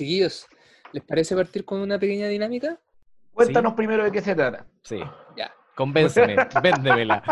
Chiquillos, 0.00 0.46
¿les 0.94 1.04
parece 1.04 1.36
partir 1.36 1.62
con 1.66 1.78
una 1.78 1.98
pequeña 1.98 2.26
dinámica? 2.26 2.80
Cuéntanos 3.34 3.74
primero 3.74 4.02
de 4.02 4.10
qué 4.10 4.22
se 4.22 4.34
trata. 4.34 4.66
Sí. 4.82 4.98
Ya. 5.36 5.52
Convénceme, 5.76 6.36
véndemela. 6.62 7.22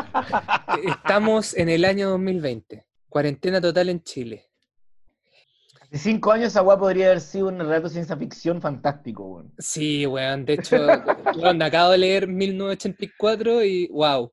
Estamos 0.84 1.57
en 1.57 1.70
el 1.70 1.86
año 1.86 2.10
2020. 2.10 2.84
Cuarentena 3.08 3.58
total 3.58 3.89
en 3.89 4.02
Chile. 4.02 4.50
Hace 5.81 5.96
cinco 5.96 6.31
años 6.31 6.49
esa 6.49 6.60
weá 6.60 6.76
podría 6.76 7.07
haber 7.07 7.23
sido 7.23 7.49
un 7.49 7.58
relato 7.58 7.84
de 7.84 7.89
ciencia 7.89 8.18
ficción 8.18 8.61
fantástico, 8.61 9.25
weón. 9.25 9.55
Sí, 9.59 10.05
weón. 10.05 10.45
De 10.45 10.53
hecho, 10.53 10.77
weón, 11.39 11.62
acabo 11.62 11.93
de 11.93 11.98
leer 11.98 12.29
1984 12.29 13.64
y 13.64 13.89
wow. 13.89 14.30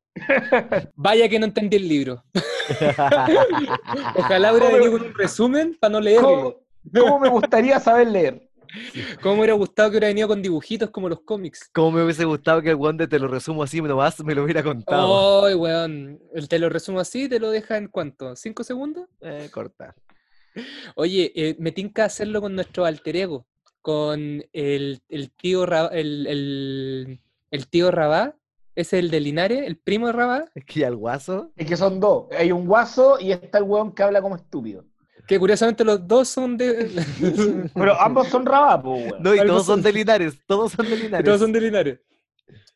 Vaya 0.95 1.29
que 1.29 1.39
no 1.39 1.45
entendí 1.45 1.77
el 1.77 1.87
libro. 1.87 2.21
Ojalá 4.17 4.51
hubiera 4.51 4.71
venido 4.71 4.91
con 4.91 5.07
un 5.07 5.13
resumen 5.13 5.77
para 5.79 5.93
no 5.93 6.01
leerlo. 6.01 6.27
¿Cómo, 6.27 6.64
cómo 6.93 7.19
me 7.19 7.29
gustaría 7.29 7.79
saber 7.79 8.07
leer? 8.07 8.49
¿Cómo 9.21 9.35
me 9.35 9.39
hubiera 9.41 9.53
gustado 9.53 9.89
que 9.89 9.97
hubiera 9.97 10.07
venido 10.07 10.27
con 10.27 10.41
dibujitos 10.41 10.89
como 10.89 11.07
los 11.07 11.21
cómics? 11.21 11.69
Como 11.73 11.91
me 11.91 12.03
hubiese 12.03 12.25
gustado 12.25 12.61
que 12.61 12.71
el 12.71 12.75
Wonder 12.75 13.07
te 13.07 13.19
lo 13.19 13.27
resumo 13.27 13.63
así 13.63 13.81
nomás, 13.81 14.21
me 14.23 14.35
lo 14.35 14.43
hubiera 14.43 14.63
contado. 14.63 15.45
Ay, 15.45 15.55
weón. 15.55 16.19
El 16.33 16.49
Te 16.49 16.59
lo 16.59 16.69
resumo 16.69 16.99
así, 16.99 17.29
te 17.29 17.39
lo 17.39 17.51
deja 17.51 17.77
en 17.77 17.87
cuánto? 17.87 18.35
¿Cinco 18.35 18.63
segundos? 18.63 19.07
Eh, 19.21 19.49
corta. 19.51 19.95
Oye, 20.95 21.31
eh, 21.35 21.55
me 21.59 21.71
tinca 21.71 22.05
hacerlo 22.05 22.41
con 22.41 22.55
nuestro 22.55 22.85
alter 22.85 23.15
ego, 23.15 23.45
con 23.81 24.43
el, 24.53 25.01
el 25.09 25.31
tío 25.31 25.65
Ra- 25.65 25.87
el, 25.91 26.27
el, 26.27 27.21
el 27.51 27.67
tío 27.67 27.91
Rabá, 27.91 28.35
es 28.75 28.93
el 28.93 29.09
de 29.09 29.19
Linares, 29.21 29.63
el 29.65 29.77
primo 29.77 30.07
de 30.07 30.13
Rabá, 30.13 30.45
Es 30.53 30.65
que 30.65 30.85
al 30.85 30.95
guaso. 30.95 31.51
Es 31.55 31.67
que 31.67 31.77
son 31.77 31.99
dos. 31.99 32.27
Hay 32.37 32.51
un 32.51 32.67
guaso 32.67 33.19
y 33.19 33.31
está 33.31 33.57
el 33.59 33.63
weón 33.65 33.93
que 33.93 34.03
habla 34.03 34.21
como 34.21 34.35
estúpido. 34.35 34.85
Que 35.27 35.39
curiosamente 35.39 35.83
los 35.83 36.07
dos 36.07 36.27
son 36.29 36.57
de... 36.57 36.91
Pero 37.73 37.99
ambos 37.99 38.27
son 38.27 38.45
rabapos, 38.45 38.99
weón. 38.99 39.23
No, 39.23 39.33
y 39.35 39.39
Algo 39.39 39.53
todos 39.53 39.65
son 39.67 39.81
de 39.81 39.93
Linares, 39.93 40.37
todos 40.45 40.71
son 40.71 40.89
de 40.89 40.95
Linares. 40.97 41.25
todos 41.25 41.39
son 41.41 41.51
de 41.51 41.61
Linares. 41.61 41.99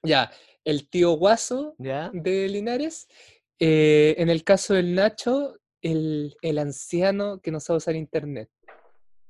Ya, 0.04 0.32
el 0.64 0.90
tío 0.90 1.12
Guaso 1.12 1.76
¿Ya? 1.78 2.10
de 2.14 2.48
Linares. 2.50 3.08
eh, 3.60 4.16
en 4.18 4.30
el 4.30 4.44
caso 4.44 4.74
del 4.74 4.96
Nacho, 4.96 5.58
el, 5.82 6.36
el 6.42 6.58
anciano 6.58 7.40
que 7.42 7.52
no 7.52 7.60
sabe 7.60 7.78
usar 7.78 7.96
internet. 7.96 8.50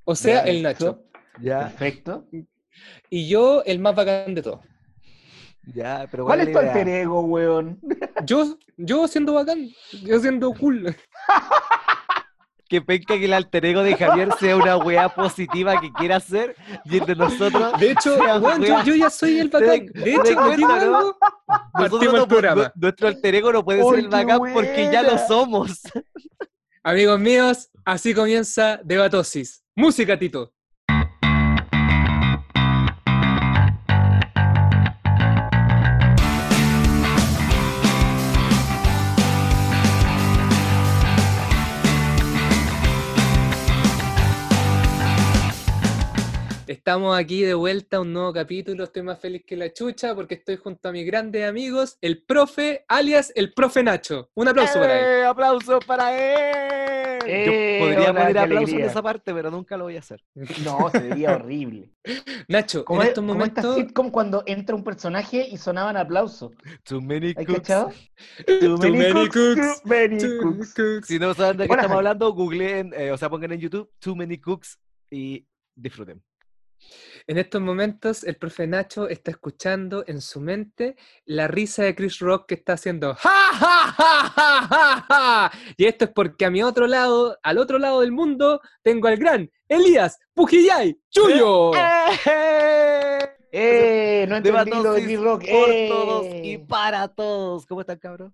O 0.06 0.16
sea, 0.16 0.42
el 0.42 0.62
Nacho. 0.64 1.04
Ya, 1.42 1.70
Perfecto. 1.70 2.28
Y 3.10 3.28
yo, 3.28 3.64
el 3.66 3.80
más 3.80 3.96
bacán 3.96 4.34
de 4.34 4.42
todos. 4.42 4.62
ya, 5.74 6.08
pero 6.10 6.26
¿Cuál 6.26 6.42
es 6.42 6.52
tu 6.52 6.58
alter 6.58 6.88
ego, 6.88 7.22
weón? 7.22 7.80
Yo, 8.26 8.58
yo 8.78 9.08
siendo 9.08 9.34
bacán, 9.34 9.68
yo 10.04 10.20
siendo 10.20 10.54
cool. 10.54 10.96
Que 12.70 12.82
penca 12.82 13.18
que 13.18 13.26
el 13.26 13.34
alter 13.34 13.66
ego 13.66 13.82
de 13.82 13.96
Javier 13.98 14.30
sea 14.40 14.56
una 14.56 14.78
weá 14.78 15.10
positiva 15.10 15.82
que 15.82 15.92
quiera 15.92 16.18
hacer 16.18 16.56
y 16.86 17.00
el 17.00 17.06
de 17.08 17.16
nosotros. 17.16 17.80
De 17.80 17.92
hecho, 17.92 18.16
weón, 18.16 18.64
yo, 18.86 18.94
ya 18.96 19.10
soy 19.10 19.40
el 19.40 19.50
bacán. 19.54 19.88
De 19.88 19.92
te 19.94 20.10
hecho, 20.12 20.22
das 20.24 20.30
¿me 20.30 20.36
cuenta, 20.36 20.80
digo 20.80 20.92
¿no? 21.02 21.18
Partimos 21.74 22.14
no 22.14 22.22
el 22.22 22.28
programa. 22.28 22.64
nu- 22.64 22.72
nuestro 22.76 23.08
alter 23.08 23.36
ego 23.36 23.52
no 23.52 23.66
puede 23.66 23.82
¡Ay, 23.82 23.90
ser 23.90 24.00
el 24.00 24.08
bacán 24.10 24.40
porque 24.54 24.90
ya 24.92 25.02
lo 25.02 25.18
somos. 25.18 25.82
Amigos 26.84 27.20
míos, 27.20 27.70
así 27.84 28.14
comienza 28.14 28.80
Debatosis. 28.84 29.64
Música, 29.76 30.18
Tito. 30.20 30.54
Estamos 46.90 47.16
aquí 47.16 47.44
de 47.44 47.54
vuelta 47.54 47.98
a 47.98 48.00
un 48.00 48.12
nuevo 48.14 48.34
capítulo. 48.34 48.84
Estoy 48.84 49.04
más 49.04 49.20
feliz 49.20 49.44
que 49.46 49.56
la 49.56 49.72
chucha 49.72 50.16
porque 50.16 50.34
estoy 50.34 50.56
junto 50.56 50.90
a 50.90 50.92
mis 50.92 51.06
grandes 51.06 51.48
amigos, 51.48 52.00
el 52.02 52.24
profe, 52.24 52.84
alias 52.88 53.32
el 53.36 53.54
profe 53.54 53.84
Nacho. 53.84 54.32
Un 54.34 54.48
aplauso 54.48 54.80
para 54.80 55.00
él. 55.00 55.06
¡Eh! 55.06 55.26
¡Aplausos 55.28 55.86
para 55.86 56.18
él! 56.18 57.20
Eh, 57.28 57.46
Yo 57.46 57.86
podría 57.86 58.10
hola, 58.10 58.20
poner 58.22 58.38
aplausos 58.40 58.74
en 58.74 58.82
esa 58.86 59.04
parte, 59.04 59.32
pero 59.36 59.52
nunca 59.52 59.78
lo 59.78 59.84
voy 59.84 59.98
a 59.98 60.00
hacer. 60.00 60.24
No, 60.66 60.90
se 60.90 60.98
veía 60.98 61.36
horrible. 61.36 61.92
Nacho, 62.48 62.84
Como, 62.84 63.02
en 63.02 63.06
es- 63.06 63.10
estos 63.10 63.24
como 63.24 63.46
esta 63.46 63.62
momentos. 63.62 63.76
sitcom 63.86 64.10
cuando 64.10 64.42
entra 64.48 64.76
un 64.76 64.84
personaje 64.84 65.48
y 65.48 65.58
sonaban 65.58 65.96
aplausos. 65.96 66.54
Too 66.86 67.02
many 67.02 67.36
¿Hay 67.38 67.46
cooks. 67.46 67.60
cachado? 67.60 67.92
Too 68.48 68.78
many 68.80 69.30
cooks, 69.30 69.36
too 69.36 69.88
many 69.88 70.18
cooks. 70.42 70.74
cooks. 70.74 71.08
Si 71.08 71.20
no 71.20 71.36
saben 71.36 71.58
de 71.58 71.68
qué 71.68 71.72
Hola, 71.72 71.84
estamos 71.84 71.98
hablando, 71.98 72.34
googleen, 72.34 72.96
eh, 72.98 73.12
o 73.12 73.18
sea, 73.20 73.30
pongan 73.30 73.52
en 73.52 73.60
YouTube 73.60 73.92
Too 74.00 74.16
Many 74.16 74.40
Cooks 74.40 74.80
y 75.12 75.46
disfruten. 75.76 76.24
En 77.28 77.38
estos 77.38 77.62
momentos, 77.62 78.24
el 78.24 78.36
profe 78.38 78.66
Nacho 78.68 79.08
está 79.08 79.32
escuchando 79.32 80.04
en 80.08 80.22
su 80.22 80.42
mente 80.42 80.96
la 81.26 81.48
risa 81.48 81.84
de 81.84 81.96
Chris 81.96 82.20
Rock 82.20 82.48
que 82.48 82.56
está 82.56 82.74
haciendo 82.74 83.14
¡Ja, 83.16 83.30
ja, 83.54 83.94
ja, 83.98 84.30
ja, 84.36 84.68
ja, 84.68 85.06
ja! 85.08 85.52
Y 85.78 85.86
esto 85.86 86.06
es 86.06 86.12
porque 86.12 86.46
a 86.46 86.50
mi 86.50 86.64
otro 86.64 86.88
lado, 86.88 87.38
al 87.44 87.58
otro 87.58 87.78
lado 87.78 88.02
del 88.02 88.12
mundo, 88.12 88.62
tengo 88.82 89.08
al 89.08 89.18
gran 89.18 89.52
Elías 89.68 90.18
Pujillay 90.34 91.00
Chuyo. 91.10 91.72
¡Eh! 93.52 94.26
No 94.30 94.38
entendí 94.38 94.72
lo 94.72 94.94
de 94.94 95.04
Chris 95.04 95.20
Rock. 95.20 95.42
por 95.42 95.70
¡Eh! 95.70 95.88
todos 95.90 96.26
y 96.44 96.58
para 96.60 97.08
todos. 97.08 97.66
¿Cómo 97.66 97.82
están, 97.82 97.98
cabrón? 97.98 98.34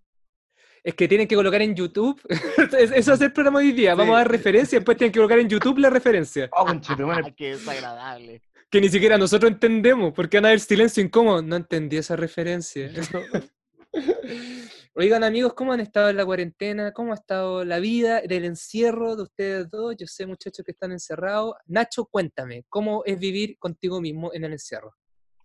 Es 0.86 0.94
que 0.94 1.08
tienen 1.08 1.28
que 1.28 1.36
colocar 1.36 1.62
en 1.64 1.74
YouTube. 1.76 2.22
Es- 2.80 2.92
Eso 2.92 3.14
es 3.14 3.22
el 3.22 3.34
programa 3.34 3.60
de 3.60 3.66
hoy 3.66 3.72
día. 3.72 3.96
Vamos 3.96 4.14
a 4.16 4.20
dar 4.20 4.30
referencia, 4.30 4.78
después 4.78 4.96
tienen 4.98 5.12
que 5.12 5.18
colocar 5.18 5.40
en 5.40 5.50
YouTube 5.50 5.80
la 5.80 5.90
referencia. 5.90 6.48
Oh, 6.52 6.66
qué 7.36 7.50
desagradable. 7.56 8.44
Que 8.70 8.82
ni 8.82 8.90
siquiera 8.90 9.18
nosotros 9.18 9.52
entendemos, 9.52 10.14
porque 10.14 10.38
van 10.38 10.46
a 10.46 10.48
haber 10.50 10.60
silencio 10.60 11.02
incómodo. 11.04 11.42
No 11.42 11.56
entendí 11.56 11.98
esa 11.98 12.16
referencia. 12.16 12.92
Oigan 14.94 15.24
amigos, 15.24 15.54
¿cómo 15.56 15.74
han 15.74 15.80
estado 15.80 16.10
en 16.10 16.18
la 16.18 16.26
cuarentena? 16.26 16.92
¿Cómo 16.94 17.14
ha 17.14 17.16
estado 17.16 17.66
la 17.66 17.80
vida 17.80 18.22
del 18.22 18.46
encierro 18.46 19.16
de 19.16 19.24
ustedes 19.24 19.70
dos? 19.72 19.96
Yo 19.98 20.06
sé 20.06 20.28
muchachos 20.28 20.64
que 20.64 20.72
están 20.72 20.92
encerrados. 20.92 21.56
Nacho, 21.66 22.06
cuéntame, 22.06 22.64
¿cómo 22.70 23.02
es 23.06 23.18
vivir 23.20 23.58
contigo 23.58 24.00
mismo 24.02 24.32
en 24.34 24.44
el 24.46 24.54
encierro? 24.54 24.94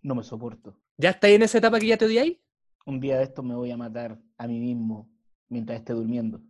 No 0.03 0.13
me 0.15 0.23
soporto. 0.23 0.77
¿Ya 0.97 1.11
estáis 1.11 1.35
en 1.35 1.41
esa 1.43 1.57
etapa 1.57 1.79
que 1.79 1.87
ya 1.87 1.97
te 1.97 2.05
odiáis? 2.05 2.37
Un 2.85 2.99
día 2.99 3.17
de 3.17 3.23
estos 3.23 3.43
me 3.43 3.55
voy 3.55 3.71
a 3.71 3.77
matar 3.77 4.19
a 4.37 4.47
mí 4.47 4.59
mismo 4.59 5.09
mientras 5.51 5.79
esté 5.79 5.93
durmiendo. 5.93 6.41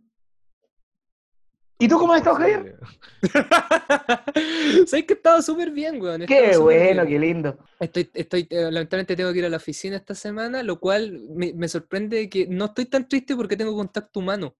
¿Y 1.78 1.88
tú 1.88 1.98
cómo 1.98 2.12
has 2.12 2.18
estado, 2.18 2.36
Javier? 2.36 2.78
Sabes 4.86 5.04
que 5.04 5.14
he 5.14 5.16
estado 5.16 5.42
súper 5.42 5.72
bien, 5.72 6.00
weón. 6.00 6.26
Qué 6.26 6.56
bueno, 6.56 7.04
bien. 7.04 7.20
qué 7.20 7.26
lindo. 7.26 7.58
Estoy, 7.80 8.08
estoy, 8.14 8.46
eh, 8.50 8.70
lamentablemente 8.70 9.16
tengo 9.16 9.32
que 9.32 9.40
ir 9.40 9.46
a 9.46 9.48
la 9.48 9.56
oficina 9.56 9.96
esta 9.96 10.14
semana, 10.14 10.62
lo 10.62 10.78
cual 10.78 11.20
me, 11.34 11.52
me 11.54 11.66
sorprende 11.66 12.30
que 12.30 12.46
no 12.46 12.66
estoy 12.66 12.86
tan 12.86 13.08
triste 13.08 13.34
porque 13.34 13.56
tengo 13.56 13.74
contacto 13.74 14.20
humano. 14.20 14.54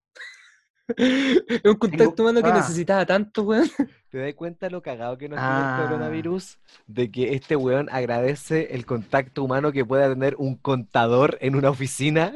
Es 0.97 1.65
un 1.65 1.77
contacto 1.77 2.23
humano 2.23 2.43
que 2.43 2.51
ah. 2.51 2.57
necesitaba 2.57 3.07
tanto, 3.07 3.43
weón. 3.45 3.71
¿Te 4.11 4.19
das 4.19 4.35
cuenta 4.35 4.69
lo 4.69 4.83
cagado 4.83 5.17
que 5.17 5.29
nos 5.29 5.39
tiene 5.39 5.55
Ah. 5.55 5.79
el 5.81 5.87
coronavirus? 5.87 6.59
De 6.89 7.11
que 7.11 7.35
este 7.35 7.55
weón 7.55 7.89
agradece 7.93 8.75
el 8.75 8.85
contacto 8.85 9.45
humano 9.45 9.71
que 9.71 9.85
pueda 9.85 10.09
tener 10.09 10.35
un 10.39 10.57
contador 10.57 11.39
en 11.41 11.55
una 11.55 11.71
oficina 11.71 12.33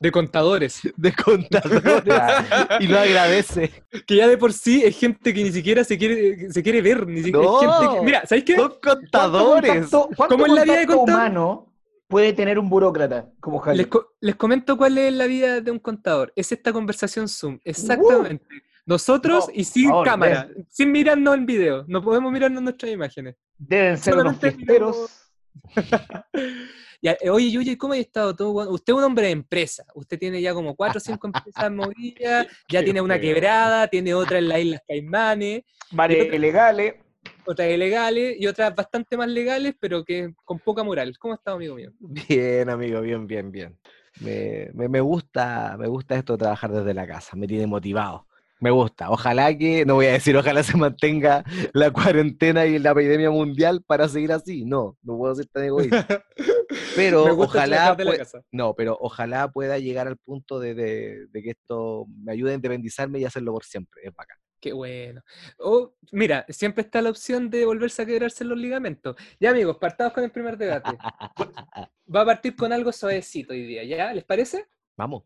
De 0.00 0.12
contadores. 0.12 0.80
de 0.96 1.12
contadores 1.12 2.04
y 2.80 2.86
lo 2.86 2.98
agradece. 2.98 3.70
Que 4.06 4.16
ya 4.16 4.28
de 4.28 4.38
por 4.38 4.52
sí 4.52 4.82
es 4.84 4.96
gente 4.98 5.34
que 5.34 5.42
ni 5.42 5.50
siquiera 5.52 5.82
se 5.84 5.98
quiere, 5.98 6.52
se 6.52 6.62
quiere 6.62 6.80
ver. 6.82 7.06
Ni 7.06 7.22
siquiera, 7.22 7.40
es 7.40 7.62
No. 7.62 7.80
gente 7.80 7.94
que- 7.98 8.04
mira, 8.04 8.26
¿sabes 8.26 8.44
qué? 8.44 8.56
Son 8.56 8.74
contadores. 8.82 9.70
¿Cuánto, 9.90 10.08
cuánto 10.16 10.34
¿Cómo 10.34 10.46
es 10.46 10.52
la 10.52 10.64
vida 10.64 10.76
de 10.78 10.86
contacto 10.86 10.96
contador? 10.98 11.20
humano 11.30 11.74
puede 12.06 12.32
tener 12.32 12.58
un 12.58 12.68
burócrata 12.70 13.28
como 13.40 13.58
Javier? 13.58 13.78
Les, 13.78 13.86
co- 13.88 14.14
les 14.20 14.36
comento 14.36 14.76
cuál 14.78 14.96
es 14.98 15.12
la 15.12 15.26
vida 15.26 15.60
de 15.60 15.70
un 15.70 15.78
contador. 15.78 16.32
Es 16.36 16.52
esta 16.52 16.72
conversación 16.72 17.28
Zoom. 17.28 17.58
Exactamente. 17.64 18.46
Nosotros 18.86 19.48
No, 19.48 19.52
y 19.54 19.64
sin 19.64 19.88
favor, 19.90 20.06
cámara, 20.06 20.48
sin 20.70 20.90
mirarnos 20.92 21.34
en 21.34 21.44
video. 21.44 21.84
No 21.88 22.02
podemos 22.02 22.32
mirarnos 22.32 22.62
nuestras 22.62 22.90
imágenes. 22.90 23.34
Deben 23.58 23.98
ser 23.98 24.14
unos 24.14 24.36
solamente 24.36 24.52
fiesteros. 24.52 25.10
Eh, 27.02 27.30
oye, 27.30 27.50
Yuya, 27.50 27.72
¿y 27.72 27.76
¿cómo 27.76 27.94
ha 27.94 27.98
estado 27.98 28.34
todo? 28.34 28.70
Usted 28.70 28.92
es 28.92 28.98
un 28.98 29.04
hombre 29.04 29.26
de 29.26 29.32
empresa. 29.32 29.84
Usted 29.94 30.18
tiene 30.18 30.40
ya 30.42 30.52
como 30.54 30.74
cuatro 30.74 30.98
o 30.98 31.00
cinco 31.00 31.26
empresas 31.66 31.70
movidas, 31.70 32.46
ya 32.68 32.80
Qué 32.80 32.84
tiene 32.84 33.00
una 33.00 33.18
feo. 33.18 33.34
quebrada, 33.34 33.88
tiene 33.88 34.14
otra 34.14 34.38
en 34.38 34.48
las 34.48 34.60
Islas 34.60 34.82
Caimanes, 34.86 35.62
Varios 35.90 36.26
ilegales. 36.34 36.94
otras 37.46 37.70
ilegales 37.70 38.36
y 38.38 38.46
otras 38.46 38.74
bastante 38.74 39.16
más 39.16 39.28
legales, 39.28 39.74
pero 39.80 40.04
que 40.04 40.34
con 40.44 40.58
poca 40.60 40.82
moral. 40.84 41.16
¿Cómo 41.18 41.34
ha 41.34 41.36
estado, 41.36 41.56
amigo 41.56 41.74
mío? 41.76 41.92
Bien, 41.98 42.68
amigo, 42.68 43.00
bien, 43.00 43.26
bien, 43.26 43.50
bien. 43.50 43.78
Me, 44.20 44.68
me, 44.74 44.88
me 44.88 45.00
gusta, 45.00 45.76
me 45.78 45.86
gusta 45.88 46.16
esto 46.16 46.34
de 46.34 46.38
trabajar 46.38 46.72
desde 46.72 46.92
la 46.94 47.06
casa, 47.06 47.36
me 47.36 47.46
tiene 47.46 47.66
motivado. 47.66 48.27
Me 48.60 48.70
gusta. 48.70 49.10
Ojalá 49.10 49.56
que, 49.56 49.84
no 49.86 49.94
voy 49.94 50.06
a 50.06 50.12
decir, 50.12 50.36
ojalá 50.36 50.62
se 50.62 50.76
mantenga 50.76 51.44
la 51.72 51.90
cuarentena 51.92 52.66
y 52.66 52.78
la 52.78 52.90
epidemia 52.90 53.30
mundial 53.30 53.82
para 53.86 54.08
seguir 54.08 54.32
así. 54.32 54.64
No, 54.64 54.96
no 55.02 55.16
puedo 55.16 55.34
ser 55.34 55.46
tan 55.46 55.64
egoísta. 55.64 56.24
Pero 56.96 57.22
ojalá, 57.38 57.96
no, 58.52 58.74
pero 58.74 58.96
ojalá 59.00 59.50
pueda 59.50 59.78
llegar 59.78 60.08
al 60.08 60.16
punto 60.16 60.58
de, 60.58 60.74
de- 60.74 61.26
de 61.30 61.42
que 61.42 61.50
esto 61.50 62.06
me 62.22 62.32
ayude 62.32 62.52
a 62.52 62.54
independizarme 62.54 63.20
y 63.20 63.24
hacerlo 63.24 63.52
por 63.52 63.64
siempre. 63.64 64.02
Es 64.04 64.14
bacán. 64.14 64.38
Qué 64.60 64.72
bueno. 64.72 65.22
O, 65.60 65.94
mira, 66.10 66.44
siempre 66.48 66.82
está 66.82 67.00
la 67.00 67.10
opción 67.10 67.48
de 67.48 67.64
volverse 67.64 68.02
a 68.02 68.06
quebrarse 68.06 68.44
los 68.44 68.58
ligamentos. 68.58 69.14
Ya, 69.38 69.50
amigos, 69.50 69.76
partamos 69.78 70.12
con 70.12 70.24
el 70.24 70.32
primer 70.32 70.58
debate. 70.58 70.90
Va 72.12 72.22
a 72.22 72.26
partir 72.26 72.56
con 72.56 72.72
algo 72.72 72.90
suavecito 72.90 73.52
hoy 73.52 73.62
día, 73.64 73.84
¿ya? 73.84 74.12
¿Les 74.12 74.24
parece? 74.24 74.66
Vamos. 74.96 75.22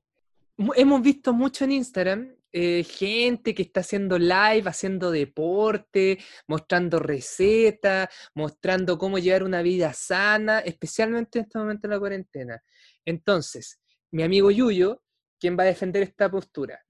Hemos 0.76 1.00
visto 1.00 1.32
mucho 1.32 1.64
en 1.64 1.72
Instagram 1.72 2.34
eh, 2.52 2.84
gente 2.84 3.54
que 3.54 3.62
está 3.62 3.80
haciendo 3.80 4.18
live, 4.18 4.64
haciendo 4.66 5.10
deporte, 5.10 6.18
mostrando 6.46 6.98
recetas, 6.98 8.08
mostrando 8.34 8.98
cómo 8.98 9.18
llevar 9.18 9.42
una 9.42 9.62
vida 9.62 9.92
sana, 9.92 10.58
especialmente 10.60 11.38
en 11.38 11.46
este 11.46 11.58
momento 11.58 11.88
de 11.88 11.94
la 11.94 12.00
cuarentena. 12.00 12.62
Entonces, 13.04 13.80
mi 14.10 14.22
amigo 14.22 14.50
Yuyo, 14.50 15.02
quien 15.40 15.58
va 15.58 15.62
a 15.62 15.66
defender 15.66 16.02
esta 16.02 16.30
postura, 16.30 16.84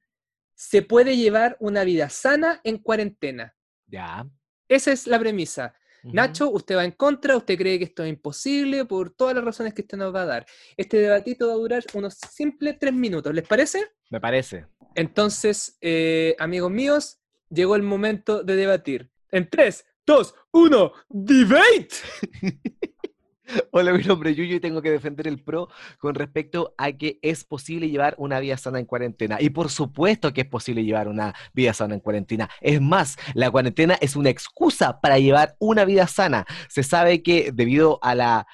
se 0.54 0.82
puede 0.82 1.16
llevar 1.16 1.56
una 1.60 1.84
vida 1.84 2.08
sana 2.08 2.60
en 2.64 2.78
cuarentena. 2.78 3.54
Ya. 3.86 4.26
Esa 4.68 4.92
es 4.92 5.06
la 5.06 5.18
premisa. 5.18 5.74
Nacho, 6.04 6.50
usted 6.50 6.76
va 6.76 6.84
en 6.84 6.92
contra, 6.92 7.36
usted 7.36 7.56
cree 7.56 7.78
que 7.78 7.84
esto 7.84 8.02
es 8.02 8.10
imposible 8.10 8.84
por 8.84 9.14
todas 9.14 9.36
las 9.36 9.44
razones 9.44 9.72
que 9.72 9.82
usted 9.82 9.96
nos 9.96 10.12
va 10.12 10.22
a 10.22 10.26
dar. 10.26 10.46
Este 10.76 10.98
debatito 10.98 11.46
va 11.46 11.52
a 11.52 11.56
durar 11.56 11.84
unos 11.94 12.14
simples 12.14 12.76
tres 12.80 12.92
minutos, 12.92 13.32
¿les 13.32 13.46
parece? 13.46 13.86
Me 14.12 14.20
parece. 14.20 14.66
Entonces, 14.94 15.78
eh, 15.80 16.36
amigos 16.38 16.70
míos, 16.70 17.18
llegó 17.48 17.76
el 17.76 17.82
momento 17.82 18.44
de 18.44 18.56
debatir. 18.56 19.10
En 19.30 19.48
3, 19.48 19.86
2, 20.04 20.34
1, 20.50 20.92
debate. 21.08 21.88
Hola, 23.70 23.94
mi 23.94 24.04
nombre 24.04 24.30
es 24.30 24.36
Yuyo 24.36 24.56
y 24.56 24.60
tengo 24.60 24.82
que 24.82 24.90
defender 24.90 25.26
el 25.26 25.42
pro 25.42 25.68
con 25.98 26.14
respecto 26.14 26.74
a 26.76 26.92
que 26.92 27.20
es 27.22 27.44
posible 27.44 27.88
llevar 27.88 28.14
una 28.18 28.38
vida 28.38 28.58
sana 28.58 28.78
en 28.78 28.84
cuarentena. 28.84 29.38
Y 29.40 29.48
por 29.48 29.70
supuesto 29.70 30.34
que 30.34 30.42
es 30.42 30.46
posible 30.46 30.84
llevar 30.84 31.08
una 31.08 31.34
vida 31.54 31.72
sana 31.72 31.94
en 31.94 32.00
cuarentena. 32.00 32.50
Es 32.60 32.82
más, 32.82 33.16
la 33.32 33.50
cuarentena 33.50 33.94
es 33.94 34.14
una 34.14 34.28
excusa 34.28 35.00
para 35.00 35.18
llevar 35.18 35.56
una 35.58 35.86
vida 35.86 36.06
sana. 36.06 36.44
Se 36.68 36.82
sabe 36.82 37.22
que 37.22 37.50
debido 37.50 37.98
a 38.02 38.14
la 38.14 38.46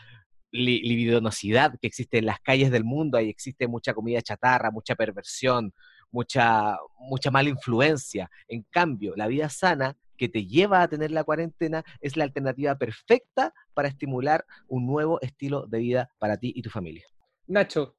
li- 0.51 0.81
libidinosidad 0.83 1.79
que 1.81 1.87
existe 1.87 2.19
en 2.19 2.27
las 2.27 2.41
calles 2.41 2.71
del 2.71 2.85
mundo, 2.85 3.19
ahí 3.19 3.29
existe 3.29 3.69
mucha 3.69 3.95
comida 3.95 4.21
chatarra, 4.23 4.71
mucha 4.71 4.95
perversión, 4.97 5.73
mucha, 6.11 6.77
mucha 6.99 7.31
mala 7.31 7.49
influencia. 7.51 8.31
En 8.49 8.63
cambio, 8.71 9.15
la 9.17 9.27
vida 9.27 9.49
sana 9.49 9.97
que 10.17 10.29
te 10.29 10.47
lleva 10.47 10.83
a 10.83 10.89
tener 10.89 11.11
la 11.13 11.25
cuarentena 11.25 11.85
es 12.01 12.17
la 12.17 12.25
alternativa 12.25 12.75
perfecta 12.77 13.53
para 13.75 13.89
estimular 13.89 14.45
un 14.67 14.87
nuevo 14.87 15.21
estilo 15.21 15.67
de 15.67 15.79
vida 15.79 16.11
para 16.19 16.37
ti 16.37 16.53
y 16.57 16.63
tu 16.63 16.71
familia. 16.71 17.05
Nacho, 17.47 17.95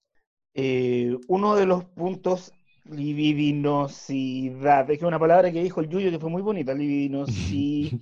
Eh, 0.54 1.16
uno 1.28 1.56
de 1.56 1.66
los 1.66 1.86
puntos, 1.86 2.52
libidinosidad, 2.86 4.90
es 4.90 5.00
que 5.00 5.06
una 5.06 5.20
palabra 5.20 5.52
que 5.52 5.62
dijo 5.64 5.80
el 5.82 5.90
Yuyo 5.90 6.12
que 6.12 6.20
fue 6.20 6.30
muy 6.30 6.42
bonita, 6.42 6.74
libidinosidad, 6.74 8.00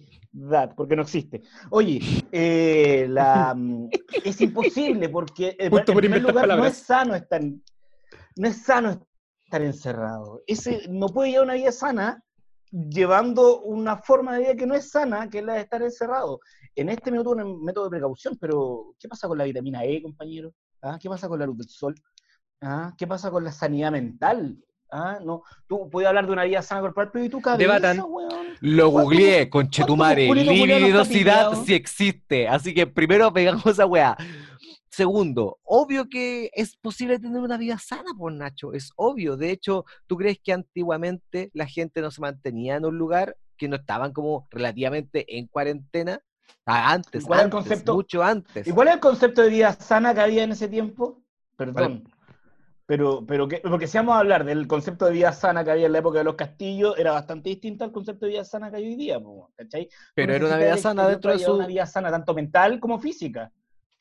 porque 0.75 0.95
no 0.95 1.01
existe. 1.01 1.41
Oye, 1.69 1.99
eh, 2.31 3.07
la, 3.09 3.53
mm, 3.55 3.89
es 4.23 4.41
imposible 4.41 5.09
porque 5.09 5.55
eh, 5.59 5.69
en 5.71 5.95
primer 5.95 6.21
lugar 6.21 6.47
no 6.47 6.65
es 6.65 6.77
sano 6.77 7.15
estar, 7.15 7.41
no 7.43 8.47
es 8.47 8.61
sano 8.61 9.07
estar 9.43 9.61
encerrado. 9.61 10.43
Ese 10.45 10.87
no 10.89 11.07
puede 11.07 11.31
llevar 11.31 11.45
una 11.45 11.55
vida 11.55 11.71
sana 11.71 12.23
llevando 12.71 13.61
una 13.61 13.97
forma 13.97 14.33
de 14.33 14.39
vida 14.39 14.55
que 14.55 14.67
no 14.67 14.75
es 14.75 14.89
sana, 14.89 15.29
que 15.29 15.39
es 15.39 15.45
la 15.45 15.53
de 15.53 15.61
estar 15.61 15.81
encerrado. 15.81 16.39
En 16.75 16.89
este 16.89 17.11
minuto 17.11 17.31
un 17.31 17.63
método 17.63 17.85
de 17.85 17.91
precaución, 17.91 18.37
pero 18.39 18.95
¿qué 18.99 19.07
pasa 19.07 19.27
con 19.27 19.37
la 19.37 19.45
vitamina 19.45 19.83
E, 19.83 20.01
compañero? 20.01 20.53
¿Ah? 20.81 20.97
¿Qué 20.99 21.09
pasa 21.09 21.27
con 21.27 21.39
la 21.39 21.45
luz 21.45 21.57
del 21.57 21.69
sol? 21.69 21.95
¿Ah? 22.61 22.93
¿Qué 22.97 23.07
pasa 23.07 23.31
con 23.31 23.43
la 23.43 23.51
sanidad 23.51 23.91
mental? 23.91 24.57
¿Ah? 24.91 25.19
No, 25.23 25.43
tú 25.67 25.89
puedes 25.89 26.07
hablar 26.07 26.25
de 26.27 26.31
una 26.33 26.43
vida 26.45 26.61
sana 26.61 26.81
corporal, 26.81 27.09
pero 27.11 27.25
¿y 27.25 27.29
tu 27.29 27.41
cabeza, 27.41 27.73
Debatan. 27.73 27.99
weón? 28.07 28.29
Lo 28.61 28.91
¿Cuánto- 28.91 29.09
googleé, 29.09 29.49
conchetumare. 29.49 30.27
culiao 30.27 31.03
no 31.03 31.65
sí 31.65 31.73
existe. 31.73 32.47
Así 32.47 32.73
que 32.73 32.87
primero 32.87 33.31
pegamos 33.33 33.65
esa 33.65 33.85
weá. 33.85 34.15
Segundo, 34.89 35.59
obvio 35.63 36.09
que 36.09 36.49
es 36.53 36.75
posible 36.77 37.19
tener 37.19 37.39
una 37.41 37.57
vida 37.57 37.77
sana, 37.77 38.11
por 38.17 38.31
Nacho. 38.31 38.73
Es 38.73 38.91
obvio. 38.95 39.37
De 39.37 39.51
hecho, 39.51 39.85
¿tú 40.07 40.17
crees 40.17 40.39
que 40.43 40.53
antiguamente 40.53 41.51
la 41.53 41.67
gente 41.67 42.01
no 42.01 42.09
se 42.09 42.21
mantenía 42.21 42.77
en 42.77 42.85
un 42.85 42.97
lugar 42.97 43.35
que 43.57 43.67
no 43.67 43.75
estaban 43.75 44.11
como 44.11 44.47
relativamente 44.49 45.37
en 45.37 45.47
cuarentena? 45.47 46.19
Ah, 46.65 46.93
antes, 46.93 47.25
¿Cuál 47.25 47.39
es 47.39 47.45
el 47.45 47.51
antes, 47.51 47.69
concepto? 47.69 47.93
mucho 47.93 48.23
antes. 48.23 48.65
¿Y 48.67 48.71
cuál 48.71 48.87
es 48.87 48.93
el 48.95 48.99
concepto 48.99 49.41
de 49.43 49.49
vida 49.49 49.73
sana 49.73 50.13
que 50.15 50.21
había 50.21 50.43
en 50.43 50.53
ese 50.53 50.67
tiempo? 50.67 51.21
Perdón. 51.55 52.03
Pero, 52.87 53.25
pero 53.27 53.49
que, 53.49 53.57
porque 53.57 53.85
si 53.85 53.97
vamos 53.97 54.15
a 54.15 54.19
hablar 54.19 54.45
del 54.45 54.65
concepto 54.65 55.05
de 55.05 55.11
vida 55.11 55.33
sana 55.33 55.63
que 55.63 55.71
había 55.71 55.87
en 55.87 55.91
la 55.91 55.99
época 55.99 56.19
de 56.19 56.23
los 56.23 56.35
castillos, 56.35 56.97
era 56.97 57.11
bastante 57.11 57.49
distinto 57.49 57.83
al 57.83 57.91
concepto 57.91 58.25
de 58.25 58.31
vida 58.31 58.45
sana 58.45 58.71
que 58.71 58.77
hay 58.77 58.85
hoy 58.85 58.95
día, 58.95 59.19
¿cachai? 59.57 59.89
Pero 60.15 60.33
era 60.33 60.45
una 60.45 60.57
vida 60.57 60.77
sana 60.77 61.07
dentro 61.09 61.31
de 61.31 61.39
su... 61.39 61.53
Una 61.53 61.67
vida 61.67 61.85
sana, 61.85 62.09
tanto 62.09 62.33
mental 62.33 62.79
como 62.79 62.97
física, 62.97 63.51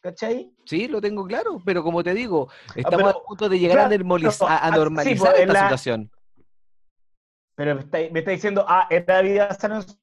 ¿cachai? 0.00 0.52
Sí, 0.64 0.86
lo 0.86 1.00
tengo 1.00 1.24
claro, 1.24 1.60
pero 1.64 1.82
como 1.82 2.04
te 2.04 2.14
digo, 2.14 2.48
estamos 2.76 3.08
pero- 3.12 3.18
a 3.18 3.24
punto 3.26 3.48
de 3.48 3.58
llegar 3.58 3.78
a, 3.80 3.86
ah, 3.86 3.90
sí, 3.90 4.76
normalizar 4.78 5.32
pues, 5.32 5.40
esta 5.40 5.52
la- 5.52 5.62
situación. 5.62 6.10
Pero 7.56 7.74
me 7.74 7.80
está, 7.80 7.98
me 8.12 8.18
está 8.20 8.30
diciendo, 8.30 8.64
ah, 8.68 8.86
era 8.88 9.20
vida 9.22 9.52
sana 9.54 9.76
en 9.76 9.82
su 9.82 9.96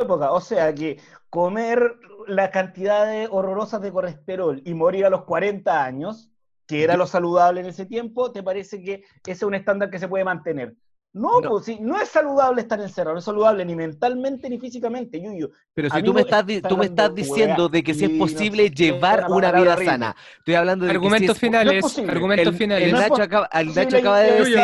época. 0.00 0.32
O 0.32 0.40
sea 0.40 0.74
que 0.74 0.98
comer 1.28 1.94
las 2.26 2.50
cantidades 2.50 3.28
horrorosas 3.30 3.80
de 3.82 3.92
colesterol 3.92 4.60
y 4.64 4.74
morir 4.74 5.04
a 5.04 5.10
los 5.10 5.24
40 5.24 5.84
años, 5.84 6.29
que 6.70 6.84
era 6.84 6.96
lo 6.96 7.04
saludable 7.04 7.62
en 7.62 7.66
ese 7.66 7.84
tiempo, 7.84 8.30
¿te 8.30 8.44
parece 8.44 8.80
que 8.80 9.02
ese 9.24 9.32
es 9.32 9.42
un 9.42 9.56
estándar 9.56 9.90
que 9.90 9.98
se 9.98 10.06
puede 10.06 10.24
mantener? 10.24 10.76
No, 11.12 11.40
No. 11.40 11.50
pues 11.50 11.64
sí, 11.64 11.78
no 11.80 12.00
es 12.00 12.08
saludable 12.08 12.60
estar 12.62 12.80
encerrado, 12.80 13.14
no 13.14 13.18
es 13.18 13.24
saludable 13.24 13.64
ni 13.64 13.74
mentalmente 13.74 14.48
ni 14.48 14.60
físicamente, 14.60 15.20
Yuyo. 15.20 15.50
Pero 15.74 15.88
si 15.90 15.94
Amigo, 15.96 16.06
tú 16.06 16.14
me 16.14 16.20
estás, 16.20 16.48
está 16.48 16.68
tú 16.68 16.76
me 16.76 16.84
estás 16.86 17.14
diciendo 17.14 17.68
de 17.68 17.82
que 17.82 17.94
si 17.94 18.04
es 18.04 18.10
no 18.12 18.18
posible 18.18 18.70
llevar 18.70 19.26
una 19.28 19.50
vida 19.50 19.72
horrible. 19.72 19.84
sana, 19.86 20.16
estoy 20.38 20.54
hablando 20.54 20.84
de 20.84 20.92
argumentos 20.92 21.34
que 21.36 21.40
si 21.40 21.46
es, 21.46 21.50
finales, 21.64 21.98
argumentos 22.08 22.46
el, 22.52 22.54
finales. 22.54 22.88
el 22.88 22.94
es 22.94 23.00
Nacho 23.00 23.22
acaba, 23.22 23.48
el 23.52 23.74
Nacho 23.74 23.96
acaba 23.96 24.20
de 24.20 24.32
decir, 24.38 24.58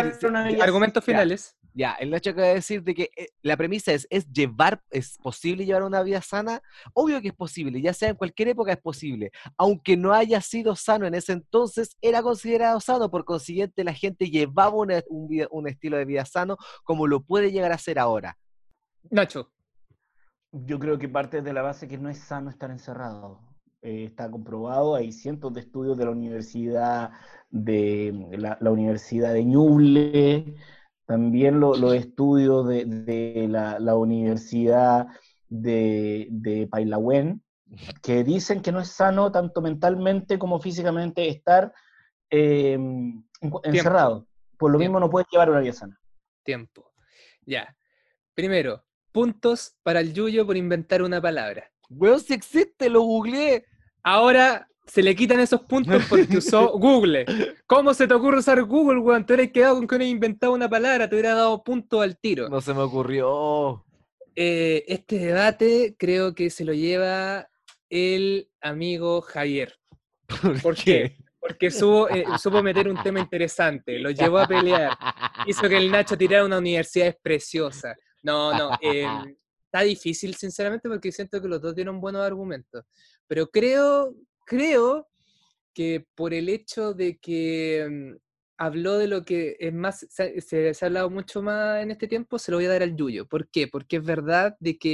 argumentos 0.63 1.05
sana. 1.05 1.19
finales. 1.19 1.57
ya, 1.75 1.93
el 1.95 2.11
Nacho 2.11 2.31
acaba 2.31 2.47
de 2.49 2.55
decir 2.55 2.83
de 2.83 2.95
que 2.95 3.11
eh, 3.17 3.27
la 3.43 3.57
premisa 3.57 3.93
es, 3.93 4.07
¿es 4.09 4.27
llevar, 4.33 4.81
es 4.91 5.19
posible 5.19 5.67
llevar 5.67 5.83
una 5.83 6.03
vida 6.03 6.23
sana? 6.23 6.63
Obvio 6.95 7.21
que 7.21 7.29
es 7.29 7.35
posible, 7.35 7.83
ya 7.83 7.93
sea 7.93 8.09
en 8.11 8.15
cualquier 8.17 8.49
época 8.49 8.73
es 8.73 8.79
posible. 8.79 9.31
Aunque 9.59 9.97
no 9.97 10.15
haya 10.15 10.41
sido 10.41 10.75
sano 10.77 11.07
en 11.07 11.15
ese 11.15 11.33
entonces, 11.33 11.97
era 12.01 12.23
considerado 12.23 12.81
sano, 12.81 13.11
por 13.11 13.25
consiguiente 13.25 13.85
la 13.85 13.93
gente 13.93 14.31
llevaba 14.31 14.77
una- 14.77 15.03
un, 15.09 15.69
estilo 15.69 15.97
de 15.99 16.05
vida 16.07 16.25
sano 16.37 16.57
como 16.85 17.07
lo 17.07 17.21
puede 17.21 17.51
llegar 17.53 17.73
a 17.73 17.79
ser 17.79 17.99
ahora. 17.99 18.37
Nacho, 19.11 19.51
Yo 20.53 20.79
creo 20.79 20.99
que 20.99 21.09
parte 21.09 21.43
de 21.43 21.53
la 21.53 21.63
base 21.63 21.87
que 21.89 21.99
no 21.99 22.09
es 22.09 22.19
sano 22.19 22.51
estar 22.51 22.71
encerrado. 22.71 23.41
Eh, 23.83 24.05
está 24.05 24.31
comprobado, 24.31 24.95
hay 24.95 25.13
cientos 25.13 25.53
de 25.55 25.61
estudios 25.61 25.97
de 25.99 26.05
la 26.05 26.11
Universidad 26.11 27.11
de 27.51 28.13
la, 28.33 28.57
la 28.61 28.71
Universidad 28.71 29.33
de 29.33 29.45
Ñuble, 29.45 30.55
también 31.07 31.61
lo- 31.61 31.77
los 31.77 31.95
estudios 31.95 32.67
de, 32.67 32.85
de 32.85 33.47
la, 33.49 33.79
la 33.79 33.95
Universidad 33.97 35.07
de, 35.49 36.27
de 36.31 36.67
Pailahuen, 36.67 37.43
que 38.03 38.25
dicen 38.25 38.61
que 38.63 38.73
no 38.73 38.81
es 38.81 38.89
sano 38.89 39.31
tanto 39.31 39.61
mentalmente 39.61 40.39
como 40.39 40.59
físicamente 40.59 41.29
estar 41.29 41.73
eh, 42.31 42.73
en- 42.73 43.25
encerrado. 43.63 44.27
Por 44.59 44.71
lo 44.73 44.79
Tiempo. 44.79 44.99
mismo 44.99 45.01
no 45.01 45.11
puedes 45.11 45.29
llevar 45.31 45.51
una 45.51 45.61
vida 45.61 45.73
sana. 45.75 45.97
Tiempo. 46.47 46.91
Ya. 47.45 47.77
Primero, 48.35 48.83
puntos 49.13 49.77
para 49.83 50.01
el 50.01 50.15
Yuyo 50.15 50.47
por 50.47 50.57
inventar 50.57 51.03
una 51.03 51.21
palabra. 51.21 51.71
Weón, 51.91 52.21
si 52.21 52.33
existe, 52.33 52.89
lo 52.89 53.03
googleé. 53.03 53.67
Ahora 54.03 54.69
se 54.87 55.03
le 55.03 55.15
quitan 55.15 55.41
esos 55.41 55.63
puntos 55.63 56.03
porque 56.09 56.39
usó 56.39 56.71
Google. 56.79 57.27
¿Cómo 57.67 57.93
se 57.93 58.07
te 58.07 58.15
ocurre 58.15 58.39
usar 58.39 58.63
Google, 58.63 59.01
weón? 59.01 59.27
Te 59.27 59.35
hubieras 59.35 59.53
quedado 59.53 59.77
con 59.77 59.87
que 59.87 59.97
hubieras 59.97 60.13
inventado 60.13 60.53
una 60.53 60.69
palabra, 60.69 61.09
te 61.09 61.17
hubiera 61.17 61.35
dado 61.35 61.63
punto 61.63 62.01
al 62.01 62.19
tiro. 62.19 62.49
No 62.49 62.61
se 62.61 62.73
me 62.73 62.81
ocurrió. 62.81 63.85
Eh, 64.35 64.85
este 64.89 65.19
debate 65.19 65.97
creo 65.99 66.35
que 66.35 66.51
se 66.51 66.65
lo 66.65 66.73
lleva 66.73 67.49
el 67.91 68.51
amigo 68.61 69.21
Javier. 69.23 69.75
¿Por 70.63 70.77
qué? 70.77 71.17
Porque 71.41 71.71
supo, 71.71 72.09
eh, 72.09 72.25
supo 72.39 72.63
meter 72.63 72.89
un 72.89 73.03
tema 73.03 73.21
interesante, 73.21 73.99
lo 73.99 74.11
llevó 74.11 74.39
a 74.39 74.47
pelear, 74.49 74.97
hizo 75.47 75.69
que 75.69 75.77
el 75.77 75.91
Nacho 75.91 76.17
tirara 76.17 76.45
una 76.45 76.59
universidad 76.59 77.09
es 77.09 77.17
preciosa. 77.23 77.95
No, 78.23 78.53
no, 78.53 78.71
eh, 78.83 79.37
está 79.67 79.83
difícil 79.83 80.35
sinceramente 80.35 80.89
porque 80.89 81.13
siento 81.13 81.41
que 81.41 81.49
los 81.49 81.61
dos 81.61 81.75
dieron 81.75 82.01
buenos 82.01 82.23
argumentos. 82.25 82.85
Pero 83.29 83.49
creo, 83.49 84.15
creo 84.45 85.09
que 85.75 86.07
por 86.15 86.33
el 86.35 86.49
hecho 86.49 86.95
de 86.95 87.19
que 87.19 87.87
mm, 87.89 88.17
habló 88.59 88.97
de 88.99 89.07
lo 89.07 89.25
que 89.25 89.57
es 89.61 89.73
más, 89.75 90.07
se, 90.09 90.41
se- 90.41 90.73
se 90.75 90.85
ha 90.85 90.89
hablado 90.89 91.11
mucho 91.11 91.43
más 91.43 91.83
en 91.83 91.91
este 91.91 92.09
tiempo, 92.09 92.39
se 92.39 92.51
lo 92.51 92.57
voy 92.57 92.67
a 92.67 92.71
dar 92.71 92.83
al 92.83 92.97
Yuyo. 92.97 93.27
¿Por 93.27 93.49
qué? 93.51 93.69
Porque 93.69 93.97
es 93.99 94.05
verdad 94.05 94.57
de 94.59 94.79
que 94.79 94.93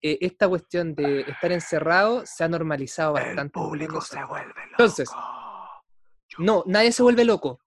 eh, 0.00 0.18
esta 0.22 0.48
cuestión 0.48 0.94
de 0.94 1.20
estar 1.20 1.52
encerrado 1.52 2.24
se 2.26 2.42
ha 2.42 2.48
normalizado 2.48 3.12
bastante. 3.12 3.52
entre 3.74 3.86
nosotros. 4.16 4.30
Entonces, 4.70 5.08
no, 6.38 6.62
nadie 6.66 6.92
se 6.92 7.02
vuelve 7.02 7.24
loco. 7.24 7.60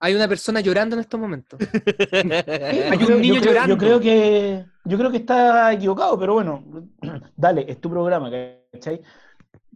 Hay 0.00 0.14
una 0.16 0.26
persona 0.26 0.60
llorando 0.60 0.96
en 0.96 1.00
estos 1.00 1.20
momentos. 1.20 1.60
Hay 2.12 3.04
un 3.04 3.20
niño 3.20 3.34
yo 3.34 3.40
creo, 3.40 3.52
llorando. 3.52 3.74
Yo 3.74 3.78
creo, 3.78 4.00
que, 4.00 4.64
yo 4.84 4.98
creo 4.98 5.10
que 5.12 5.18
está 5.18 5.72
equivocado, 5.72 6.18
pero 6.18 6.34
bueno, 6.34 6.64
dale, 7.36 7.64
es 7.68 7.80
tu 7.80 7.88
programa, 7.88 8.28
¿cachai? 8.72 9.00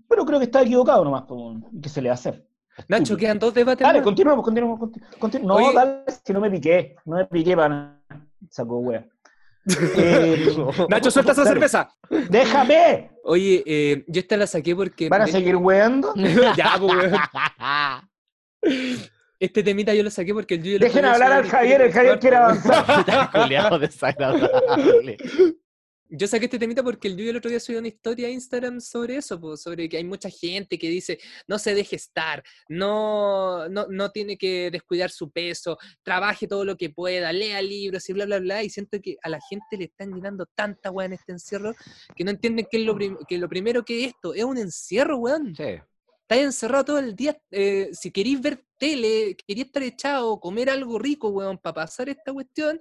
Pero 0.09 0.25
creo 0.25 0.38
que 0.40 0.47
está 0.47 0.62
equivocado 0.62 1.04
nomás, 1.04 1.25
¿qué 1.80 1.88
se 1.88 2.02
le 2.02 2.09
va 2.09 2.14
a 2.14 2.14
hacer? 2.14 2.45
Nacho, 2.88 3.16
quedan 3.16 3.38
dos 3.38 3.54
debates 3.54 3.87
Dale, 3.87 4.00
más. 4.00 4.04
continuamos, 4.04 4.45
continuamos, 4.45 4.78
conti- 4.80 5.00
continu- 5.18 5.45
No, 5.47 5.54
Oye. 5.54 5.73
dale, 5.75 6.02
si 6.25 6.33
no 6.33 6.40
me 6.40 6.50
piqué, 6.50 6.97
no 7.06 7.16
me 7.16 7.25
piqué 7.26 7.56
para 7.56 7.68
nada. 7.68 8.00
Saco 8.50 8.78
wea. 8.78 9.06
Eh, 9.97 10.54
Nacho, 10.88 11.11
suelta 11.11 11.33
esa 11.33 11.45
cerveza. 11.45 11.90
¡Déjame! 12.30 13.11
Oye, 13.25 13.62
eh, 13.66 14.04
yo 14.06 14.21
esta 14.21 14.37
la 14.37 14.47
saqué 14.47 14.76
porque... 14.76 15.09
¿Van 15.09 15.23
a 15.23 15.26
seguir 15.26 15.56
weando? 15.56 16.14
ya, 16.56 16.75
pues, 16.78 16.95
weón. 16.97 17.21
Este 19.38 19.62
temita 19.62 19.92
yo 19.94 20.02
lo 20.02 20.11
saqué 20.11 20.32
porque 20.32 20.54
el 20.54 20.62
Yuyo... 20.62 20.76
el 20.76 20.80
Dejen 20.80 21.04
otro 21.04 21.08
día 21.08 21.12
hablar 21.26 21.32
al 21.32 21.44
subió 21.44 21.58
Javier, 21.58 21.80
el 21.82 21.92
Javier 21.92 22.18
quiere 22.18 22.37
avanzar. 22.37 23.78
Desagradable. 23.80 25.16
Yo 26.08 26.28
saqué 26.28 26.44
este 26.44 26.61
temita 26.61 26.85
porque 26.85 27.08
el 27.08 27.16
Yuyo 27.16 27.30
el 27.32 27.37
otro 27.38 27.50
día 27.50 27.58
subió 27.58 27.80
una 27.80 27.88
historia 27.88 28.28
a 28.28 28.30
Instagram 28.30 28.80
sobre 28.80 29.16
eso, 29.16 29.56
sobre 29.56 29.88
que 29.88 29.96
hay 29.96 30.04
mucha 30.04 30.30
gente 30.30 30.78
que 30.78 30.88
dice, 30.88 31.18
no 31.49 31.58
se 31.58 31.75
deje 31.75 31.96
estar, 31.96 32.44
no, 32.68 33.68
no, 33.68 33.87
no 33.90 34.11
tiene 34.12 34.38
que 34.38 34.70
descuidar 34.70 35.11
su 35.11 35.32
peso, 35.32 35.76
trabaje 36.04 36.46
todo 36.46 36.64
lo 36.64 36.76
que 36.76 36.90
pueda, 36.90 37.32
lea 37.32 37.61
libros 37.61 38.08
y 38.08 38.12
bla, 38.12 38.25
bla, 38.25 38.38
bla. 38.38 38.62
Y 38.62 38.70
siento 38.70 39.00
que 39.02 39.16
a 39.20 39.28
la 39.28 39.40
gente 39.50 39.76
le 39.76 39.87
están 39.87 40.12
llenando 40.14 40.46
tanta 40.54 40.92
weá 40.92 41.06
en 41.06 41.14
este 41.14 41.32
encierro 41.32 41.75
que 42.14 42.23
no 42.23 42.30
entienden 42.30 42.68
que, 42.70 42.76
es 42.78 42.85
lo, 42.87 42.94
prim- 42.94 43.18
que 43.26 43.37
lo 43.38 43.49
primero 43.49 43.85
que 43.85 44.04
es 44.04 44.11
esto 44.12 44.32
es 44.32 44.44
un 44.44 44.58
encierro, 44.58 45.18
weón. 45.18 45.56
Sí. 45.56 45.80
Estás 46.28 46.45
encerrado 46.45 46.85
todo 46.85 46.99
el 46.99 47.14
día. 47.14 47.38
eh, 47.52 47.90
si 47.92 48.11
queréis 48.11 48.40
ver 48.40 48.64
tele, 48.78 49.37
queréis 49.47 49.66
estar 49.66 49.83
echado, 49.85 50.40
comer 50.40 50.68
algo 50.68 50.99
rico, 50.99 51.28
weón, 51.28 51.56
para 51.56 51.75
pasar 51.75 52.09
esta 52.09 52.33
cuestión, 52.33 52.80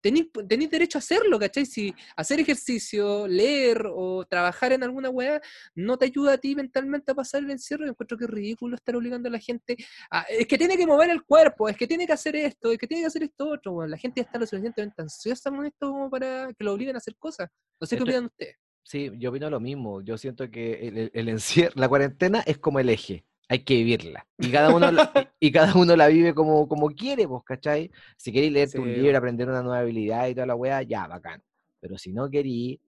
tenéis, 0.00 0.28
tenéis 0.48 0.70
derecho 0.70 0.96
a 0.96 1.00
hacerlo, 1.00 1.38
¿cachai? 1.38 1.66
Si 1.66 1.94
hacer 2.16 2.40
ejercicio, 2.40 3.28
leer 3.28 3.86
o 3.86 4.24
trabajar 4.24 4.72
en 4.72 4.82
alguna 4.82 5.10
weá 5.10 5.42
no 5.74 5.98
te 5.98 6.06
ayuda 6.06 6.34
a 6.34 6.38
ti 6.38 6.54
mentalmente 6.56 7.12
a 7.12 7.14
pasar 7.14 7.42
el 7.44 7.50
encierro, 7.50 7.84
yo 7.84 7.90
encuentro 7.90 8.16
que 8.16 8.24
es 8.24 8.30
ridículo 8.30 8.76
estar 8.76 8.96
obligando 8.96 9.28
a 9.28 9.32
la 9.32 9.40
gente 9.40 9.76
a, 10.10 10.22
es 10.22 10.46
que 10.46 10.56
tiene 10.56 10.78
que 10.78 10.86
mover 10.86 11.10
el 11.10 11.22
cuerpo, 11.22 11.68
es 11.68 11.76
que 11.76 11.86
tiene 11.86 12.06
que 12.06 12.14
hacer 12.14 12.34
esto, 12.36 12.72
es 12.72 12.78
que 12.78 12.86
tiene 12.86 13.02
que 13.02 13.08
hacer 13.08 13.24
esto 13.24 13.46
otro, 13.50 13.72
weón. 13.72 13.90
La 13.90 13.98
gente 13.98 14.22
ya 14.22 14.24
está 14.24 14.38
lo 14.38 14.46
suficientemente 14.46 15.02
ansiosa 15.02 15.50
con 15.50 15.66
esto 15.66 15.90
como 15.90 16.08
para 16.08 16.48
que 16.54 16.64
lo 16.64 16.72
obliguen 16.72 16.94
a 16.96 16.98
hacer 16.98 17.14
cosas. 17.18 17.50
No 17.78 17.86
sé 17.86 17.96
qué 17.96 18.02
opinan 18.04 18.24
ustedes. 18.26 18.56
Sí, 18.86 19.10
yo 19.18 19.30
opino 19.30 19.50
lo 19.50 19.58
mismo. 19.58 20.00
Yo 20.00 20.16
siento 20.16 20.48
que 20.48 20.86
el, 20.86 21.10
el- 21.12 21.28
encierro, 21.28 21.72
la 21.74 21.88
cuarentena 21.88 22.40
es 22.46 22.58
como 22.58 22.78
el 22.78 22.88
eje. 22.88 23.24
Hay 23.48 23.60
que 23.64 23.74
vivirla. 23.74 24.24
Y 24.38 24.48
cada 24.52 24.72
uno, 24.72 24.92
la, 24.92 25.32
y 25.40 25.50
cada 25.50 25.74
uno 25.76 25.96
la 25.96 26.06
vive 26.06 26.34
como, 26.34 26.68
como 26.68 26.86
quiere, 26.90 27.26
pues, 27.26 27.42
¿cachai? 27.44 27.90
Si 28.16 28.30
queréis 28.32 28.52
leerte 28.52 28.78
un 28.78 28.88
libro, 29.02 29.18
aprender 29.18 29.48
una 29.48 29.60
nueva 29.62 29.80
habilidad 29.80 30.28
y 30.28 30.34
toda 30.34 30.46
la 30.46 30.54
weá, 30.54 30.82
ya, 30.82 31.08
bacán. 31.08 31.42
Pero 31.80 31.98
si 31.98 32.12
no 32.12 32.30
querí 32.30 32.80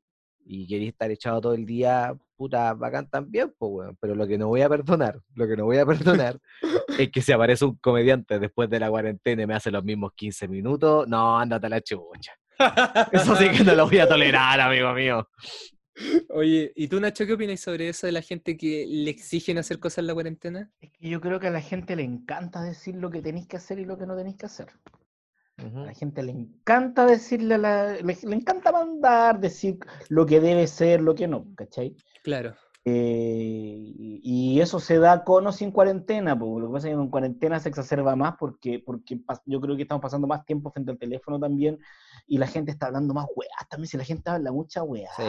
y 0.46 0.68
queréis 0.68 0.90
estar 0.90 1.10
echado 1.10 1.40
todo 1.40 1.54
el 1.54 1.66
día, 1.66 2.16
puta, 2.36 2.74
bacán 2.74 3.08
también, 3.10 3.52
pues, 3.58 3.70
weón. 3.72 3.96
Pero 4.00 4.14
lo 4.14 4.24
que 4.24 4.38
no 4.38 4.46
voy 4.46 4.62
a 4.62 4.68
perdonar, 4.68 5.20
lo 5.34 5.48
que 5.48 5.56
no 5.56 5.64
voy 5.64 5.78
a 5.78 5.86
perdonar 5.86 6.38
es 6.96 7.10
que 7.10 7.22
si 7.22 7.32
aparece 7.32 7.64
un 7.64 7.74
comediante 7.76 8.38
después 8.38 8.70
de 8.70 8.78
la 8.78 8.88
cuarentena 8.88 9.42
y 9.42 9.46
me 9.48 9.54
hace 9.56 9.72
los 9.72 9.82
mismos 9.82 10.12
15 10.14 10.46
minutos, 10.46 11.08
no, 11.08 11.40
ándate 11.40 11.66
a 11.66 11.70
la 11.70 11.80
chucha. 11.80 12.34
Eso 13.12 13.34
sí 13.36 13.48
que 13.50 13.64
no 13.64 13.74
lo 13.74 13.86
voy 13.88 13.98
a 13.98 14.08
tolerar, 14.08 14.60
amigo 14.60 14.92
mío. 14.92 15.28
Oye, 16.30 16.72
¿y 16.76 16.88
tú, 16.88 17.00
Nacho, 17.00 17.26
qué 17.26 17.32
opinas 17.32 17.60
sobre 17.60 17.88
eso 17.88 18.06
de 18.06 18.12
la 18.12 18.22
gente 18.22 18.56
que 18.56 18.86
le 18.86 19.10
exigen 19.10 19.58
hacer 19.58 19.78
cosas 19.78 19.98
en 19.98 20.06
la 20.06 20.14
cuarentena? 20.14 20.70
Es 20.80 20.90
que 20.92 21.08
yo 21.08 21.20
creo 21.20 21.40
que 21.40 21.48
a 21.48 21.50
la 21.50 21.60
gente 21.60 21.96
le 21.96 22.04
encanta 22.04 22.62
decir 22.62 22.94
lo 22.94 23.10
que 23.10 23.22
tenéis 23.22 23.46
que 23.46 23.56
hacer 23.56 23.78
y 23.78 23.84
lo 23.84 23.98
que 23.98 24.06
no 24.06 24.16
tenéis 24.16 24.36
que 24.36 24.46
hacer. 24.46 24.68
A 25.58 25.86
la 25.86 25.94
gente 25.94 26.22
le 26.22 26.30
encanta 26.30 27.04
decirle 27.04 27.54
a 27.54 27.58
la. 27.58 27.92
Le, 27.94 28.16
le 28.22 28.36
encanta 28.36 28.70
mandar, 28.70 29.40
decir 29.40 29.78
lo 30.08 30.24
que 30.24 30.38
debe 30.38 30.68
ser, 30.68 31.00
lo 31.00 31.16
que 31.16 31.26
no, 31.26 31.52
¿cachai? 31.56 31.96
Claro. 32.22 32.54
Eh, 32.90 33.92
y, 34.22 34.60
eso 34.60 34.80
se 34.80 34.98
da 34.98 35.22
con 35.24 35.46
o 35.46 35.52
sin 35.52 35.70
cuarentena, 35.70 36.36
porque 36.36 36.60
lo 36.60 36.66
que 36.68 36.72
pasa 36.72 36.88
es 36.88 36.94
que 36.94 37.00
en 37.00 37.10
cuarentena 37.10 37.60
se 37.60 37.68
exacerba 37.68 38.16
más 38.16 38.34
porque, 38.38 38.82
porque 38.84 39.20
yo 39.46 39.60
creo 39.60 39.76
que 39.76 39.82
estamos 39.82 40.02
pasando 40.02 40.26
más 40.26 40.44
tiempo 40.44 40.70
frente 40.72 40.90
al 40.90 40.98
teléfono 40.98 41.38
también 41.38 41.78
y 42.26 42.38
la 42.38 42.46
gente 42.46 42.72
está 42.72 42.86
hablando 42.86 43.14
más 43.14 43.26
weá 43.36 43.48
también, 43.68 43.88
si 43.88 43.96
la 43.96 44.04
gente 44.04 44.30
habla 44.30 44.50
mucha 44.50 44.82
weá. 44.82 45.10
Sí. 45.16 45.22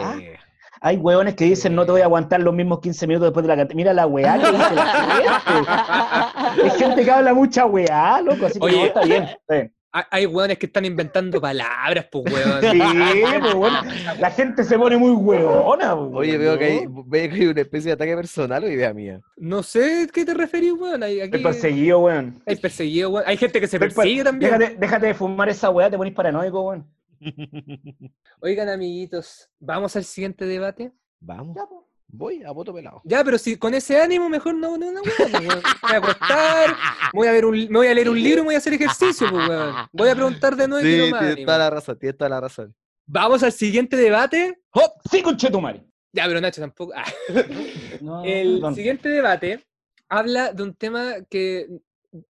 Hay 0.80 0.96
weones 0.96 1.34
que 1.34 1.44
dicen 1.44 1.74
no 1.74 1.84
te 1.84 1.92
voy 1.92 2.00
a 2.00 2.04
aguantar 2.04 2.40
los 2.40 2.54
mismos 2.54 2.80
15 2.80 3.06
minutos 3.06 3.28
después 3.28 3.44
de 3.44 3.48
la 3.48 3.56
cantidad. 3.56 3.76
Mira 3.76 3.92
la 3.92 4.06
weá 4.06 4.38
que 4.38 4.50
dice 4.50 4.74
la 4.74 5.40
gente. 6.48 6.64
Hay 6.64 6.78
gente 6.78 7.04
que 7.04 7.10
habla 7.10 7.34
mucha 7.34 7.66
weá, 7.66 8.20
loco, 8.22 8.46
así 8.46 8.58
que 8.58 8.66
Oye. 8.66 8.76
no, 8.76 8.84
está 8.86 9.02
bien. 9.02 9.22
está 9.24 9.54
bien. 9.54 9.74
Hay- 9.92 10.26
hueones 10.26 10.56
que 10.58 10.66
están 10.66 10.84
inventando 10.84 11.40
palabras, 11.40 12.06
pues, 12.12 12.24
weón. 12.32 12.60
Sí, 12.60 12.80
pues, 13.40 13.54
bueno, 13.54 13.80
la 14.18 14.30
gente 14.30 14.62
se 14.64 14.78
pone 14.78 14.96
muy 14.96 15.10
weona. 15.12 15.96
pues, 15.96 16.10
Oye, 16.14 16.38
veo 16.38 16.56
que, 16.58 16.64
hay, 16.64 16.86
veo 16.88 17.28
que 17.30 17.34
hay 17.34 17.46
una 17.46 17.60
especie 17.62 17.88
de 17.88 17.92
ataque 17.94 18.14
personal 18.14 18.62
o 18.64 18.68
idea 18.68 18.94
mía. 18.94 19.20
No 19.36 19.62
sé 19.62 20.02
a 20.04 20.06
qué 20.06 20.24
te 20.24 20.34
referís. 20.34 20.74
Hay, 21.02 21.20
aquí, 21.20 21.36
Estoy 21.36 21.42
perseguido, 21.42 21.98
weón. 22.00 22.42
hay 22.46 22.56
perseguido, 22.56 23.10
weón. 23.10 23.24
Hay 23.26 23.36
gente 23.36 23.60
que 23.60 23.66
se 23.66 23.78
persigue 23.80 24.22
también. 24.22 24.58
Déjate, 24.58 24.76
déjate 24.78 25.06
de 25.06 25.14
fumar 25.14 25.48
esa 25.48 25.70
weá, 25.70 25.90
te 25.90 25.96
pones 25.96 26.14
paranoico, 26.14 26.60
weón. 26.62 26.86
Oigan, 28.40 28.68
amiguitos, 28.68 29.50
¿vamos 29.58 29.94
al 29.96 30.04
siguiente 30.04 30.46
debate? 30.46 30.92
Vamos, 31.20 31.56
Ya, 31.56 31.66
pues. 31.66 31.80
Voy 32.12 32.42
a 32.42 32.50
voto 32.50 32.72
pelado. 32.74 33.00
Ya, 33.04 33.22
pero 33.24 33.38
si 33.38 33.56
con 33.56 33.74
ese 33.74 34.00
ánimo, 34.00 34.28
mejor 34.28 34.54
no, 34.54 34.76
no, 34.76 34.92
no, 34.92 35.00
weón. 35.02 35.32
weón. 35.32 35.44
Me 35.44 35.48
voy 35.48 35.94
a 35.94 35.96
acostar, 35.98 36.70
me 37.12 37.18
voy 37.18 37.28
a, 37.28 37.32
ver 37.32 37.44
un, 37.44 37.56
me 37.56 37.78
voy 37.78 37.86
a 37.86 37.94
leer 37.94 38.08
un 38.10 38.22
libro 38.22 38.38
y 38.38 38.42
me 38.42 38.46
voy 38.46 38.54
a 38.54 38.58
hacer 38.58 38.72
ejercicio, 38.74 39.28
pues, 39.30 39.48
weón. 39.48 39.74
Voy 39.92 40.08
a 40.08 40.14
preguntar 40.14 40.56
de 40.56 40.68
nuevo 40.68 40.86
y 40.86 40.90
Sí, 40.90 40.96
tienes 40.98 41.14
ánimo. 41.14 41.46
toda 41.46 41.58
la 41.58 41.70
razón, 41.70 41.98
tienes 41.98 42.18
toda 42.18 42.28
la 42.28 42.40
razón. 42.40 42.74
Vamos 43.06 43.42
al 43.42 43.52
siguiente 43.52 43.96
debate. 43.96 44.60
¡Hop! 44.72 44.92
Sí, 45.10 45.22
conchetumare. 45.22 45.84
Ya, 46.12 46.26
pero 46.26 46.40
Nacho 46.40 46.60
tampoco. 46.60 46.92
Ah. 46.96 47.04
No, 48.00 48.24
El 48.24 48.54
perdón. 48.54 48.74
siguiente 48.74 49.08
debate 49.08 49.66
habla 50.08 50.52
de 50.52 50.62
un 50.62 50.74
tema 50.74 51.16
que 51.28 51.68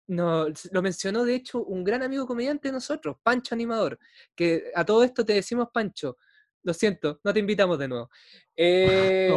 no, 0.08 0.46
lo 0.72 0.82
mencionó, 0.82 1.24
de 1.24 1.34
hecho, 1.36 1.64
un 1.64 1.84
gran 1.84 2.02
amigo 2.02 2.26
comediante 2.26 2.68
de 2.68 2.72
nosotros, 2.72 3.16
Pancho 3.22 3.54
Animador, 3.54 3.98
que 4.34 4.64
a 4.74 4.84
todo 4.84 5.02
esto 5.04 5.24
te 5.24 5.32
decimos 5.34 5.68
Pancho. 5.72 6.18
Lo 6.62 6.74
siento, 6.74 7.18
no 7.24 7.32
te 7.32 7.40
invitamos 7.40 7.78
de 7.78 7.88
nuevo. 7.88 8.10
Eh, 8.62 9.32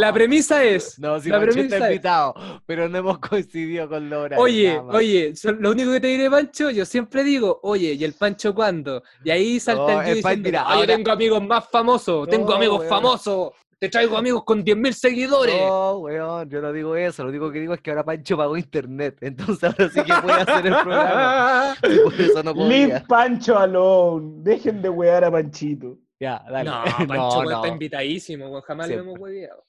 la 0.00 0.10
premisa 0.12 0.64
es... 0.64 0.98
No, 0.98 1.20
si 1.20 1.28
la 1.28 1.38
Pancho 1.38 1.52
premisa 1.52 1.76
está 1.76 1.86
es- 1.88 1.92
invitado, 1.94 2.34
pero 2.66 2.88
no 2.88 2.98
hemos 2.98 3.18
coincidido 3.20 3.88
con 3.88 4.10
Laura. 4.10 4.36
Oye, 4.38 4.80
oye, 4.88 5.36
so- 5.36 5.52
lo 5.52 5.70
único 5.70 5.92
que 5.92 6.00
te 6.00 6.08
diré, 6.08 6.28
Pancho, 6.28 6.70
yo 6.70 6.84
siempre 6.84 7.22
digo, 7.22 7.60
oye, 7.62 7.92
¿y 7.92 8.02
el 8.04 8.14
Pancho 8.14 8.52
cuándo? 8.54 9.02
Y 9.24 9.30
ahí 9.30 9.60
salta 9.60 10.02
el 10.02 10.08
el 10.08 10.14
diciendo, 10.16 10.48
mira, 10.48 10.62
"Ah, 10.66 10.72
yo 10.74 10.80
ahora- 10.80 10.96
tengo 10.96 11.10
amigos 11.12 11.42
más 11.42 11.68
famosos, 11.70 12.28
tengo 12.28 12.52
amigos 12.52 12.84
famosos, 12.88 13.52
te 13.78 13.88
traigo 13.88 14.16
amigos 14.16 14.42
con 14.44 14.64
10.000 14.64 14.92
seguidores. 14.92 15.54
No, 15.60 15.98
weón, 15.98 16.50
yo 16.50 16.60
no 16.60 16.72
digo 16.72 16.96
eso, 16.96 17.22
lo 17.22 17.30
único 17.30 17.50
que 17.52 17.60
digo 17.60 17.74
es 17.74 17.80
que 17.80 17.90
ahora 17.90 18.04
Pancho 18.04 18.36
pagó 18.36 18.56
internet, 18.56 19.18
entonces 19.20 19.64
ahora 19.64 19.88
sí 19.88 20.02
que 20.02 20.12
puede 20.20 20.40
hacer 20.42 20.66
el 20.66 20.74
programa. 20.74 21.76
Y 21.88 21.98
por 21.98 22.20
eso 22.20 22.42
no 22.42 22.52
Leave 22.54 22.88
podía. 22.88 23.04
Pancho 23.04 23.58
alone. 23.58 24.42
Dejen 24.42 24.82
de 24.82 24.88
wear 24.88 25.24
a 25.24 25.30
Panchito. 25.30 25.98
Ya, 26.18 26.44
dale. 26.50 26.70
No, 26.70 26.84
Pancho 27.06 27.44
no. 27.44 27.50
está 27.50 27.68
invitadísimo, 27.68 28.48
weón, 28.48 28.62
jamás 28.62 28.88
lo 28.88 28.94
Siempre. 28.94 29.10
hemos 29.12 29.20
hueveado. 29.20 29.64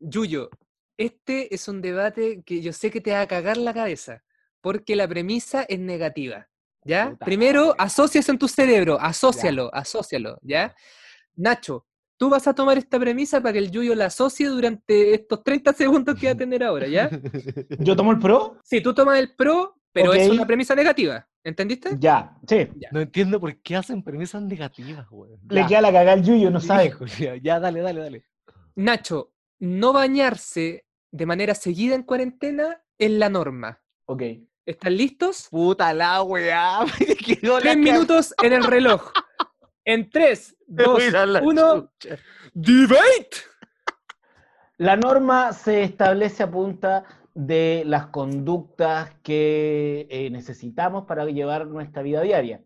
Yuyo, 0.00 0.50
este 0.96 1.54
es 1.54 1.66
un 1.68 1.82
debate 1.82 2.42
que 2.44 2.60
yo 2.60 2.72
sé 2.72 2.90
que 2.90 3.00
te 3.00 3.12
va 3.12 3.22
a 3.22 3.26
cagar 3.26 3.56
la 3.56 3.74
cabeza, 3.74 4.22
porque 4.60 4.94
la 4.94 5.08
premisa 5.08 5.64
es 5.68 5.80
negativa. 5.80 6.48
¿Ya? 6.84 7.10
Puta 7.10 7.24
Primero, 7.24 7.74
asocias 7.78 8.28
en 8.28 8.38
tu 8.38 8.46
cerebro, 8.46 8.96
asócialo, 9.00 9.74
asócialo, 9.74 10.38
¿ya? 10.42 10.72
Nacho, 11.34 11.84
tú 12.16 12.30
vas 12.30 12.46
a 12.48 12.54
tomar 12.54 12.78
esta 12.78 12.98
premisa 12.98 13.40
para 13.40 13.52
que 13.54 13.58
el 13.58 13.70
Yuyo 13.70 13.94
la 13.94 14.06
asocie 14.06 14.46
durante 14.48 15.14
estos 15.14 15.42
30 15.42 15.72
segundos 15.72 16.18
que 16.18 16.26
va 16.26 16.32
a 16.32 16.36
tener 16.36 16.62
ahora, 16.64 16.86
¿ya? 16.86 17.10
¿Yo 17.78 17.94
tomo 17.96 18.12
el 18.12 18.18
pro? 18.18 18.58
Sí, 18.64 18.80
tú 18.80 18.94
tomas 18.94 19.18
el 19.18 19.34
pro, 19.34 19.78
pero 19.92 20.12
es 20.14 20.28
Ok. 20.28 20.34
una 20.34 20.46
premisa 20.46 20.74
negativa, 20.74 21.26
¿entendiste? 21.44 21.90
Ya, 21.98 22.36
sí. 22.48 22.68
No 22.92 23.00
entiendo 23.00 23.40
por 23.40 23.56
qué 23.62 23.76
hacen 23.76 24.02
premisas 24.02 24.42
negativas, 24.42 25.06
weón. 25.10 25.38
Le 25.48 25.60
Ya. 25.62 25.66
queda 25.66 25.80
la 25.82 25.88
cagada 25.92 26.12
al 26.12 26.22
Yuyo, 26.22 26.50
no 26.50 26.60
sabe. 26.60 26.92
Ya, 27.18 27.36
ya, 27.36 27.60
dale, 27.60 27.80
dale, 27.80 28.00
dale. 28.00 28.24
Nacho, 28.74 29.32
no 29.58 29.92
bañarse 29.92 30.84
de 31.10 31.26
manera 31.26 31.54
seguida 31.54 31.94
en 31.94 32.02
cuarentena 32.02 32.82
es 32.98 33.10
la 33.10 33.28
norma. 33.28 33.80
Ok. 34.06 34.22
¿Están 34.66 34.96
listos? 34.96 35.46
Puta 35.50 35.94
la 35.94 36.22
weá. 36.22 36.80
me 37.08 37.14
quedó 37.16 37.54
la 37.54 37.60
Tres 37.60 37.76
minutos 37.78 38.34
en 38.42 38.52
el 38.52 38.64
reloj. 38.64 39.12
En 39.86 40.10
tres, 40.10 40.54
Me 40.66 40.82
dos, 40.84 40.94
voy 40.94 41.02
a 41.04 41.08
ir 41.08 41.16
a 41.16 41.24
la 41.26 41.40
uno. 41.42 41.90
chucha. 41.98 42.18
¡Debate! 42.52 43.36
La 44.78 44.96
norma 44.96 45.52
se 45.54 45.82
establece 45.84 46.42
a 46.42 46.50
punta 46.50 47.04
de 47.32 47.82
las 47.86 48.08
conductas 48.08 49.10
que 49.22 50.06
eh, 50.10 50.28
necesitamos 50.30 51.04
para 51.06 51.24
llevar 51.26 51.66
nuestra 51.66 52.02
vida 52.02 52.20
diaria. 52.22 52.62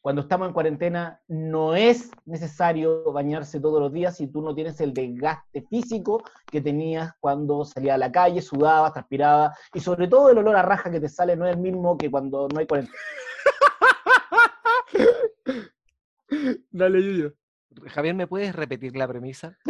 cuando 0.00 0.22
estamos 0.22 0.46
en 0.48 0.54
cuarentena 0.54 1.20
no 1.28 1.74
es 1.74 2.10
necesario 2.24 3.10
bañarse 3.12 3.60
todos 3.60 3.80
los 3.80 3.92
días 3.92 4.16
si 4.16 4.26
tú 4.28 4.42
no 4.42 4.54
tienes 4.54 4.80
el 4.80 4.92
desgaste 4.94 5.62
físico 5.70 6.22
que 6.50 6.60
tenías 6.60 7.12
cuando 7.20 7.64
salías 7.64 7.94
a 7.94 7.98
la 7.98 8.12
calle, 8.12 8.40
sudabas, 8.42 8.92
transpirabas, 8.92 9.56
y 9.74 9.80
sobre 9.80 10.06
todo 10.08 10.30
el 10.30 10.38
olor 10.38 10.56
a 10.56 10.62
raja 10.62 10.90
que 10.90 11.00
te 11.00 11.08
sale 11.08 11.36
no 11.36 11.46
es 11.46 11.54
el 11.54 11.60
mismo 11.60 11.96
que 11.98 12.10
cuando 12.10 12.48
no 12.48 12.58
hay 12.60 12.66
cuarentena. 12.66 12.98
Dale, 16.70 17.02
Yuyo. 17.02 17.32
Javier, 17.86 18.14
¿me 18.14 18.26
puedes 18.26 18.54
repetir 18.54 18.96
la 18.96 19.08
premisa? 19.08 19.58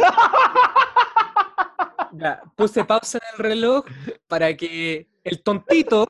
Ya, 2.16 2.40
puse 2.54 2.84
pausa 2.84 3.18
en 3.18 3.24
el 3.32 3.38
reloj 3.50 3.84
para 4.28 4.56
que 4.56 5.08
el 5.24 5.42
tontito, 5.42 6.06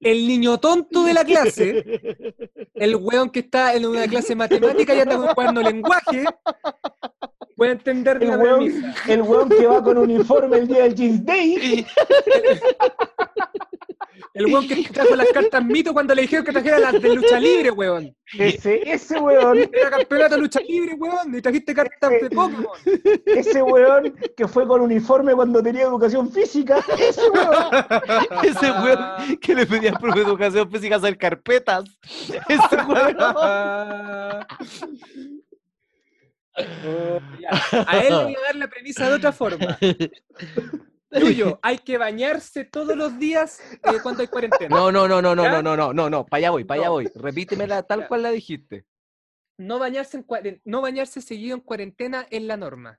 el 0.00 0.26
niño 0.26 0.58
tonto 0.58 1.04
de 1.04 1.12
la 1.12 1.26
clase, 1.26 1.84
el 2.72 2.96
weón 2.96 3.28
que 3.28 3.40
está 3.40 3.74
en 3.74 3.84
una 3.84 4.06
clase 4.08 4.28
de 4.28 4.36
matemática 4.36 4.94
y 4.94 5.00
anda 5.00 5.34
con 5.34 5.54
de 5.56 5.62
lenguaje, 5.62 6.24
pueda 7.54 7.72
entender 7.72 8.22
El 8.22 8.28
la 8.28 8.38
weón, 8.38 8.58
premisa. 8.60 8.94
el 9.08 9.22
weón 9.22 9.48
que 9.50 9.66
va 9.66 9.82
con 9.82 9.98
uniforme 9.98 10.56
el 10.56 10.66
día 10.66 10.84
del 10.84 10.94
Jeans 10.94 11.24
Day, 11.24 11.86
El 14.34 14.46
weón 14.46 14.66
que 14.66 14.82
trajo 14.92 15.14
las 15.14 15.28
cartas 15.28 15.64
mito 15.64 15.92
cuando 15.92 16.12
le 16.12 16.22
dijeron 16.22 16.44
que 16.44 16.50
trajera 16.50 16.80
las 16.80 17.00
de 17.00 17.14
lucha 17.14 17.38
libre, 17.38 17.70
weón. 17.70 18.12
ese, 18.36 18.82
ese 18.84 19.16
weón, 19.20 19.58
Era 19.72 19.90
campeonato 19.90 20.34
de 20.34 20.40
lucha 20.40 20.58
libre, 20.60 20.94
weón, 20.94 21.32
y 21.36 21.40
trajiste 21.40 21.72
cartas 21.72 22.10
de 22.10 22.30
Pokémon. 22.30 22.66
ese 23.26 23.62
weón 23.62 24.12
que 24.36 24.48
fue 24.48 24.66
con 24.66 24.80
uniforme 24.80 25.34
cuando 25.34 25.62
tenía 25.62 25.84
educación 25.84 26.32
física, 26.32 26.84
ese 26.98 27.30
weón. 27.30 27.54
Ese 28.44 28.72
weón 28.72 29.36
que 29.40 29.54
le 29.54 29.66
pedía 29.66 29.90
al 29.90 29.98
profe 29.98 30.18
de 30.18 30.24
educación 30.26 30.70
física 30.70 30.96
hacer 30.96 31.16
carpetas. 31.16 31.84
Ese 32.48 32.76
weón. 32.88 33.16
Oh. 36.56 37.20
A 37.88 37.98
él 37.98 38.16
le 38.16 38.24
voy 38.26 38.34
a 38.36 38.40
dar 38.46 38.54
la 38.54 38.68
premisa 38.68 39.08
de 39.08 39.14
otra 39.16 39.32
forma. 39.32 39.76
Yuyo, 41.20 41.58
hay 41.62 41.78
que 41.78 41.98
bañarse 41.98 42.64
todos 42.64 42.96
los 42.96 43.18
días 43.18 43.60
eh, 43.82 43.98
cuando 44.02 44.22
hay 44.22 44.28
cuarentena. 44.28 44.74
No, 44.74 44.90
no, 44.92 45.06
no, 45.08 45.20
no, 45.22 45.34
no, 45.34 45.44
no, 45.48 45.62
no, 45.62 45.76
no, 45.76 45.92
no, 45.92 46.10
no, 46.10 46.26
para 46.26 46.38
allá 46.38 46.50
voy, 46.50 46.64
para 46.64 46.80
allá 46.80 46.86
No. 46.88 46.92
voy. 46.92 47.10
Repítemela 47.14 47.82
tal 47.82 48.08
cual 48.08 48.22
la 48.22 48.30
dijiste. 48.30 48.84
No 49.56 49.78
bañarse, 49.78 50.16
en 50.16 50.26
cuaren- 50.26 50.60
no 50.64 50.80
bañarse 50.80 51.20
seguido 51.22 51.54
en 51.54 51.60
cuarentena 51.60 52.26
es 52.30 52.42
la 52.42 52.56
norma. 52.56 52.98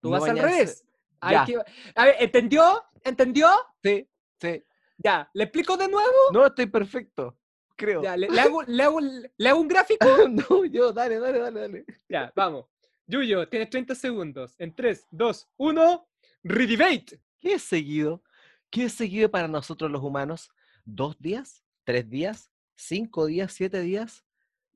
Tú 0.00 0.08
No 0.10 0.12
vas 0.20 0.22
al 0.28 0.36
bañarse- 0.36 0.50
revés. 0.54 0.84
Hay 1.20 1.44
que- 1.46 1.58
A 1.94 2.04
ver, 2.04 2.16
¿entendió? 2.20 2.84
¿Entendió? 3.04 3.48
Sí, 3.82 4.08
sí. 4.40 4.64
Ya, 4.98 5.28
¿le 5.34 5.44
explico 5.44 5.76
de 5.76 5.88
nuevo? 5.88 6.08
No, 6.32 6.46
estoy 6.46 6.66
perfecto, 6.66 7.36
creo. 7.76 8.02
Ya, 8.02 8.16
¿le, 8.16 8.28
le 8.28 8.40
hago, 8.40 8.62
le, 8.62 8.82
hago, 8.82 9.00
le 9.00 9.48
hago 9.48 9.60
un 9.60 9.68
gráfico? 9.68 10.06
No, 10.28 10.64
yo, 10.64 10.92
dale, 10.92 11.18
dale, 11.20 11.38
dale, 11.38 11.60
dale. 11.60 11.84
Ya, 12.08 12.32
vamos. 12.34 12.66
Yuyo, 13.06 13.48
tienes 13.48 13.70
30 13.70 13.94
segundos. 13.94 14.54
En 14.58 14.74
3, 14.74 15.06
2, 15.10 15.48
1, 15.56 16.08
redebate. 16.48 17.20
¿Qué 17.40 17.54
es 17.54 17.62
seguido? 17.62 18.22
¿Qué 18.70 18.84
es 18.84 18.92
seguido 18.94 19.30
para 19.30 19.48
nosotros 19.48 19.90
los 19.90 20.02
humanos? 20.02 20.50
¿Dos 20.84 21.18
días? 21.18 21.64
¿Tres 21.84 22.08
días? 22.08 22.50
¿Cinco 22.74 23.26
días? 23.26 23.52
¿Siete 23.52 23.80
días? 23.80 24.24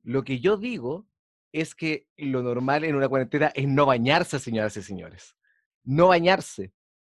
Lo 0.03 0.25
que 0.25 0.41
yo 0.41 0.57
digo 0.57 1.07
es 1.53 1.75
que 1.75 2.09
lo 2.17 2.43
normal 2.43 2.85
en 2.85 2.97
una 2.97 3.09
cuarentena 3.09 3.53
es 3.55 3.69
no 3.69 3.87
bañarse, 3.87 4.39
señoras 4.39 4.77
y 4.77 4.83
señores. 4.83 5.37
No 5.85 6.09
bañarse. 6.09 6.73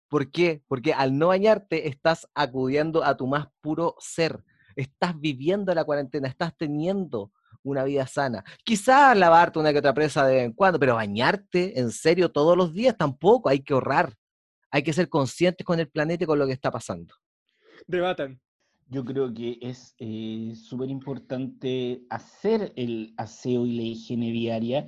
¿Por 0.08 0.30
qué? 0.30 0.62
Porque 0.68 0.92
al 0.92 1.18
no 1.18 1.28
bañarte 1.28 1.88
estás 1.88 2.28
acudiendo 2.34 3.02
a 3.02 3.16
tu 3.16 3.26
más 3.26 3.48
puro 3.60 3.96
ser. 3.98 4.44
Estás 4.76 5.18
viviendo 5.18 5.74
la 5.74 5.84
cuarentena, 5.84 6.28
estás 6.28 6.56
teniendo 6.56 7.32
una 7.62 7.82
vida 7.84 8.06
sana. 8.06 8.44
Quizás 8.62 9.16
lavarte 9.16 9.58
una 9.58 9.72
que 9.72 9.78
otra 9.78 9.94
presa 9.94 10.26
de 10.26 10.36
vez 10.36 10.44
en 10.44 10.52
cuando, 10.52 10.78
pero 10.78 10.94
bañarte 10.94 11.80
en 11.80 11.90
serio 11.90 12.30
todos 12.30 12.56
los 12.56 12.72
días 12.72 12.96
tampoco, 12.96 13.48
hay 13.48 13.60
que 13.60 13.72
ahorrar. 13.72 14.14
Hay 14.76 14.82
que 14.82 14.92
ser 14.92 15.08
conscientes 15.08 15.64
con 15.64 15.80
el 15.80 15.88
planeta 15.88 16.24
y 16.24 16.26
con 16.26 16.38
lo 16.38 16.46
que 16.46 16.52
está 16.52 16.70
pasando. 16.70 17.14
Debatan. 17.86 18.38
Yo 18.88 19.06
creo 19.06 19.32
que 19.32 19.58
es 19.62 19.94
eh, 19.98 20.52
súper 20.54 20.90
importante 20.90 22.02
hacer 22.10 22.74
el 22.76 23.14
aseo 23.16 23.64
y 23.64 23.74
la 23.74 23.82
higiene 23.84 24.30
diaria. 24.32 24.86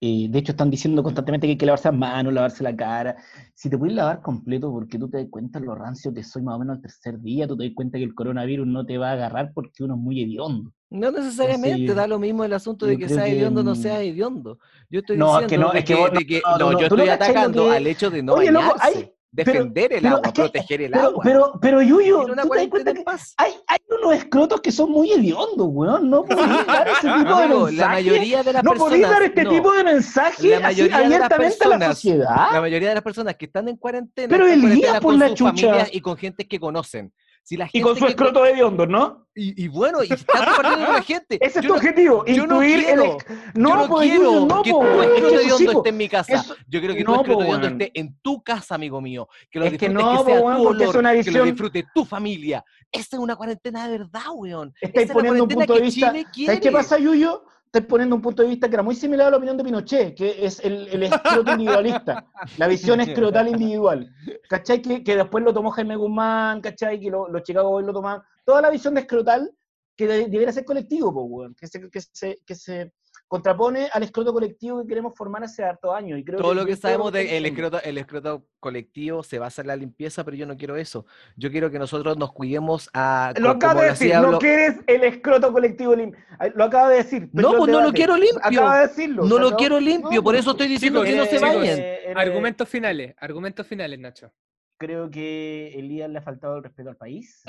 Eh, 0.00 0.26
de 0.28 0.38
hecho, 0.38 0.52
están 0.52 0.70
diciendo 0.70 1.02
constantemente 1.02 1.46
que 1.46 1.52
hay 1.52 1.56
que 1.56 1.64
lavarse 1.64 1.88
las 1.88 1.98
manos, 1.98 2.32
lavarse 2.32 2.62
la 2.62 2.76
cara. 2.76 3.16
Si 3.54 3.70
te 3.70 3.78
puedes 3.78 3.94
lavar 3.94 4.20
completo, 4.20 4.70
porque 4.70 4.98
tú 4.98 5.08
te 5.08 5.16
das 5.18 5.26
cuenta 5.30 5.58
lo 5.58 5.74
rancio 5.74 6.12
que 6.12 6.22
soy 6.22 6.42
más 6.42 6.56
o 6.56 6.58
menos 6.58 6.76
el 6.76 6.82
tercer 6.82 7.18
día, 7.20 7.48
tú 7.48 7.56
te 7.56 7.64
das 7.64 7.72
cuenta 7.74 7.96
que 7.96 8.04
el 8.04 8.14
coronavirus 8.14 8.66
no 8.66 8.84
te 8.84 8.98
va 8.98 9.10
a 9.10 9.12
agarrar 9.12 9.52
porque 9.54 9.82
uno 9.84 9.94
es 9.94 10.00
muy 10.00 10.20
hediondo. 10.22 10.70
No 10.90 11.10
necesariamente, 11.10 11.94
da 11.94 12.06
lo 12.06 12.18
mismo 12.18 12.44
el 12.44 12.52
asunto 12.52 12.84
de 12.86 12.98
que 12.98 13.08
sea 13.08 13.24
que, 13.24 13.32
hediondo 13.32 13.62
o 13.62 13.64
no 13.64 13.72
mm, 13.72 13.76
sea 13.76 14.02
hediondo. 14.02 14.58
Yo 14.90 15.00
estoy 15.00 15.16
No, 15.16 15.40
es 15.40 15.46
que 15.46 15.58
no, 15.58 15.72
es 15.72 15.84
que 15.84 15.94
vos- 15.94 16.12
de 16.12 16.26
que- 16.26 16.42
no, 16.44 16.58
no, 16.58 16.72
no, 16.72 16.72
yo 16.80 16.88
no 16.88 16.96
estoy 16.96 17.08
atacando 17.08 17.64
que- 17.64 17.76
al 17.76 17.86
hecho 17.86 18.10
de 18.10 18.22
no 18.22 18.34
Oye, 18.34 18.52
loco, 18.52 18.76
hay- 18.80 19.12
defender 19.36 19.92
el 19.92 20.06
agua, 20.06 20.32
proteger 20.32 20.82
el 20.82 20.90
Pero, 20.92 21.04
agua. 21.06 21.20
pero, 21.24 21.52
pero 21.60 21.82
Yuyo, 21.82 22.20
¿tú 22.22 22.28
te 22.28 22.34
das 22.36 22.46
cuenta 22.68 22.90
en 22.90 22.96
que 22.96 23.04
hay, 23.36 23.52
hay 23.66 23.78
unos 24.00 24.14
escrotos 24.14 24.60
que 24.60 24.72
son 24.72 24.90
muy 24.90 25.12
hediondos, 25.12 25.68
weón? 25.70 26.08
No 26.10 26.24
podéis 26.24 26.66
dar 26.66 26.88
ese 26.88 27.08
tipo 27.08 27.36
de 27.40 27.48
mensaje. 27.48 27.76
la 27.76 27.88
mayoría 27.88 28.42
de 28.42 28.52
las 28.52 28.64
no 28.64 28.70
personas 28.70 28.88
podéis 28.90 29.08
dar 29.08 29.22
este 29.22 29.44
no. 29.44 29.50
tipo 29.50 29.72
de 29.72 29.84
mensaje 29.84 30.60
La 30.60 30.68
así 30.68 30.90
abiertamente 30.90 31.64
a 31.64 31.68
la 31.68 31.88
sociedad. 31.94 32.46
La 32.52 32.60
mayoría 32.60 32.88
de 32.88 32.94
las 32.94 33.04
personas 33.04 33.36
que 33.36 33.44
están 33.46 33.68
en 33.68 33.76
cuarentena 33.76 34.28
Pero 34.28 34.46
en 34.46 34.52
Elías, 34.54 34.70
cuarentena 34.70 35.00
por 35.00 35.10
con 35.12 35.18
la 35.18 35.28
sus 35.28 35.36
chucha. 35.38 35.50
familias 35.66 35.88
y 35.92 36.00
con 36.00 36.16
gente 36.16 36.48
que 36.48 36.58
conocen. 36.58 37.12
Si 37.46 37.56
la 37.56 37.70
Y 37.72 37.80
con 37.80 37.94
su 37.94 38.04
que 38.04 38.10
escroto 38.10 38.44
hediondo, 38.44 38.86
¿no? 38.88 39.28
y, 39.36 39.64
y 39.64 39.68
bueno, 39.68 40.02
y 40.02 40.12
están 40.12 40.44
compartiendo 40.46 40.86
con 40.86 40.94
la 40.96 41.02
gente. 41.02 41.38
Ese 41.40 41.58
es 41.60 41.62
tu 41.64 41.68
no- 41.68 41.74
objetivo, 41.74 42.24
yo 42.26 42.46
no 42.46 42.54
incluir 42.56 42.84
quiero, 42.84 43.02
el... 43.04 43.36
No, 43.54 43.68
yo 43.68 43.76
no 43.76 43.88
pues, 43.88 44.10
quiero 44.10 44.46
no, 44.46 44.62
que 44.62 44.70
po, 44.72 44.80
tu 44.80 45.02
escroto 45.02 45.58
sí, 45.58 45.64
po. 45.66 45.70
esté 45.72 45.88
en 45.90 45.96
mi 45.96 46.08
casa. 46.08 46.34
Eso- 46.34 46.56
Yo 46.66 46.80
quiero 46.80 46.94
que 46.96 47.04
tu 47.04 47.12
no, 47.12 47.20
escroto 47.20 47.42
hediondo 47.42 47.66
weón. 47.68 47.80
esté 47.82 48.00
en 48.00 48.18
tu 48.20 48.42
casa, 48.42 48.74
amigo 48.74 49.00
mío. 49.00 49.28
Que 49.48 49.60
lo 49.60 49.66
Es 49.66 49.78
que 49.78 49.88
no, 49.88 50.24
sea 50.24 50.38
tu 50.40 50.46
olor, 50.46 50.96
una 50.96 51.22
que 51.22 51.30
lo 51.30 51.44
disfrute 51.44 51.84
tu 51.94 52.04
familia. 52.04 52.64
Esa 52.90 53.16
es 53.16 53.20
una 53.22 53.36
cuarentena 53.36 53.86
de 53.86 53.98
verdad, 53.98 54.24
weón. 54.34 54.74
Estáis 54.80 55.12
poniendo 55.12 55.44
un 55.44 55.48
punto 55.48 55.74
de 55.74 55.80
vista... 55.82 56.12
¿Sabes 56.46 56.60
qué 56.60 56.72
pasa, 56.72 56.98
Yuyo? 56.98 57.44
Estáis 57.76 57.90
poniendo 57.90 58.16
un 58.16 58.22
punto 58.22 58.42
de 58.42 58.48
vista 58.48 58.68
que 58.70 58.74
era 58.76 58.82
muy 58.82 58.94
similar 58.94 59.26
a 59.26 59.30
la 59.32 59.36
opinión 59.36 59.54
de 59.58 59.62
Pinochet, 59.64 60.14
que 60.14 60.46
es 60.46 60.60
el, 60.64 60.88
el 60.88 61.02
escroto 61.02 61.52
individualista, 61.52 62.26
la 62.56 62.68
visión 62.68 63.00
escrotal 63.02 63.48
individual. 63.48 64.10
¿Cachai? 64.48 64.80
Que, 64.80 65.04
que 65.04 65.14
después 65.14 65.44
lo 65.44 65.52
tomó 65.52 65.70
Jaime 65.72 65.94
Guzmán, 65.94 66.62
¿cachai? 66.62 66.98
Que 66.98 67.10
lo- 67.10 67.28
los 67.28 67.42
Chicago 67.42 67.68
Boys 67.68 67.84
lo 67.86 67.92
tomaban. 67.92 68.22
Toda 68.46 68.62
la 68.62 68.70
visión 68.70 68.94
de 68.94 69.00
escrotal 69.02 69.52
que 69.94 70.06
de- 70.06 70.28
debería 70.28 70.52
ser 70.52 70.64
colectivo, 70.64 71.10
weón, 71.10 71.54
que 71.54 71.66
se, 71.66 71.90
que, 71.90 72.00
se, 72.00 72.38
que 72.46 72.54
se 72.54 72.92
contrapone 73.28 73.88
al 73.92 74.02
escroto 74.04 74.32
colectivo 74.32 74.80
que 74.82 74.88
queremos 74.88 75.14
formar 75.16 75.42
hace 75.44 75.64
hartos 75.64 75.94
años. 75.94 76.18
Y 76.18 76.24
creo 76.24 76.38
Todo 76.38 76.54
lo 76.54 76.64
que 76.64 76.76
sabemos 76.76 77.12
del 77.12 77.26
estamos 77.26 77.46
escroto, 77.50 77.80
el 77.82 77.98
escroto 77.98 78.46
colectivo 78.60 79.22
se 79.22 79.38
basa 79.38 79.62
en 79.62 79.68
la 79.68 79.76
limpieza, 79.76 80.24
pero 80.24 80.36
yo 80.36 80.46
no 80.46 80.56
quiero 80.56 80.76
eso. 80.76 81.06
Yo 81.36 81.50
quiero 81.50 81.70
que 81.70 81.78
nosotros 81.78 82.16
nos 82.16 82.32
cuidemos 82.32 82.88
a 82.94 83.32
Lo 83.38 83.58
como 83.58 83.80
de 83.80 83.88
decir, 83.88 84.14
no 84.14 84.38
quieres 84.38 84.76
el 84.86 85.04
escroto 85.04 85.52
colectivo 85.52 85.94
limpio. 85.94 86.20
Lo 86.54 86.64
acaba 86.64 86.90
de 86.90 86.96
decir. 86.98 87.28
No, 87.32 87.56
pues 87.56 87.70
no 87.72 87.80
lo 87.80 87.92
quiero 87.92 88.16
limpio. 88.16 88.40
Acaba 88.42 88.80
de 88.80 88.86
decirlo. 88.88 89.24
No 89.24 89.38
lo 89.38 89.56
quiero 89.56 89.80
limpio, 89.80 90.10
No, 90.10 90.22
por 90.22 90.36
eso 90.36 90.52
estoy 90.52 90.68
diciendo 90.68 91.04
Chicos, 91.04 91.10
que 91.12 91.16
no 91.18 91.24
se 91.24 91.36
chicos, 91.38 91.56
bañen. 91.56 91.78
eh, 91.78 92.00
eres- 92.04 92.16
Argumentos 92.16 92.68
finales, 92.68 93.14
argumentos 93.18 93.66
finales, 93.66 93.98
Nacho. 93.98 94.32
Creo 94.78 95.10
que 95.10 95.72
Elías 95.74 96.08
le 96.10 96.18
ha 96.18 96.22
faltado 96.22 96.58
el 96.58 96.62
respeto 96.62 96.90
al 96.90 96.96
país. 96.96 97.42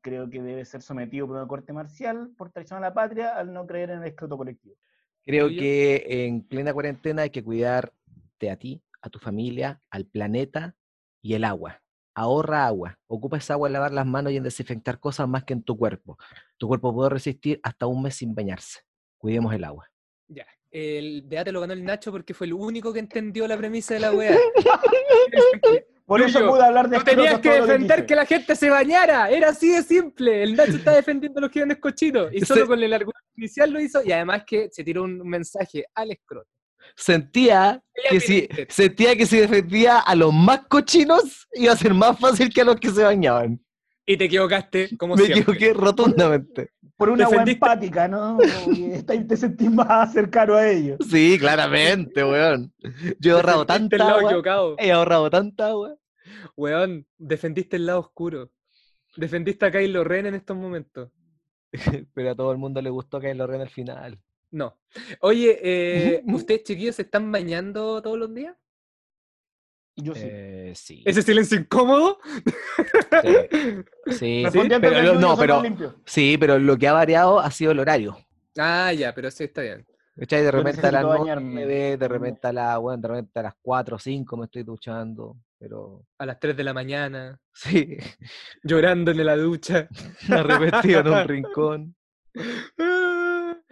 Creo 0.00 0.28
que 0.28 0.42
debe 0.42 0.64
ser 0.64 0.82
sometido 0.82 1.26
por 1.26 1.36
una 1.36 1.46
corte 1.46 1.72
marcial 1.72 2.30
por 2.36 2.50
traición 2.50 2.78
a 2.78 2.88
la 2.88 2.94
patria 2.94 3.36
al 3.36 3.52
no 3.52 3.66
creer 3.66 3.90
en 3.90 4.02
el 4.02 4.08
escroto 4.08 4.36
colectivo. 4.36 4.76
Creo 5.24 5.48
que 5.48 6.04
en 6.08 6.42
plena 6.42 6.72
cuarentena 6.72 7.22
hay 7.22 7.30
que 7.30 7.44
cuidarte 7.44 8.50
a 8.50 8.56
ti, 8.56 8.82
a 9.02 9.10
tu 9.10 9.18
familia, 9.18 9.82
al 9.90 10.06
planeta 10.06 10.74
y 11.20 11.34
el 11.34 11.44
agua. 11.44 11.82
Ahorra 12.14 12.66
agua. 12.66 12.98
Ocupa 13.06 13.36
esa 13.36 13.54
agua 13.54 13.68
en 13.68 13.74
lavar 13.74 13.92
las 13.92 14.06
manos 14.06 14.32
y 14.32 14.38
en 14.38 14.42
desinfectar 14.42 14.98
cosas 14.98 15.28
más 15.28 15.44
que 15.44 15.52
en 15.52 15.62
tu 15.62 15.76
cuerpo. 15.76 16.16
Tu 16.56 16.66
cuerpo 16.66 16.94
puede 16.94 17.10
resistir 17.10 17.60
hasta 17.62 17.86
un 17.86 18.02
mes 18.02 18.16
sin 18.16 18.34
bañarse. 18.34 18.80
Cuidemos 19.18 19.54
el 19.54 19.64
agua. 19.64 19.90
Ya. 20.28 20.46
El 20.70 21.28
debate 21.28 21.52
lo 21.52 21.60
ganó 21.60 21.72
el 21.72 21.84
Nacho 21.84 22.10
porque 22.10 22.34
fue 22.34 22.46
el 22.46 22.54
único 22.54 22.92
que 22.92 22.98
entendió 23.00 23.46
la 23.46 23.56
premisa 23.56 23.94
de 23.94 24.00
la 24.00 24.12
weá. 24.14 24.36
Por 26.08 26.22
eso 26.22 26.40
pude 26.48 26.64
hablar 26.64 26.88
de 26.88 26.96
No 26.96 27.04
tenías 27.04 27.34
escrotos 27.34 27.42
que 27.52 27.60
defender 27.60 27.96
quise. 27.98 28.06
que 28.06 28.14
la 28.16 28.24
gente 28.26 28.56
se 28.56 28.70
bañara. 28.70 29.28
Era 29.30 29.50
así 29.50 29.68
de 29.70 29.82
simple. 29.82 30.42
El 30.42 30.56
Nacho 30.56 30.72
está 30.72 30.92
defendiendo 30.92 31.38
a 31.38 31.42
los 31.42 31.50
gigantes 31.52 31.78
cochinos. 31.78 32.30
Y 32.32 32.40
solo 32.46 32.62
Sí. 32.62 32.66
con 32.66 32.82
el 32.82 32.92
argumento 32.94 33.20
inicial 33.36 33.70
lo 33.70 33.78
hizo. 33.80 34.02
Y 34.02 34.10
además 34.12 34.42
que 34.46 34.68
se 34.72 34.82
tiró 34.82 35.02
un 35.04 35.18
mensaje 35.28 35.84
al 35.94 36.10
escroto. 36.10 36.48
Sentía 36.96 37.82
que, 38.10 38.20
si, 38.20 38.48
sentía 38.68 39.14
que 39.16 39.26
si 39.26 39.36
defendía 39.36 39.98
a 39.98 40.14
los 40.14 40.32
más 40.32 40.62
cochinos 40.68 41.46
iba 41.52 41.72
a 41.74 41.76
ser 41.76 41.92
más 41.92 42.18
fácil 42.18 42.48
que 42.52 42.62
a 42.62 42.64
los 42.64 42.76
que 42.76 42.88
se 42.90 43.04
bañaban. 43.04 43.60
Y 44.06 44.16
te 44.16 44.24
equivocaste, 44.24 44.96
como 44.96 45.14
Me 45.14 45.24
siempre. 45.26 45.42
equivoqué 45.42 45.74
rotundamente. 45.74 46.70
Por 46.96 47.10
una 47.10 47.26
defendiste- 47.28 47.52
empática, 47.52 48.08
¿no? 48.08 48.38
Te 49.06 49.36
sentís 49.36 49.70
más 49.70 50.12
cercano 50.12 50.54
a 50.54 50.66
ellos. 50.68 50.98
Sí, 51.10 51.36
claramente, 51.38 52.24
weón. 52.24 52.72
Yo 53.20 53.32
he 53.32 53.34
ahorrado 53.34 53.66
tanta 53.66 53.96
agua. 54.08 54.42
He 54.78 54.90
ahorrado 54.90 55.28
tanta 55.30 55.68
agua. 55.68 55.94
Weón, 56.58 57.06
defendiste 57.18 57.76
el 57.76 57.86
lado 57.86 58.00
oscuro. 58.00 58.50
Defendiste 59.16 59.64
a 59.64 59.70
Kylo 59.70 60.02
Ren 60.02 60.26
en 60.26 60.34
estos 60.34 60.56
momentos. 60.56 61.08
Pero 62.14 62.30
a 62.32 62.34
todo 62.34 62.50
el 62.50 62.58
mundo 62.58 62.82
le 62.82 62.90
gustó 62.90 63.20
Kylo 63.20 63.46
Ren 63.46 63.60
al 63.60 63.68
final. 63.70 64.18
No. 64.50 64.76
Oye, 65.20 65.56
eh, 65.62 66.22
¿ustedes 66.26 66.64
chiquillos 66.64 66.96
se 66.96 67.02
están 67.02 67.30
bañando 67.30 68.02
todos 68.02 68.18
los 68.18 68.34
días? 68.34 68.56
Yo 69.94 70.16
sí. 70.16 70.22
Eh, 70.24 70.72
sí. 70.74 71.02
¿Ese 71.06 71.22
silencio 71.22 71.60
incómodo? 71.60 72.18
Sí, 74.10 74.44
sí, 74.52 74.68
pero, 74.80 75.02
lo- 75.02 75.20
no, 75.20 75.36
pero, 75.36 75.62
sí, 76.06 76.36
pero 76.38 76.58
lo 76.58 76.76
que 76.76 76.88
ha 76.88 76.92
variado 76.92 77.38
ha 77.38 77.52
sido 77.52 77.70
el 77.70 77.78
horario. 77.78 78.18
Ah, 78.56 78.92
ya, 78.92 79.14
pero 79.14 79.30
sí 79.30 79.44
está 79.44 79.62
bien. 79.62 79.86
De 80.16 80.50
repente 80.50 80.84
a 80.84 80.90
las 80.90 81.04
necesito 81.04 81.20
bañarme. 81.20 81.52
9, 81.52 81.96
de 81.96 82.08
repente 82.08 82.48
a 82.48 82.52
las, 82.52 82.78
bueno, 82.80 83.00
de 83.00 83.08
repente 83.08 83.38
a 83.38 83.42
las 83.44 83.54
4 83.62 83.94
o 83.94 83.98
5 84.00 84.36
me 84.36 84.46
estoy 84.46 84.64
duchando, 84.64 85.36
pero 85.58 86.04
A 86.18 86.26
las 86.26 86.38
3 86.40 86.56
de 86.56 86.64
la 86.64 86.72
mañana, 86.74 87.40
sí, 87.52 87.96
llorando 88.62 89.10
en 89.10 89.24
la 89.26 89.36
ducha. 89.36 89.88
arrepentido 90.30 91.00
en 91.00 91.08
un 91.08 91.28
rincón. 91.28 91.96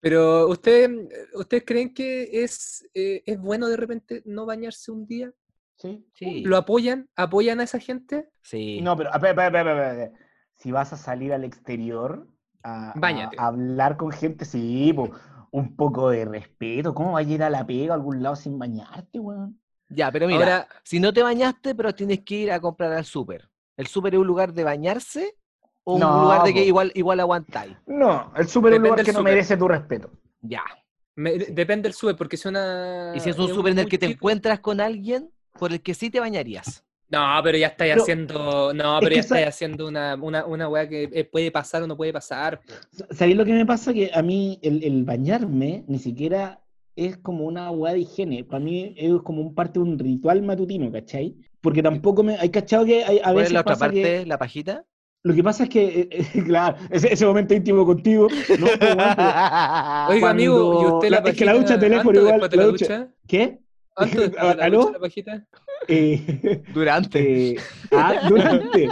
Pero 0.00 0.46
¿ustedes, 0.48 0.90
¿ustedes 1.34 1.64
creen 1.66 1.92
que 1.92 2.44
es, 2.44 2.88
eh, 2.94 3.22
es 3.26 3.40
bueno 3.40 3.66
de 3.68 3.76
repente 3.76 4.22
no 4.24 4.46
bañarse 4.46 4.92
un 4.92 5.06
día? 5.06 5.32
Sí. 5.78 6.06
Sí, 6.14 6.42
¿Lo 6.44 6.56
apoyan? 6.56 7.08
¿Apoyan 7.16 7.60
a 7.60 7.64
esa 7.64 7.78
gente? 7.80 8.28
sí. 8.42 8.80
No, 8.82 8.96
pero, 8.96 9.10
espera, 9.10 9.30
espera, 9.30 9.46
espera, 9.46 9.72
espera, 9.90 10.04
espera. 10.04 10.26
si 10.54 10.70
vas 10.70 10.92
a 10.92 10.96
salir 10.96 11.32
al 11.32 11.44
exterior 11.44 12.28
a, 12.62 12.92
a- 12.92 13.46
hablar 13.46 13.96
con 13.96 14.12
gente, 14.12 14.44
sí, 14.44 14.92
po, 14.94 15.10
un 15.50 15.74
poco 15.76 16.10
de 16.10 16.24
respeto. 16.24 16.94
¿Cómo 16.94 17.12
vas 17.12 17.26
a 17.26 17.30
ir 17.30 17.42
a 17.42 17.50
la 17.50 17.66
pega 17.66 17.92
a 17.94 17.96
algún 17.96 18.22
lado 18.22 18.36
sin 18.36 18.58
bañarte, 18.58 19.18
weón? 19.18 19.60
Ya, 19.88 20.10
pero 20.10 20.26
mira, 20.26 20.38
Ahora, 20.40 20.68
si 20.82 20.98
no 21.00 21.12
te 21.12 21.22
bañaste, 21.22 21.74
pero 21.74 21.94
tienes 21.94 22.20
que 22.20 22.34
ir 22.36 22.52
a 22.52 22.60
comprar 22.60 22.92
al 22.92 23.04
súper. 23.04 23.48
¿El 23.76 23.86
súper 23.86 24.14
es 24.14 24.20
un 24.20 24.26
lugar 24.26 24.52
de 24.52 24.64
bañarse 24.64 25.36
o 25.84 25.94
un 25.94 26.00
lugar 26.00 26.42
de 26.44 26.54
que 26.54 26.64
igual, 26.64 26.90
igual 26.94 27.20
aguantáis? 27.20 27.76
No, 27.86 28.32
el 28.36 28.48
súper 28.48 28.72
es 28.72 28.78
un 28.78 28.84
lugar 28.84 29.04
que 29.04 29.12
no 29.12 29.18
súper. 29.20 29.32
merece 29.34 29.56
tu 29.56 29.68
respeto. 29.68 30.10
Ya. 30.40 30.62
me- 31.14 31.38
depende 31.38 31.88
del 31.88 31.94
sube, 31.94 32.14
porque 32.14 32.36
si 32.36 32.48
una... 32.48 33.12
Y 33.14 33.20
si 33.20 33.30
es 33.30 33.38
un 33.38 33.48
es 33.48 33.54
súper 33.54 33.72
en 33.72 33.78
el 33.80 33.88
que 33.88 33.98
te 33.98 34.06
encuentras 34.06 34.60
con 34.60 34.80
alguien 34.80 35.30
por 35.58 35.72
el 35.72 35.80
que 35.80 35.94
sí 35.94 36.10
te 36.10 36.20
bañarías. 36.20 36.84
No, 37.08 37.20
pero 37.44 37.56
ya 37.56 37.68
estáis 37.68 37.92
Pero- 37.92 38.02
haciendo... 38.02 38.74
No, 38.74 38.98
es 38.98 39.00
pero 39.04 39.14
ya 39.14 39.20
esa- 39.20 39.36
estáis 39.36 39.54
haciendo 39.54 39.86
una, 39.86 40.14
una, 40.16 40.44
una 40.44 40.68
weá 40.68 40.88
que 40.88 41.08
eh, 41.12 41.24
puede 41.24 41.50
pasar 41.52 41.82
o 41.84 41.86
no 41.86 41.96
puede 41.96 42.12
pasar. 42.12 42.60
¿Sabéis 43.12 43.36
lo 43.36 43.44
que 43.44 43.52
me 43.52 43.64
pasa? 43.64 43.92
Que 43.94 44.10
a 44.12 44.20
mí 44.22 44.58
el, 44.62 44.82
el 44.82 45.04
bañarme 45.04 45.84
ni 45.86 45.98
siquiera 46.00 46.60
es 46.96 47.16
como 47.18 47.44
una 47.44 47.70
hueá 47.70 47.92
de 47.92 48.00
higiene. 48.00 48.42
Para 48.44 48.64
mí 48.64 48.94
es 48.96 49.12
como 49.22 49.42
un 49.42 49.54
parte 49.54 49.78
de 49.78 49.84
un 49.84 49.98
ritual 49.98 50.42
matutino, 50.42 50.90
¿cachai? 50.90 51.36
Porque 51.60 51.82
tampoco 51.82 52.22
me... 52.22 52.36
Hay 52.36 52.50
cachado 52.50 52.84
que 52.86 53.04
hay, 53.04 53.18
a 53.18 53.22
¿Cuál 53.24 53.34
veces 53.36 53.48
es 53.50 53.52
la 53.54 53.60
otra 53.60 53.72
pasa 53.74 53.84
parte? 53.86 54.02
que... 54.02 54.26
¿La 54.26 54.38
pajita? 54.38 54.84
Lo 55.22 55.34
que 55.34 55.42
pasa 55.42 55.64
es 55.64 55.68
que, 55.70 55.84
eh, 56.00 56.08
eh, 56.10 56.42
claro, 56.46 56.76
ese, 56.90 57.12
ese 57.12 57.26
momento 57.26 57.52
íntimo 57.54 57.84
contigo, 57.84 58.28
no, 58.58 58.66
pero, 58.78 58.94
weón, 58.96 59.14
pero- 59.16 60.08
Oiga, 60.08 60.30
amigo, 60.30 60.82
¿y 60.82 60.86
usted 60.94 61.10
la- 61.10 61.20
la 61.20 61.30
es 61.30 61.36
que 61.36 61.44
la 61.44 61.52
pajita 61.52 61.74
ducha 61.74 61.80
teléfono 61.80 62.08
antes 62.10 62.22
o 62.22 62.26
igual, 62.34 62.50
de 62.50 62.56
la 62.56 62.62
la 62.62 62.68
ducha- 62.68 62.98
ducha? 62.98 63.14
¿Qué? 63.26 63.58
¿Antes 63.96 64.16
de 64.30 64.36
la 64.36 64.50
¿Aló? 64.64 64.78
ducha 64.80 64.92
la 64.92 64.98
pajita? 65.00 65.46
Eh, 65.88 66.62
Durante. 66.72 67.50
eh, 67.52 67.56
ah, 67.92 68.14
durante. 68.28 68.88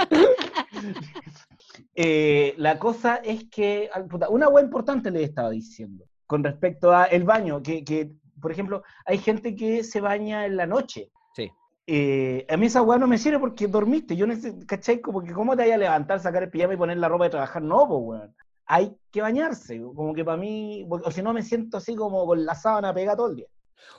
Eh, 1.94 2.54
la 2.56 2.78
cosa 2.78 3.16
es 3.16 3.44
que, 3.50 3.88
puta, 4.10 4.28
una 4.28 4.48
hueá 4.48 4.64
importante 4.64 5.10
le 5.10 5.22
estaba 5.22 5.50
diciendo 5.50 6.04
con 6.34 6.42
respecto 6.42 6.90
a 6.90 7.04
el 7.04 7.22
baño, 7.22 7.62
que, 7.62 7.84
que, 7.84 8.10
por 8.40 8.50
ejemplo, 8.50 8.82
hay 9.06 9.18
gente 9.18 9.54
que 9.54 9.84
se 9.84 10.00
baña 10.00 10.46
en 10.46 10.56
la 10.56 10.66
noche. 10.66 11.12
Sí. 11.32 11.48
Eh, 11.86 12.44
a 12.50 12.56
mí 12.56 12.66
esa 12.66 12.82
hueá 12.82 12.98
no 12.98 13.06
me 13.06 13.18
sirve 13.18 13.38
porque 13.38 13.68
dormiste. 13.68 14.16
Yo 14.16 14.26
necesito, 14.26 14.66
¿cachai? 14.66 15.00
Como 15.00 15.22
que 15.22 15.32
cómo 15.32 15.52
te 15.52 15.62
vayas 15.62 15.76
a 15.76 15.78
levantar, 15.78 16.18
sacar 16.18 16.42
el 16.42 16.50
pijama 16.50 16.74
y 16.74 16.76
poner 16.76 16.96
la 16.96 17.08
ropa 17.08 17.26
de 17.26 17.30
trabajar. 17.30 17.62
No, 17.62 17.86
pues, 17.86 18.00
weón. 18.02 18.34
Hay 18.66 18.96
que 19.12 19.20
bañarse. 19.20 19.80
Como 19.80 20.12
que 20.12 20.24
para 20.24 20.36
mí, 20.36 20.84
o 20.90 21.10
si 21.12 21.22
no 21.22 21.32
me 21.32 21.44
siento 21.44 21.76
así 21.76 21.94
como 21.94 22.26
con 22.26 22.44
la 22.44 22.56
sábana 22.56 22.92
pegada 22.92 23.16
todo 23.18 23.30
el 23.30 23.36
día. 23.36 23.46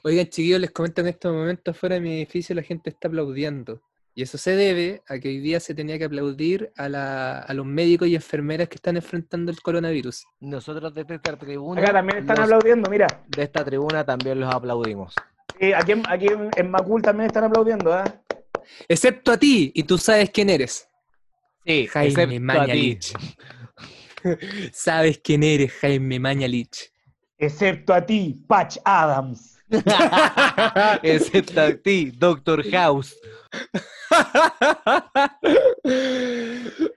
Oigan, 0.04 0.26
chiquillos, 0.26 0.60
les 0.60 0.72
comento 0.72 1.00
en 1.00 1.08
estos 1.08 1.34
momentos 1.34 1.78
fuera 1.78 1.96
de 1.96 2.02
mi 2.02 2.18
edificio 2.18 2.54
la 2.54 2.64
gente 2.64 2.90
está 2.90 3.08
aplaudiendo. 3.08 3.80
Y 4.18 4.22
eso 4.24 4.38
se 4.38 4.56
debe 4.56 5.04
a 5.10 5.20
que 5.20 5.28
hoy 5.28 5.40
día 5.40 5.60
se 5.60 5.76
tenía 5.76 5.98
que 5.98 6.06
aplaudir 6.06 6.72
a, 6.78 6.88
la- 6.88 7.40
a 7.40 7.54
los 7.54 7.66
médicos 7.66 8.08
y 8.08 8.16
enfermeras 8.16 8.70
que 8.70 8.76
están 8.76 8.96
enfrentando 8.96 9.52
el 9.52 9.62
coronavirus. 9.62 10.24
Nosotros 10.40 10.94
desde 10.94 11.16
esta 11.16 11.36
tribuna. 11.38 11.82
Acá 11.82 11.92
también 11.92 12.20
están 12.20 12.38
los- 12.38 12.46
aplaudiendo, 12.46 12.90
mira. 12.90 13.08
De 13.28 13.44
esta 13.44 13.66
tribuna 13.66 14.06
también 14.06 14.40
los 14.40 14.54
aplaudimos. 14.54 15.14
Eh, 15.60 15.74
aquí 15.76 15.92
en, 15.92 16.04
aquí 16.08 16.28
en, 16.28 16.50
en 16.56 16.72
Macul 16.72 17.02
también 17.02 17.28
están 17.28 17.44
aplaudiendo, 17.44 17.94
¿ah? 17.94 18.06
Excepto 18.88 19.34
a 19.34 19.38
ti, 19.38 19.72
y 19.76 19.84
tú 19.84 19.98
sabes 19.98 20.30
quién 20.30 20.50
eres. 20.50 20.88
Sí, 21.66 21.88
Jaime 21.88 22.10
excepto 22.10 22.24
a 22.32 22.32
ti. 22.32 22.40
Mañalich. 22.40 23.14
sabes 24.74 25.20
quién 25.24 25.44
eres, 25.44 25.74
Jaime 25.74 26.20
Mañalich. 26.20 26.92
Excepto 27.38 27.94
a 27.94 28.06
ti, 28.06 28.44
Patch 28.48 28.78
Adams. 28.86 29.55
Excepto 31.04 31.62
a 31.62 31.74
ti, 31.76 32.12
Doctor 32.12 32.64
House. 32.72 33.16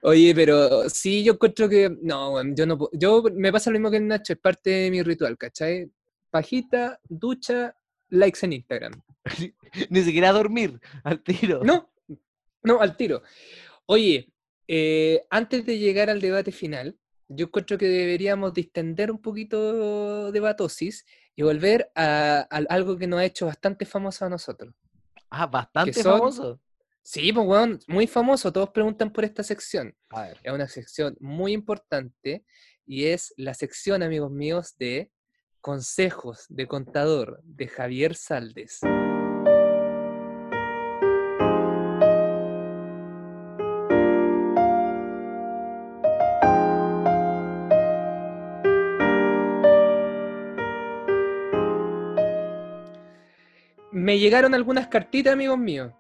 Oye, 0.03 0.35
pero 0.35 0.89
sí, 0.89 1.25
yo 1.25 1.33
encuentro 1.35 1.69
que. 1.69 1.91
No, 2.03 2.43
yo 2.55 2.67
no 2.67 2.79
puedo- 2.79 2.91
Yo 2.93 3.23
me 3.35 3.53
pasa 3.53 3.71
lo 3.71 3.79
mismo 3.79 3.91
que 3.91 3.97
el 3.99 4.07
Nacho, 4.07 4.33
es 4.35 4.39
parte 4.39 4.71
de 4.71 4.91
mi 4.91 5.03
ritual, 5.03 5.37
¿cachai? 5.39 5.91
Pajita, 6.31 7.01
ducha, 7.09 7.75
likes 8.11 8.41
en 8.45 8.53
Instagram. 8.55 8.93
Ni 9.91 10.03
siquiera 10.03 10.33
dormir 10.33 10.79
al 11.05 11.23
tiro. 11.23 11.63
No, 11.65 11.91
no, 12.63 12.81
al 12.81 12.97
tiro. 12.97 13.23
Oye, 13.87 14.29
eh, 14.67 15.23
antes 15.31 15.65
de 15.65 15.79
llegar 15.79 16.11
al 16.11 16.21
debate 16.21 16.53
final, 16.53 16.97
yo 17.29 17.47
encuentro 17.47 17.79
que 17.79 17.87
deberíamos 17.87 18.53
distender 18.55 19.11
un 19.11 19.21
poquito 19.21 20.31
de 20.33 20.41
batosis 20.41 21.05
y 21.39 21.43
volver 21.45 21.89
a, 21.95 22.49
a 22.51 22.57
algo 22.69 22.99
que 22.99 23.07
nos 23.07 23.21
ha 23.21 23.25
hecho 23.25 23.47
bastante 23.47 23.87
famoso 23.87 24.25
a 24.25 24.29
nosotros. 24.29 24.75
Ah, 25.31 25.47
bastante 25.47 26.03
son- 26.03 26.19
famoso. 26.19 26.61
Sí, 27.01 27.33
pues 27.33 27.47
weón, 27.47 27.79
muy 27.87 28.09
famoso, 28.09 28.53
todos 28.53 28.71
preguntan 28.71 29.13
por 29.13 29.25
esta 29.25 29.45
sección. 29.45 29.95
A 30.11 30.23
ver. 30.23 30.41
Es 30.43 30.53
una 30.53 30.67
sección 30.67 31.17
muy 31.21 31.53
importante 31.53 32.45
y 32.85 33.05
es 33.05 33.33
la 33.37 33.55
sección, 33.55 34.03
amigos 34.03 34.33
míos, 34.33 34.75
de 34.79 35.13
consejos 35.61 36.45
de 36.49 36.67
contador 36.67 37.41
de 37.45 37.69
Javier 37.69 38.17
Saldes. 38.17 38.81
Me 54.09 54.19
llegaron 54.19 54.55
algunas 54.55 54.87
cartitas, 54.87 55.35
amigos 55.35 55.59
míos. 55.59 55.93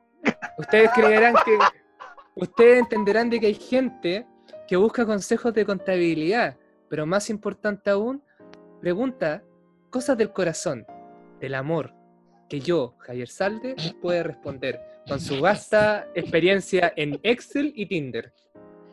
Ustedes 0.56 0.88
creerán 0.94 1.34
que. 1.44 1.58
Ustedes 2.36 2.78
entenderán 2.78 3.28
de 3.28 3.38
que 3.38 3.48
hay 3.48 3.54
gente 3.54 4.26
que 4.66 4.76
busca 4.76 5.04
consejos 5.04 5.52
de 5.52 5.66
contabilidad, 5.66 6.56
pero 6.88 7.04
más 7.04 7.28
importante 7.28 7.90
aún, 7.90 8.22
pregunta 8.80 9.42
cosas 9.90 10.16
del 10.16 10.32
corazón, 10.32 10.86
del 11.38 11.54
amor, 11.54 11.92
que 12.48 12.60
yo, 12.60 12.94
Javier 12.96 13.28
Salde, 13.28 13.76
puede 14.00 14.22
responder 14.22 14.80
con 15.06 15.20
su 15.20 15.42
vasta 15.42 16.08
experiencia 16.14 16.90
en 16.96 17.20
Excel 17.22 17.74
y 17.76 17.84
Tinder. 17.84 18.32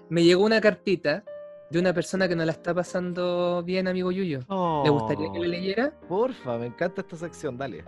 Me 0.09 0.25
llegó 0.25 0.43
una 0.43 0.59
cartita 0.59 1.23
de 1.71 1.79
una 1.79 1.93
persona 1.93 2.27
que 2.27 2.35
no 2.35 2.43
la 2.43 2.51
está 2.51 2.73
pasando 2.73 3.63
bien, 3.63 3.87
amigo 3.87 4.11
Yuyo. 4.11 4.39
¿Le 4.83 4.89
gustaría 4.89 5.31
que 5.31 5.39
le 5.39 5.47
Oh, 5.47 5.51
leyera? 5.51 5.93
Porfa, 6.09 6.57
me 6.57 6.65
encanta 6.65 6.99
esta 6.99 7.15
sección, 7.15 7.57
dale. 7.57 7.85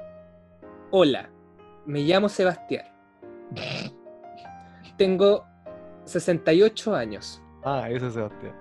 Hola, 0.90 1.30
me 1.86 2.00
llamo 2.00 2.30
Sebastián. 2.30 2.86
Tengo 4.98 5.46
68 6.06 6.96
años. 6.96 7.42
Ah, 7.66 7.90
ese 7.90 8.08
es 8.08 8.14
Sebastián. 8.14 8.56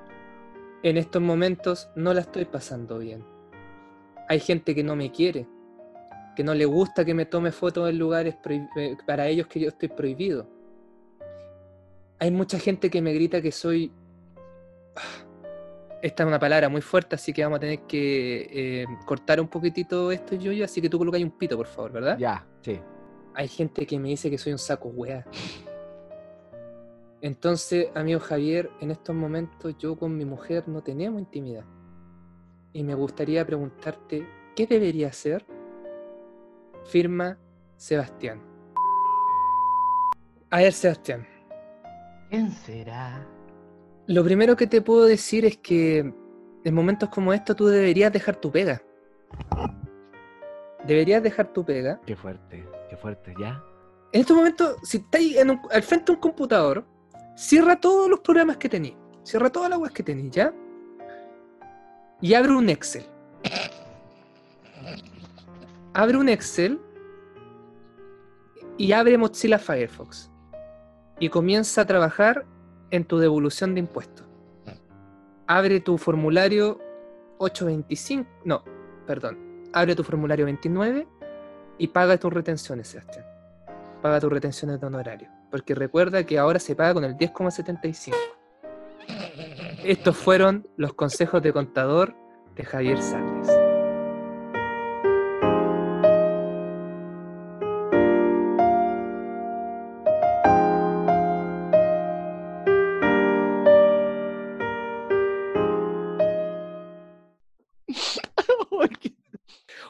En 0.82 0.96
estos 0.96 1.22
momentos 1.22 1.88
no 1.94 2.12
la 2.12 2.22
estoy 2.22 2.44
pasando 2.44 2.98
bien. 2.98 3.24
Hay 4.28 4.40
gente 4.40 4.74
que 4.74 4.82
no 4.82 4.96
me 4.96 5.12
quiere, 5.12 5.46
que 6.34 6.42
no 6.42 6.52
le 6.52 6.64
gusta 6.64 7.04
que 7.04 7.14
me 7.14 7.26
tome 7.26 7.52
fotos 7.52 7.88
en 7.88 7.96
lugares 7.96 8.34
eh, 8.44 8.96
para 9.06 9.28
ellos 9.28 9.46
que 9.46 9.60
yo 9.60 9.68
estoy 9.68 9.88
prohibido. 9.88 10.48
Hay 12.18 12.32
mucha 12.32 12.58
gente 12.58 12.90
que 12.90 13.02
me 13.02 13.12
grita 13.12 13.40
que 13.40 13.52
soy... 13.52 13.92
Esta 16.02 16.22
es 16.22 16.26
una 16.26 16.38
palabra 16.38 16.68
muy 16.68 16.82
fuerte, 16.82 17.16
así 17.16 17.32
que 17.32 17.42
vamos 17.42 17.56
a 17.56 17.60
tener 17.60 17.80
que 17.80 18.82
eh, 18.82 18.86
cortar 19.04 19.40
un 19.40 19.48
poquitito 19.48 20.12
esto, 20.12 20.34
yo, 20.36 20.64
así 20.64 20.80
que 20.80 20.88
tú 20.88 20.98
colocas 20.98 21.22
un 21.22 21.30
pito, 21.30 21.56
por 21.56 21.66
favor, 21.66 21.92
¿verdad? 21.92 22.18
Ya, 22.18 22.46
sí. 22.60 22.78
hay 23.34 23.48
gente 23.48 23.86
que 23.86 23.98
me 23.98 24.10
dice 24.10 24.30
que 24.30 24.38
soy 24.38 24.52
un 24.52 24.58
saco 24.58 24.88
weá. 24.88 25.24
Entonces, 27.22 27.88
amigo 27.94 28.20
Javier, 28.20 28.70
en 28.80 28.90
estos 28.90 29.16
momentos 29.16 29.76
yo 29.78 29.96
con 29.96 30.16
mi 30.16 30.24
mujer 30.24 30.68
no 30.68 30.82
tenemos 30.82 31.18
intimidad. 31.18 31.64
Y 32.72 32.84
me 32.84 32.94
gustaría 32.94 33.44
preguntarte, 33.44 34.28
¿qué 34.54 34.66
debería 34.66 35.08
hacer? 35.08 35.44
Firma 36.84 37.38
Sebastián. 37.76 38.40
A 40.50 40.58
ver, 40.58 40.72
Sebastián, 40.72 41.26
¿Quién 42.30 42.50
será? 42.50 43.26
Lo 44.06 44.22
primero 44.24 44.56
que 44.56 44.66
te 44.66 44.80
puedo 44.80 45.04
decir 45.04 45.44
es 45.44 45.56
que 45.56 46.12
en 46.64 46.74
momentos 46.74 47.08
como 47.08 47.32
estos 47.32 47.56
tú 47.56 47.66
deberías 47.66 48.12
dejar 48.12 48.36
tu 48.36 48.50
pega. 48.50 48.82
Deberías 50.86 51.22
dejar 51.22 51.52
tu 51.52 51.64
pega. 51.64 52.00
Qué 52.06 52.14
fuerte, 52.14 52.64
qué 52.88 52.96
fuerte, 52.96 53.34
¿ya? 53.40 53.62
En 54.12 54.20
estos 54.20 54.36
momentos, 54.36 54.76
si 54.84 54.98
estáis 54.98 55.36
en 55.36 55.50
un- 55.50 55.60
al 55.70 55.82
frente 55.82 56.06
de 56.06 56.12
un 56.12 56.20
computador, 56.20 56.84
cierra 57.36 57.80
todos 57.80 58.08
los 58.08 58.20
programas 58.20 58.56
que 58.56 58.68
tenéis. 58.68 58.94
Cierra 59.24 59.50
todas 59.50 59.68
las 59.68 59.78
webs 59.80 59.92
que 59.92 60.02
tenéis, 60.04 60.30
¿ya? 60.30 60.54
Y 62.20 62.34
abre 62.34 62.52
un 62.52 62.68
Excel. 62.70 63.04
Abre 65.92 66.16
un 66.16 66.28
Excel 66.28 66.80
y 68.78 68.92
abre 68.92 69.18
Mozilla 69.18 69.58
Firefox. 69.58 70.30
Y 71.18 71.28
comienza 71.28 71.80
a 71.80 71.86
trabajar 71.86 72.46
en 72.90 73.04
tu 73.04 73.18
devolución 73.18 73.74
de 73.74 73.80
impuestos. 73.80 74.26
Abre 75.46 75.80
tu 75.80 75.96
formulario 75.98 76.80
825, 77.38 78.28
no, 78.44 78.64
perdón. 79.06 79.38
Abre 79.72 79.94
tu 79.94 80.02
formulario 80.02 80.44
29 80.46 81.06
y 81.78 81.88
paga 81.88 82.16
tus 82.16 82.32
retenciones, 82.32 82.88
Sebastián. 82.88 83.24
Paga 84.02 84.20
tus 84.20 84.32
retenciones 84.32 84.80
de 84.80 84.86
honorario. 84.86 85.28
Porque 85.50 85.74
recuerda 85.74 86.24
que 86.24 86.38
ahora 86.38 86.58
se 86.58 86.74
paga 86.74 86.94
con 86.94 87.04
el 87.04 87.16
10,75. 87.16 88.14
Estos 89.84 90.16
fueron 90.16 90.66
los 90.76 90.94
consejos 90.94 91.42
de 91.42 91.52
contador 91.52 92.14
de 92.56 92.64
Javier 92.64 93.00
Sánchez. 93.00 93.55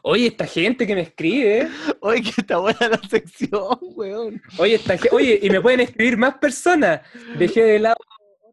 Oye, 0.09 0.29
esta 0.29 0.47
gente 0.47 0.87
que 0.87 0.95
me 0.95 1.01
escribe. 1.01 1.69
Oye, 2.01 2.23
que 2.23 2.40
está 2.40 2.59
buena 2.59 2.88
la 2.88 3.01
sección, 3.09 3.77
weón. 3.81 4.40
Oye, 4.59 4.77
esta 4.77 4.97
oye, 5.11 5.40
y 5.42 5.51
me 5.51 5.61
pueden 5.61 5.81
escribir 5.81 6.16
más 6.16 6.35
personas. 6.38 7.01
Dejé 7.37 7.62
de 7.64 7.79
lado 7.81 7.97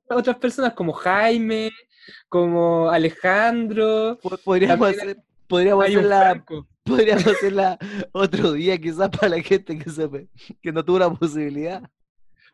a 0.09 0.15
otras 0.15 0.37
personas 0.37 0.73
como 0.73 0.93
Jaime, 0.93 1.69
como 2.27 2.89
Alejandro. 2.89 4.17
Po- 4.21 4.35
Podríamos 4.37 4.89
hacer, 4.89 5.17
podríamos 5.47 5.85
un 5.85 5.91
hacerla, 5.97 6.19
Franco. 6.31 6.67
podríamos 6.83 7.27
hacerla 7.27 7.77
otro 8.13 8.53
día, 8.53 8.77
quizás 8.79 9.09
para 9.09 9.29
la 9.29 9.41
gente 9.43 9.77
que, 9.77 9.89
se, 9.91 10.09
que 10.59 10.71
no 10.71 10.83
tuvo 10.83 10.99
la 10.99 11.13
posibilidad. 11.13 11.83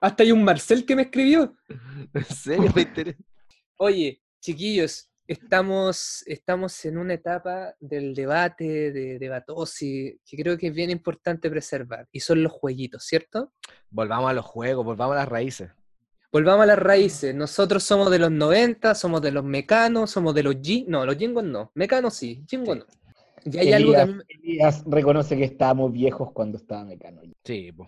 Hasta 0.02 0.24
hay 0.24 0.32
un 0.34 0.44
Marcel 0.44 0.86
que 0.86 0.96
me 0.98 1.04
escribió. 1.04 1.56
En 2.14 2.26
serio, 2.26 2.70
me 2.76 2.82
interesa. 2.82 3.20
Oye, 3.78 4.22
chiquillos, 4.42 5.09
estamos, 5.30 6.24
estamos 6.26 6.84
en 6.86 6.98
una 6.98 7.13
etapa 7.13 7.76
del 7.80 8.15
debate, 8.15 8.92
de 8.92 9.20
debatosi, 9.20 10.20
que 10.26 10.38
creo 10.38 10.58
que 10.58 10.68
es 10.68 10.74
bien 10.74 10.89
importante 10.89 11.52
preservar, 11.52 12.08
y 12.12 12.20
son 12.20 12.42
los 12.42 12.52
jueguitos, 12.52 13.04
¿cierto? 13.04 13.52
Volvamos 13.92 14.32
a 14.32 14.34
los 14.34 14.46
juegos, 14.46 14.84
volvamos 14.84 15.15
a 15.15 15.20
las 15.20 15.30
raíces. 15.30 15.70
Volvamos 16.32 16.63
a 16.63 16.68
las 16.68 16.80
raíces. 16.80 17.34
Nosotros 17.34 17.84
somos 17.84 18.10
de 18.10 18.20
los 18.20 18.32
90, 18.32 18.96
somos 18.96 19.22
de 19.22 19.32
los 19.32 19.44
mecanos, 19.44 20.12
somos 20.12 20.34
de 20.34 20.44
los 20.44 20.56
G. 20.56 20.86
No, 20.88 21.06
los 21.06 21.15
jingos 21.15 21.44
no. 21.44 21.72
Mecanos 21.76 22.15
sí, 22.15 22.44
jingos 22.48 22.78
no. 22.78 22.86
Y 23.46 23.58
hay 23.58 23.74
algo 23.74 23.94
que 23.94 24.02
a 24.02 24.06
mí 24.06 24.13
Elías, 24.13 24.44
Elías 24.44 24.84
reconoce 24.86 25.38
que 25.38 25.46
estábamos 25.46 25.92
viejos 25.92 26.32
cuando 26.34 26.58
estaba 26.58 26.86
Mecano. 26.86 27.22
Sí, 27.44 27.72
po. 27.72 27.88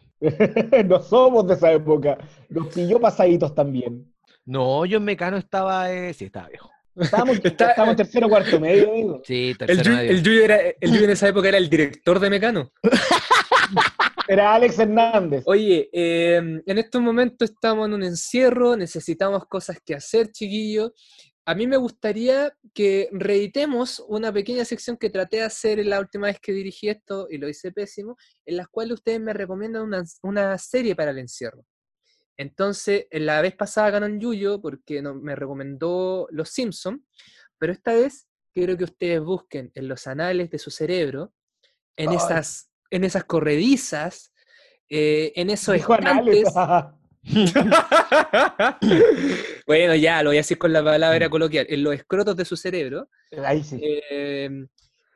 no 0.86 1.02
somos 1.02 1.48
de 1.48 1.54
esa 1.56 1.72
época. 1.72 2.18
Nos 2.50 2.68
pilló 2.68 3.00
pasaditos 3.00 3.54
también. 3.54 4.12
No, 4.46 4.86
yo 4.86 4.98
en 4.98 5.04
Mecano 5.04 5.38
estaba, 5.38 5.92
eh, 5.92 6.14
sí, 6.14 6.26
estaba 6.26 6.48
viejo. 6.48 6.72
Estábamos, 6.96 7.38
Está- 7.44 7.70
estábamos 7.72 7.94
en 7.94 7.98
tercero 7.98 8.30
cuarto 8.30 8.60
medio, 8.60 8.90
amigo. 8.92 9.22
Sí, 9.26 9.50
El 9.52 9.58
tercero 9.58 9.84
Yuy, 9.84 9.96
medio. 9.96 10.12
el 10.12 10.24
Yuy 10.24 10.38
era, 10.40 10.58
el 10.80 10.92
Yuy 10.94 11.04
en 11.04 11.10
esa 11.10 11.28
época 11.28 11.48
era 11.50 11.58
el 11.58 11.70
director 11.70 12.20
de 12.20 12.30
Mecano. 12.30 12.72
Era 14.28 14.54
Alex 14.56 14.80
Hernández. 14.80 15.44
Oye, 15.46 15.90
eh, 15.92 16.36
en 16.38 16.78
estos 16.78 17.02
momentos 17.02 17.50
estamos 17.50 17.88
en 17.88 17.94
un 17.96 18.04
encierro, 18.04 18.78
necesitamos 18.78 19.46
cosas 19.48 19.78
que 19.86 19.94
hacer, 19.94 20.32
chiquillos. 20.32 20.92
A 21.46 21.54
mí 21.54 21.68
me 21.68 21.76
gustaría 21.76 22.54
que 22.74 23.10
reeditemos 23.12 24.02
una 24.08 24.32
pequeña 24.32 24.64
sección 24.64 24.96
que 24.96 25.10
traté 25.10 25.38
de 25.38 25.44
hacer 25.44 25.80
en 25.80 25.90
la 25.90 26.00
última 26.00 26.28
vez 26.28 26.40
que 26.40 26.54
dirigí 26.54 26.88
esto 26.88 27.28
y 27.30 27.40
lo 27.40 27.50
hice 27.50 27.72
pésimo, 27.74 28.16
en 28.46 28.56
las 28.58 28.68
cuales 28.70 28.94
ustedes 28.94 29.20
me 29.20 29.34
recomiendan 29.34 29.82
una, 29.84 30.04
una 30.22 30.58
serie 30.58 30.96
para 30.96 31.12
el 31.12 31.18
encierro. 31.20 31.66
Entonces, 32.38 33.08
en 33.12 33.26
la 33.26 33.42
vez 33.42 33.56
pasada 33.56 33.90
ganó 33.92 34.06
el 34.06 34.20
Yuyo 34.20 34.62
porque 34.62 35.02
no- 35.02 35.16
me 35.16 35.36
recomendó 35.36 36.28
Los 36.32 36.50
Simpson, 36.50 37.06
pero 37.58 37.74
esta 37.74 37.94
vez 37.94 38.28
quiero 38.54 38.78
que 38.78 38.86
ustedes 38.86 39.22
busquen 39.22 39.72
en 39.76 39.88
los 39.88 40.08
anales 40.08 40.50
de 40.50 40.60
su 40.60 40.72
cerebro, 40.72 41.34
en, 41.96 42.10
Ay. 42.10 42.16
esas, 42.18 42.70
en 42.90 43.04
esas 43.04 43.24
corredizas, 43.26 44.34
eh, 44.90 45.32
en 45.36 45.50
esos 45.50 45.76
estantes. 45.76 46.50
bueno, 49.68 49.96
ya, 49.96 50.24
lo 50.24 50.30
voy 50.32 50.38
a 50.38 50.40
decir 50.40 50.58
con 50.58 50.74
la 50.74 50.84
palabra 50.84 51.30
coloquial, 51.30 51.66
en 51.70 51.84
los 51.84 51.94
escrotos 51.94 52.36
de 52.36 52.46
su 52.46 52.58
cerebro. 52.58 53.10
Ahí 53.46 53.64
sí. 53.64 53.80
eh, 53.82 54.50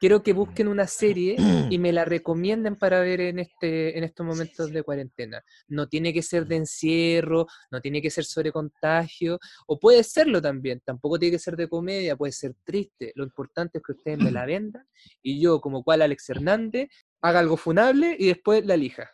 quiero 0.06 0.22
que 0.22 0.34
busquen 0.34 0.68
una 0.68 0.86
serie 0.86 1.36
y 1.72 1.80
me 1.80 1.92
la 1.92 2.06
recomienden 2.06 2.76
para 2.76 3.00
ver 3.00 3.22
en, 3.22 3.40
este, 3.40 3.98
en 3.98 4.04
estos 4.04 4.24
momentos 4.24 4.72
de 4.72 4.84
cuarentena. 4.84 5.44
No 5.68 5.90
tiene 5.90 6.14
que 6.14 6.22
ser 6.22 6.46
de 6.46 6.58
encierro, 6.58 7.48
no 7.72 7.82
tiene 7.82 8.04
que 8.04 8.12
ser 8.12 8.24
sobre 8.24 8.52
contagio, 8.52 9.40
o 9.66 9.80
puede 9.80 10.04
serlo 10.04 10.40
también, 10.40 10.80
tampoco 10.86 11.18
tiene 11.18 11.38
que 11.38 11.40
ser 11.40 11.56
de 11.56 11.68
comedia, 11.68 12.16
puede 12.16 12.34
ser 12.34 12.54
triste. 12.64 13.14
Lo 13.16 13.24
importante 13.24 13.80
es 13.80 13.84
que 13.84 13.94
ustedes 13.94 14.20
me 14.20 14.30
la 14.30 14.46
vendan 14.46 14.88
y 15.24 15.42
yo, 15.42 15.60
como 15.60 15.84
cual 15.84 16.04
Alex 16.04 16.30
Hernández, 16.30 16.88
haga 17.22 17.40
algo 17.40 17.58
funable 17.58 18.16
y 18.20 18.28
después 18.28 18.64
la 18.64 18.76
elija. 18.76 19.10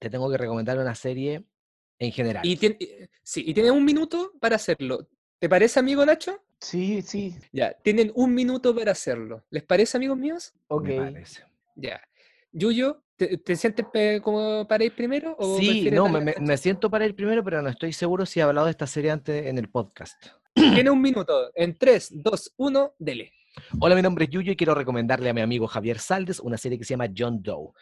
Te 0.00 0.10
tengo 0.10 0.28
que 0.28 0.38
recomendar 0.38 0.76
una 0.76 0.96
serie 0.96 1.44
en 2.00 2.10
general. 2.10 2.44
Y 2.44 2.56
tiene, 2.56 2.78
eh, 2.80 3.08
sí, 3.22 3.44
y 3.46 3.54
tienen 3.54 3.74
un 3.74 3.84
minuto 3.84 4.32
para 4.40 4.56
hacerlo. 4.56 5.08
¿Te 5.38 5.48
parece, 5.50 5.78
amigo 5.78 6.04
Nacho? 6.06 6.40
Sí, 6.60 7.02
sí. 7.02 7.36
Ya, 7.52 7.74
tienen 7.82 8.10
un 8.14 8.34
minuto 8.34 8.74
para 8.74 8.92
hacerlo. 8.92 9.44
¿Les 9.50 9.62
parece, 9.62 9.98
amigos 9.98 10.16
míos? 10.16 10.54
Ok. 10.68 10.84
me 10.84 10.96
parece. 10.96 11.44
Ya. 11.74 12.00
Yuyo, 12.52 13.02
¿te, 13.16 13.36
te 13.36 13.54
sientes 13.54 13.84
como 14.22 14.66
para 14.66 14.84
ir 14.84 14.94
primero? 14.94 15.36
O 15.38 15.58
Sí, 15.58 15.90
no, 15.90 16.08
me, 16.08 16.56
siento 16.56 16.88
para 16.88 17.04
ir 17.04 17.14
primero, 17.14 17.44
pero 17.44 17.60
no 17.60 17.68
estoy 17.68 17.92
seguro 17.92 18.24
si 18.24 18.40
he 18.40 18.42
hablado 18.42 18.66
de 18.66 18.70
esta 18.70 18.86
serie 18.86 19.10
antes 19.10 19.46
en 19.46 19.58
el 19.58 19.68
podcast. 19.68 20.16
Tiene 20.54 20.88
un 20.88 21.02
minuto. 21.02 21.50
En 21.54 21.76
3, 21.76 22.22
2, 22.22 22.54
1, 22.56 22.94
dele. 22.98 23.32
Hola, 23.78 23.94
mi 23.94 24.00
nombre 24.00 24.24
es 24.24 24.30
Yuyo 24.30 24.52
y 24.52 24.56
quiero 24.56 24.74
recomendarle 24.74 25.28
a 25.28 25.34
mi 25.34 25.42
amigo 25.42 25.66
Javier 25.66 25.98
Saldes 25.98 26.40
una 26.40 26.56
serie 26.56 26.78
que 26.78 26.84
se 26.84 26.94
llama 26.94 27.12
John 27.14 27.42
Doe, 27.42 27.72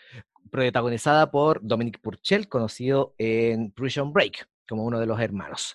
protagonizada 0.51 1.31
por 1.31 1.61
Dominic 1.63 2.01
Purcell, 2.01 2.49
conocido 2.49 3.15
en 3.17 3.71
Prison 3.71 4.13
Break 4.13 4.49
como 4.69 4.85
uno 4.85 5.01
de 5.01 5.07
los 5.07 5.21
hermanos. 5.21 5.75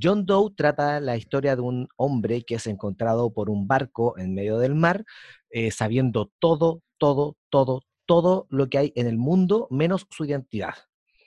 John 0.00 0.26
Doe 0.26 0.52
trata 0.56 1.00
la 1.00 1.16
historia 1.16 1.56
de 1.56 1.62
un 1.62 1.88
hombre 1.96 2.42
que 2.42 2.56
es 2.56 2.66
encontrado 2.66 3.32
por 3.32 3.50
un 3.50 3.66
barco 3.66 4.18
en 4.18 4.34
medio 4.34 4.58
del 4.58 4.74
mar, 4.74 5.04
eh, 5.50 5.70
sabiendo 5.70 6.30
todo, 6.38 6.82
todo, 6.98 7.36
todo, 7.50 7.82
todo 8.06 8.46
lo 8.50 8.68
que 8.68 8.78
hay 8.78 8.92
en 8.96 9.06
el 9.06 9.16
mundo, 9.18 9.66
menos 9.70 10.06
su 10.10 10.24
identidad. 10.24 10.74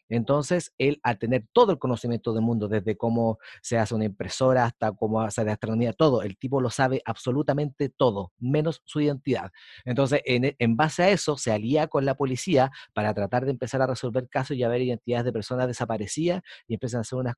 Entonces, 0.09 0.73
él, 0.77 0.99
al 1.03 1.17
tener 1.19 1.45
todo 1.53 1.71
el 1.71 1.79
conocimiento 1.79 2.33
del 2.33 2.41
mundo, 2.43 2.67
desde 2.67 2.97
cómo 2.97 3.37
se 3.61 3.77
hace 3.77 3.95
una 3.95 4.05
impresora 4.05 4.65
hasta 4.65 4.91
cómo 4.91 5.21
hacer 5.21 5.47
astronomía, 5.49 5.93
todo, 5.93 6.21
el 6.23 6.37
tipo 6.37 6.61
lo 6.61 6.69
sabe 6.69 7.01
absolutamente 7.05 7.89
todo, 7.89 8.31
menos 8.39 8.81
su 8.85 9.01
identidad. 9.01 9.51
Entonces, 9.85 10.21
en, 10.25 10.45
e- 10.45 10.55
en 10.59 10.75
base 10.75 11.03
a 11.03 11.09
eso, 11.09 11.37
se 11.37 11.51
alía 11.51 11.87
con 11.87 12.05
la 12.05 12.15
policía 12.15 12.71
para 12.93 13.13
tratar 13.13 13.45
de 13.45 13.51
empezar 13.51 13.81
a 13.81 13.87
resolver 13.87 14.27
casos 14.29 14.57
y 14.57 14.63
a 14.63 14.67
ver 14.69 14.81
identidades 14.81 15.25
de 15.25 15.33
personas 15.33 15.67
desaparecidas 15.67 16.41
y 16.67 16.73
empiezan 16.73 16.99
a 16.99 17.01
hacer 17.01 17.17
unas, 17.19 17.35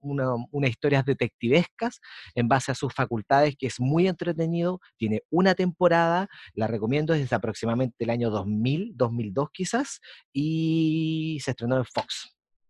una- 0.00 0.34
unas 0.50 0.70
historias 0.70 1.04
detectivescas 1.04 2.00
en 2.34 2.48
base 2.48 2.72
a 2.72 2.74
sus 2.74 2.92
facultades, 2.94 3.56
que 3.56 3.66
es 3.66 3.80
muy 3.80 4.08
entretenido, 4.08 4.80
tiene 4.96 5.22
una 5.30 5.54
temporada, 5.54 6.28
la 6.54 6.66
recomiendo 6.66 7.14
desde 7.14 7.34
aproximadamente 7.36 8.04
el 8.04 8.10
año 8.10 8.30
2000, 8.30 8.92
2002 8.96 9.48
quizás, 9.52 10.00
y 10.32 11.38
se 11.42 11.50
estrenó 11.52 11.76
en 11.76 11.84
Fox. 11.84 12.01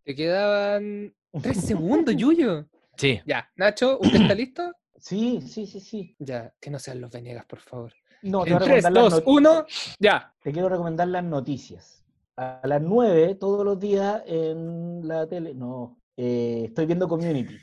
Te 0.05 0.15
quedaban 0.15 1.15
3 1.43 1.61
segundos, 1.61 2.15
Yuyo. 2.17 2.67
Sí. 2.97 3.21
Ya. 3.27 3.49
Nacho, 3.57 3.99
¿usted 4.01 4.21
está 4.23 4.35
listo? 4.35 4.73
Sí, 5.03 5.41
sí, 5.41 5.67
sí, 5.67 5.81
sí. 5.81 6.15
Ya, 6.21 6.55
que 6.61 6.71
no 6.71 6.79
sean 6.79 7.01
los 7.01 7.11
Venegas, 7.11 7.45
por 7.47 7.59
favor. 7.59 7.93
No, 8.23 8.45
te, 8.45 8.51
voy 8.51 8.51
En 8.51 8.55
a 8.55 8.59
3, 8.61 8.69
recomendar 8.85 8.93
las 8.93 9.03
2, 9.05 9.13
not- 9.15 9.23
1, 9.27 9.67
ya. 9.99 10.35
te 10.41 10.53
quiero 10.53 10.69
recomendar 10.69 11.09
las 11.09 11.25
noticias. 11.25 12.05
A 12.37 12.61
las 12.63 12.81
9, 12.81 13.35
todos 13.35 13.65
los 13.65 13.81
días 13.81 14.23
en 14.27 15.09
la 15.09 15.27
tele. 15.27 15.55
No, 15.55 15.99
eh, 16.17 16.67
estoy 16.69 16.87
viendo 16.87 17.09
Community. 17.09 17.57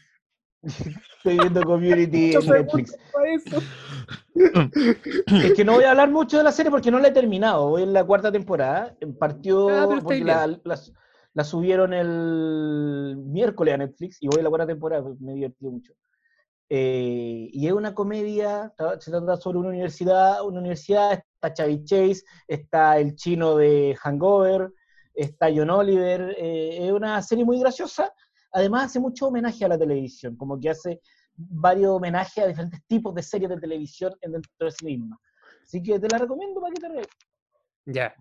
estoy 0.64 1.38
viendo 1.40 1.64
Community 1.64 2.34
en 2.36 2.46
Netflix. 2.46 2.98
Es 5.28 5.54
que 5.54 5.64
no 5.66 5.74
voy 5.76 5.84
a 5.86 5.92
hablar 5.92 6.10
mucho 6.10 6.38
de 6.38 6.44
la 6.44 6.52
serie 6.52 6.72
porque 6.72 6.92
no 6.92 7.00
la 7.00 7.08
he 7.10 7.12
terminado. 7.12 7.70
Voy 7.70 7.84
en 7.84 7.94
la 7.94 8.04
cuarta 8.04 8.32
temporada. 8.32 8.96
Partió 9.18 9.70
Ah, 9.70 9.86
pero 9.90 10.02
porque 10.02 10.24
la, 10.24 10.46
la- 10.48 10.80
la 11.40 11.46
subieron 11.46 11.94
el 11.94 13.16
miércoles 13.18 13.74
a 13.74 13.78
Netflix 13.78 14.18
y 14.22 14.28
voy 14.28 14.40
en 14.40 14.44
la 14.44 14.50
cuarta 14.50 14.68
temporada. 14.68 15.10
Me 15.22 15.34
divertió 15.36 15.72
mucho. 15.72 15.94
eh, 16.70 17.50
y 17.52 17.66
es 17.68 17.74
una 17.74 17.94
comedia, 17.96 18.74
se 19.00 19.12
trata 19.12 19.38
sobre 19.38 19.60
una 19.60 19.70
universidad, 19.70 20.46
una 20.46 20.60
universidad, 20.60 21.14
está 21.14 21.54
Chevy 21.54 21.84
Chase, 21.86 22.24
está 22.48 22.98
el 23.00 23.16
chino 23.16 23.56
de 23.56 23.96
Hangover, 24.02 24.72
está 25.14 25.48
John 25.56 25.70
Oliver, 25.70 26.36
eh, 26.38 26.88
es 26.88 26.92
una 26.92 27.22
serie 27.22 27.46
muy 27.46 27.60
graciosa, 27.60 28.14
además 28.52 28.86
hace 28.88 29.00
mucho 29.00 29.28
homenaje 29.28 29.64
a 29.66 29.70
la 29.70 29.80
televisión, 29.80 30.36
como 30.36 30.60
que 30.60 30.70
hace 30.70 31.00
varios 31.36 31.92
homenajes 31.92 32.44
a 32.44 32.48
diferentes 32.48 32.82
tipos 32.88 33.16
de 33.16 33.24
series 33.24 33.50
de 33.50 33.60
televisión 33.60 34.14
en- 34.22 34.34
dentro 34.34 34.66
de 34.68 34.72
sí 34.72 34.86
misma. 34.86 35.18
Así 35.64 35.82
que 35.82 36.00
te 36.00 36.10
la 36.10 36.18
recomiendo 36.20 36.60
para 36.62 36.74
que 36.74 36.80
te. 36.82 37.10
Ya. 37.86 38.14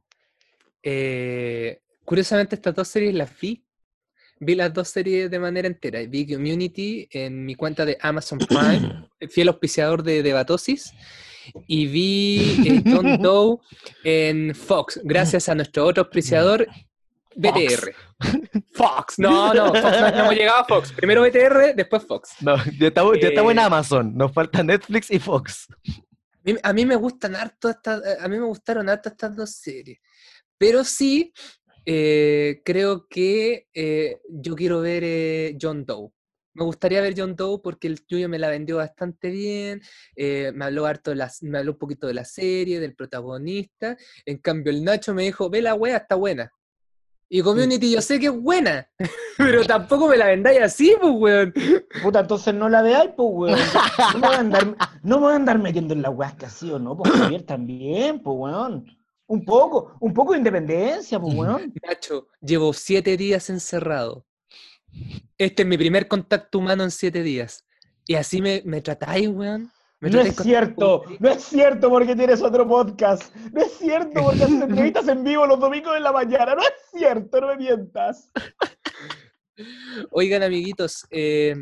Eh, 0.83 1.81
curiosamente, 2.09 2.55
estas 2.55 2.75
dos 2.75 2.89
series 2.89 3.15
las 3.15 3.39
vi. 3.39 3.63
Vi 4.41 4.55
las 4.55 4.73
dos 4.73 4.89
series 4.89 5.31
de 5.31 5.39
manera 5.39 5.69
entera. 5.69 6.01
Vi 6.09 6.27
Community 6.27 7.07
en 7.11 7.45
mi 7.45 7.55
cuenta 7.55 7.85
de 7.85 7.99
Amazon 8.01 8.39
Prime, 8.39 9.11
fiel 9.29 9.49
auspiciador 9.49 10.03
de 10.03 10.23
Debatosis. 10.23 10.95
Y 11.67 11.87
vi 11.87 12.63
eh, 12.67 12.83
John 12.91 13.21
Doe 13.21 13.59
en 14.05 14.55
Fox, 14.55 15.01
gracias 15.05 15.51
a 15.51 15.55
nuestro 15.55 15.85
otro 15.85 16.05
auspiciador, 16.05 16.67
BTR. 17.37 17.93
Fox. 18.73 19.19
No, 19.19 19.53
no, 19.53 19.67
Fox, 19.67 19.83
no, 19.83 20.11
no 20.11 20.19
hemos 20.19 20.35
llegado 20.35 20.61
a 20.61 20.65
Fox. 20.65 20.93
Primero 20.93 21.21
BTR, 21.21 21.75
después 21.77 22.07
Fox. 22.07 22.37
No, 22.41 22.57
ya 22.79 22.89
estamos, 22.89 23.19
ya 23.21 23.29
estamos 23.29 23.53
en 23.53 23.59
Eh, 23.59 23.63
Amazon. 23.63 24.17
Nos 24.17 24.33
falta 24.33 24.63
Netflix 24.63 25.11
y 25.11 25.19
Fox. 25.19 25.67
A 25.71 26.41
mí, 26.43 26.55
a 26.63 26.73
mí 26.73 26.87
me 26.87 26.97
gustan 26.97 27.37
harto 27.37 27.69
estas, 27.69 28.01
eh, 28.03 28.17
a 28.19 28.29
mí 28.29 28.39
me 28.39 28.47
gustaron 28.47 28.89
harto 28.89 29.11
estas 29.11 29.37
dos 29.37 29.51
series. 29.51 29.99
Pero 30.59 30.83
sí, 30.83 31.33
eh, 31.91 32.61
creo 32.67 33.07
que 33.09 33.67
eh, 33.73 34.21
yo 34.29 34.55
quiero 34.55 34.81
ver 34.83 35.03
eh, 35.05 35.57
John 35.59 35.87
Doe. 35.87 36.11
Me 36.53 36.65
gustaría 36.65 37.01
ver 37.01 37.15
John 37.17 37.35
Doe 37.35 37.61
porque 37.63 37.89
el 37.89 38.05
tuyo 38.05 38.29
me 38.29 38.39
la 38.39 38.51
vendió 38.51 38.77
bastante 38.77 39.31
bien. 39.31 39.81
me 40.17 40.65
habló 40.67 40.85
harto 40.85 41.11
de 41.11 41.17
las, 41.17 41.43
me 41.43 41.59
habló 41.59 41.73
un 41.73 41.79
poquito 41.79 42.07
de 42.07 42.15
la 42.15 42.27
serie, 42.27 42.79
del 42.79 42.95
protagonista. 42.95 43.97
En 44.27 44.37
cambio, 44.37 44.71
el 44.71 44.85
Nacho 44.85 45.15
me 45.15 45.23
dijo, 45.23 45.49
ve 45.49 45.63
la 45.63 45.75
wea, 45.75 45.97
está 45.97 46.17
buena. 46.17 46.53
Y 47.31 47.43
Community 47.43 47.91
yo 47.91 48.03
sé 48.03 48.19
que 48.19 48.27
es 48.27 48.39
buena, 48.39 48.87
pero 49.39 49.63
tampoco 49.67 50.09
me 50.09 50.17
la 50.17 50.27
vendáis 50.27 50.61
así, 50.61 50.95
pues, 51.01 51.13
weón. 51.15 51.55
Puta, 52.03 52.21
entonces 52.21 52.55
no 52.55 52.69
la 52.69 52.83
veáis, 52.83 53.13
pues, 53.17 53.29
weón. 53.33 53.59
No 54.13 54.19
me 54.19 54.27
voy 54.27 54.37
a 54.37 54.41
andar, 54.41 54.77
no 55.03 55.17
me 55.17 55.23
voy 55.23 55.33
a 55.33 55.37
andar 55.37 55.59
metiendo 55.59 55.95
en 55.95 56.03
la 56.03 56.11
weá 56.11 56.37
que 56.37 56.47
así 56.47 56.71
o 56.71 56.79
no, 56.79 56.97
pues, 56.97 57.13
Javier, 57.13 57.45
también, 57.45 58.23
pues, 58.23 58.37
weón. 58.39 58.98
Un 59.29 59.45
poco, 59.45 59.97
un 60.01 60.13
poco 60.13 60.33
de 60.33 60.39
independencia, 60.39 61.21
pues, 61.21 61.35
weón. 61.37 61.73
Nacho, 61.87 62.29
llevo 62.41 62.73
siete 62.73 63.17
días 63.17 63.49
encerrado. 63.51 64.27
Este 65.37 65.63
es 65.63 65.69
mi 65.69 65.79
primer 65.79 66.09
contacto 66.09 66.59
humano 66.59 66.83
en 66.83 66.91
siete 66.91 67.23
días. 67.23 67.65
Y 68.07 68.15
así 68.15 68.41
me, 68.43 68.63
me 68.65 68.81
tratáis, 68.81 69.29
weón. 69.29 69.71
Me 70.01 70.11
No 70.11 70.21
es 70.21 70.35
con- 70.37 70.45
cierto, 70.45 71.03
no 71.19 71.29
es 71.29 71.43
cierto 71.45 71.91
porque 71.91 72.15
tienes 72.15 72.41
otro 72.41 72.67
podcast. 72.67 73.35
No 73.53 73.61
es 73.63 73.73
cierto 73.73 74.23
porque 74.23 74.45
haces 74.45 74.63
entrevistas 74.63 75.09
en 75.09 75.25
vivo 75.25 75.47
los 75.47 75.59
domingos 75.61 75.97
en 75.97 76.03
la 76.05 76.13
mañana. 76.13 76.55
No 76.55 76.63
es 76.63 76.73
cierto, 76.93 77.41
no 77.41 77.49
me 77.49 77.57
mientas. 77.57 78.31
Oigan, 80.13 80.43
amiguitos, 80.45 81.05
eh, 81.11 81.55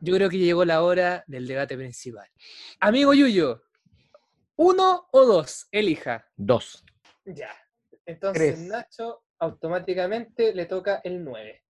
yo 0.00 0.14
creo 0.16 0.28
que 0.28 0.38
llegó 0.38 0.64
la 0.64 0.82
hora 0.82 1.22
del 1.28 1.46
debate 1.46 1.76
principal. 1.76 2.26
Amigo 2.80 3.14
Yuyo, 3.14 3.62
¿uno 4.56 5.08
o 5.12 5.24
dos? 5.24 5.68
Elija. 5.70 6.26
Dos. 6.36 6.84
Ya. 7.24 7.54
Entonces, 8.06 8.54
Tres. 8.54 8.68
Nacho 8.68 9.24
automáticamente 9.38 10.54
le 10.54 10.66
toca 10.66 11.00
el 11.04 11.24
9. 11.24 11.62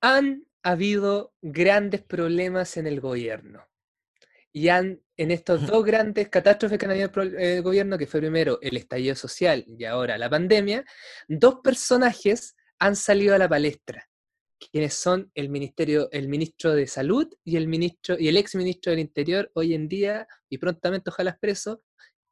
Han 0.00 0.46
habido 0.62 1.34
grandes 1.42 2.02
problemas 2.02 2.76
en 2.76 2.86
el 2.86 3.00
gobierno. 3.00 3.66
Y 4.52 4.68
han, 4.68 5.02
en 5.16 5.30
estos 5.30 5.66
dos 5.66 5.84
grandes 5.84 6.28
catástrofes 6.28 6.78
que 6.78 6.86
han 6.86 6.92
habido 6.92 7.10
en 7.22 7.40
el 7.40 7.62
gobierno, 7.62 7.98
que 7.98 8.06
fue 8.06 8.20
primero 8.20 8.58
el 8.62 8.76
estallido 8.76 9.14
social 9.14 9.64
y 9.66 9.84
ahora 9.84 10.16
la 10.16 10.30
pandemia, 10.30 10.84
dos 11.28 11.56
personajes 11.62 12.56
han 12.78 12.96
salido 12.96 13.34
a 13.34 13.38
la 13.38 13.48
palestra, 13.48 14.08
quienes 14.58 14.94
son 14.94 15.30
el 15.34 15.48
ministerio, 15.48 16.08
el 16.12 16.28
ministro 16.28 16.74
de 16.74 16.86
Salud 16.86 17.28
y 17.44 17.56
el 17.56 17.68
ministro 17.68 18.16
y 18.18 18.28
el 18.28 18.36
ex 18.36 18.54
ministro 18.54 18.90
del 18.90 19.00
Interior 19.00 19.50
hoy 19.54 19.74
en 19.74 19.88
día 19.88 20.26
y 20.48 20.58
prontamente 20.58 21.10
ojalá 21.10 21.36
preso, 21.40 21.82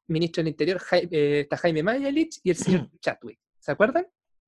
ministro 0.09 0.43
del 0.43 0.49
Interior 0.53 0.81
eh, 0.93 1.41
está 1.41 1.57
Jaime 1.59 1.83
Mayalich 1.83 2.41
y 2.43 2.51
el 2.51 2.57
señor 2.57 2.89
Chatwick. 3.01 3.39
¿Se 3.59 3.73
acuerdan? 3.73 4.07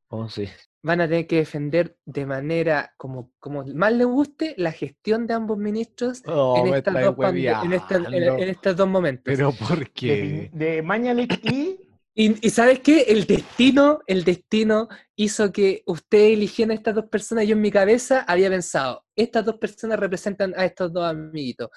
Oh, 0.09 0.29
sí. 0.29 0.49
Van 0.83 1.01
a 1.01 1.09
tener 1.09 1.27
que 1.27 1.37
defender 1.37 1.97
de 2.05 2.27
manera 2.27 2.93
como, 2.97 3.33
como 3.41 3.65
más 3.75 3.93
les 3.93 4.07
guste 4.07 4.55
la 4.59 4.71
gestión 4.71 5.27
de 5.27 5.35
ambos 5.35 5.57
ministros 5.59 6.23
Oh, 6.27 6.63
en, 6.67 6.75
estas 6.75 6.95
dos 6.95 7.03
en, 7.03 7.73
esta- 7.73 7.97
en- 7.97 8.03
hueviando. 8.05 8.39
en 8.43 8.49
estos 8.51 8.77
dos 8.77 8.89
momentos. 8.89 9.23
Pero 9.25 9.53
¿por 9.53 9.79
De, 9.81 9.91
qué? 9.93 10.51
de 10.53 10.83
Mañalich 10.83 11.41
y. 11.51 11.84
Y, 12.15 12.47
y 12.47 12.51
¿sabes 12.51 12.81
qué? 12.81 13.03
El 13.09 13.27
destino, 13.27 14.01
el 14.07 14.23
destino 14.25 14.89
hizo 15.17 15.53
que 15.53 15.83
ustedes 15.87 16.35
eligieran 16.35 16.71
a 16.71 16.75
estas 16.75 16.95
dos 16.95 17.07
personas. 17.07 17.47
Yo 17.47 17.55
en 17.55 17.61
mi 17.61 17.71
cabeza 17.71 18.25
había 18.29 18.49
pensado, 18.49 19.05
estas 19.17 19.45
dos 19.45 19.57
personas 19.57 19.99
representan 19.99 20.55
a 20.57 20.65
estos 20.65 20.93
dos 20.93 21.05
amiguitos. 21.05 21.71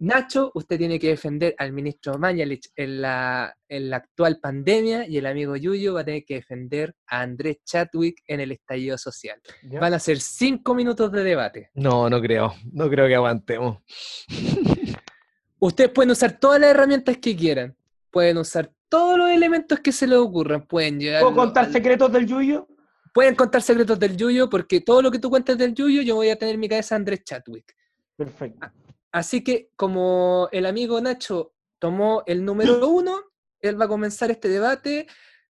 Nacho, 0.00 0.52
usted 0.54 0.78
tiene 0.78 0.96
que 1.00 1.08
defender 1.08 1.56
al 1.58 1.72
ministro 1.72 2.18
Mañalich 2.18 2.70
en 2.76 3.02
la, 3.02 3.52
en 3.68 3.90
la 3.90 3.96
actual 3.96 4.38
pandemia 4.38 5.08
y 5.08 5.18
el 5.18 5.26
amigo 5.26 5.56
Yuyo 5.56 5.94
va 5.94 6.02
a 6.02 6.04
tener 6.04 6.24
que 6.24 6.34
defender 6.34 6.94
a 7.08 7.22
Andrés 7.22 7.58
Chadwick 7.64 8.22
en 8.28 8.38
el 8.38 8.52
estallido 8.52 8.96
social. 8.96 9.40
¿Ya? 9.62 9.80
Van 9.80 9.94
a 9.94 9.98
ser 9.98 10.20
cinco 10.20 10.72
minutos 10.76 11.10
de 11.10 11.24
debate. 11.24 11.70
No, 11.74 12.08
no 12.08 12.20
creo. 12.20 12.54
No 12.72 12.88
creo 12.88 13.08
que 13.08 13.16
aguantemos. 13.16 13.78
Ustedes 15.58 15.90
pueden 15.90 16.12
usar 16.12 16.38
todas 16.38 16.60
las 16.60 16.70
herramientas 16.70 17.16
que 17.16 17.34
quieran. 17.34 17.76
Pueden 18.12 18.38
usar 18.38 18.70
todos 18.88 19.18
los 19.18 19.30
elementos 19.30 19.80
que 19.80 19.92
se 19.92 20.06
les 20.06 20.18
ocurran. 20.18 20.66
Pueden 20.66 21.00
llegar. 21.00 21.22
¿Puedo 21.22 21.36
contar 21.36 21.70
secretos 21.72 22.12
del 22.12 22.26
Yuyo? 22.26 22.68
Pueden 23.12 23.34
contar 23.34 23.62
secretos 23.62 23.98
del 23.98 24.16
Yuyo, 24.16 24.48
porque 24.48 24.80
todo 24.80 25.02
lo 25.02 25.10
que 25.10 25.18
tú 25.18 25.30
cuentes 25.30 25.58
del 25.58 25.74
Yuyo, 25.74 26.02
yo 26.02 26.14
voy 26.16 26.30
a 26.30 26.36
tener 26.36 26.54
en 26.54 26.60
mi 26.60 26.68
cabeza 26.68 26.94
a 26.94 26.98
Andrés 26.98 27.24
Chadwick. 27.24 27.74
Perfecto. 28.16 28.70
Así 29.12 29.42
que, 29.42 29.70
como 29.76 30.48
el 30.52 30.66
amigo 30.66 31.00
Nacho 31.00 31.54
tomó 31.78 32.22
el 32.26 32.44
número 32.44 32.86
uno, 32.88 33.20
él 33.60 33.80
va 33.80 33.86
a 33.86 33.88
comenzar 33.88 34.30
este 34.30 34.48
debate. 34.48 35.06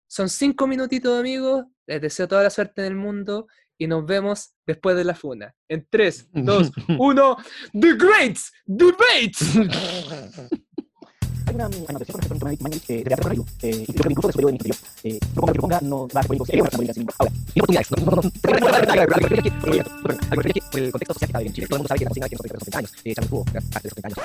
Son 0.08 0.30
cinco 0.30 0.68
minutitos, 0.68 1.20
amigos. 1.20 1.66
Les 1.86 2.02
deseo 2.02 2.28
toda 2.28 2.44
la 2.44 2.50
suerte 2.50 2.82
en 2.82 2.88
el 2.88 2.96
mundo 2.96 3.48
y 3.78 3.88
nos 3.88 4.06
vemos 4.06 4.54
después 4.68 4.96
de 4.96 5.06
la 5.06 5.16
funa. 5.16 5.56
En 5.68 5.88
3, 5.90 6.30
2, 6.34 6.72
1. 7.00 7.38
The 7.80 7.94
Great 7.96 8.38
Debates. 8.66 9.56
Hay 11.50 11.56
una 11.56 11.66
anotación 11.66 11.86
con 11.88 12.22
respecto 12.22 12.46
a 12.46 12.50
Mañalich 12.62 12.90
eh, 12.90 13.04
de 13.04 13.16
corrido, 13.18 13.46
eh, 13.64 13.86
y 13.88 13.94
creo 13.94 14.10
que 14.10 14.16
curso 14.16 14.38
de 14.40 14.52
interior. 14.52 14.78
Eh, 15.04 15.20
proponga 15.34 15.52
que 15.54 15.60
proponga, 15.60 15.80
no 15.82 16.08
va 16.08 16.20
a 16.20 16.24
ser 16.24 16.28
político. 16.28 16.46
Sería 16.46 16.62
una 16.62 16.70
política 16.70 16.94
sin 16.94 17.08
Ahora, 17.18 17.32
y 17.56 17.60
oportunidades. 17.60 17.92
No, 17.92 17.98
no, 17.98 18.12
no, 18.12 18.22
no. 18.22 18.30
Por 20.30 20.46
el 20.48 20.92
contexto 20.92 21.14
social 21.14 21.20
que 21.20 21.26
está 21.26 21.42
en 21.42 21.54
Chile, 21.54 21.68
todo 21.68 21.76
el 21.76 21.80
mundo 21.80 21.88
sabe 21.88 21.98
que 22.00 22.06
la 22.06 22.10
cocina 22.10 22.28
tiene 22.28 22.38
sobre 22.38 22.50
70 22.60 22.78
años. 22.78 22.92
Eh, 23.04 23.14
Chávez 23.16 23.30
tuvo 23.30 23.44
gran 23.46 23.64
parte 23.70 23.88
de 23.88 23.90
los 23.90 23.96
70 23.96 24.08
años. 24.08 24.20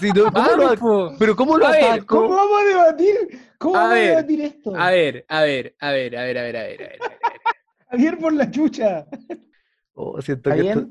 Sí, 0.00 0.08
no, 0.14 0.32
¿cómo 0.32 0.56
lo- 0.56 1.18
pero 1.18 1.36
¿cómo 1.36 1.58
lo 1.58 1.66
A 1.66 1.70
ver? 1.72 2.04
¿Cómo 2.06 2.28
vamos 2.28 2.60
a 2.60 2.64
debatir? 2.64 3.14
¿Cómo 3.58 3.76
A 3.76 3.78
vamos 3.80 3.92
a 3.92 3.94
ver, 3.98 4.08
debatir 4.10 4.40
esto? 4.40 4.76
A 4.76 4.90
ver, 4.90 5.24
a 5.28 5.42
ver, 5.42 5.74
a 5.80 5.90
ver, 5.90 6.16
a 6.16 6.22
ver, 6.22 6.38
a 6.38 6.42
ver, 6.42 6.56
a 6.56 6.62
ver, 6.62 6.82
a 6.82 6.82
ver. 6.82 6.82
a 6.82 6.86
ver. 6.88 6.98
Javier 7.90 8.18
por 8.18 8.32
la 8.32 8.50
chucha. 8.50 9.06
Oh, 9.94 10.20
siento 10.22 10.50
¿Está 10.50 10.62
que 10.62 10.68
esto-? 10.68 10.88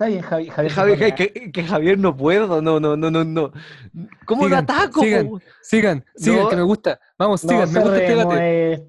Está 0.00 0.06
bien, 0.06 0.22
Javi- 0.22 0.70
Javier. 0.70 1.14
Que, 1.52 1.62
Javier 1.62 1.98
no 1.98 2.16
puedo, 2.16 2.62
no, 2.62 2.80
no, 2.80 2.96
no, 2.96 3.10
no, 3.10 3.22
no. 3.22 3.52
¿Cómo 4.24 4.44
Sigan, 4.44 4.50
lo 4.66 4.72
ataco? 4.72 5.02
sigan. 5.02 5.30
Sigan, 5.60 6.04
sigan, 6.16 6.38
No. 6.44 6.48
que 6.48 6.56
me 6.56 6.62
gusta. 6.62 6.98
Vamos, 7.18 7.44
No 7.44 7.50
sigan, 7.50 7.70
me 7.70 7.80
gusta 7.80 7.96
este 8.02 8.16
debate. 8.16 8.88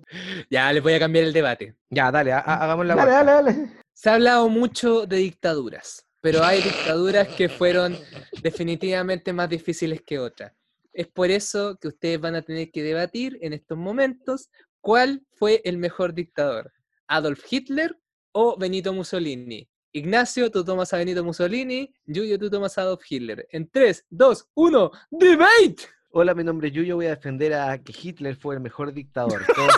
Ya, 0.50 0.71
les 0.71 0.82
voy 0.82 0.93
a 0.93 1.00
cambiar 1.00 1.26
el 1.26 1.34
debate. 1.34 1.76
Ya, 1.89 2.12
dale, 2.12 2.32
ha- 2.32 2.39
ha- 2.39 2.63
hagamos 2.63 2.86
la 2.86 2.95
Dale, 2.95 3.12
vuelta. 3.12 3.34
dale, 3.34 3.54
dale. 3.54 3.71
Se 3.93 4.10
ha 4.10 4.13
hablado 4.13 4.47
mucho 4.47 5.06
de 5.06 5.17
dictaduras, 5.17 6.06
pero 6.21 6.45
hay 6.45 6.62
dictaduras 6.62 7.28
que 7.28 7.50
fueron 7.50 7.97
definitivamente 8.41 9.34
más 9.34 9.50
difíciles 9.50 10.02
que 10.06 10.17
otras. 10.17 10.54
Es 10.93 11.08
por 11.08 11.30
eso 11.30 11.78
que 11.80 11.89
ustedes 11.89 12.21
van 12.21 12.36
a 12.36 12.41
tener 12.41 12.71
que 12.71 12.84
debatir 12.84 13.38
en 13.41 13.52
estos 13.52 13.78
momentos 13.78 14.50
cuál 14.80 15.24
fue 15.34 15.62
el 15.65 15.78
mejor 15.78 16.13
dictador, 16.13 16.71
Adolf 17.08 17.43
Hitler 17.52 17.97
o 18.32 18.58
Benito 18.58 18.93
Mussolini. 18.93 19.67
Ignacio, 19.94 20.50
tú 20.50 20.64
tomas 20.64 20.94
a 20.94 20.98
Benito 20.98 21.24
Mussolini, 21.24 21.94
Yuyo, 22.06 22.39
tú 22.39 22.50
tomas 22.50 22.78
a 22.78 22.82
Adolf 22.84 23.02
Hitler. 23.10 23.46
En 23.52 23.70
3, 23.70 24.06
2, 24.10 24.48
1, 24.54 24.92
debate. 25.12 25.76
Hola, 26.12 26.34
mi 26.34 26.44
nombre 26.44 26.68
es 26.70 26.74
Yuyo, 26.74 26.96
voy 26.96 27.06
a 27.08 27.16
defender 27.16 27.54
a 27.54 27.78
que 27.82 27.94
Hitler 28.02 28.36
fue 28.36 28.56
el 28.56 28.62
mejor 28.62 28.94
dictador. 28.94 29.44
Todos 29.56 29.74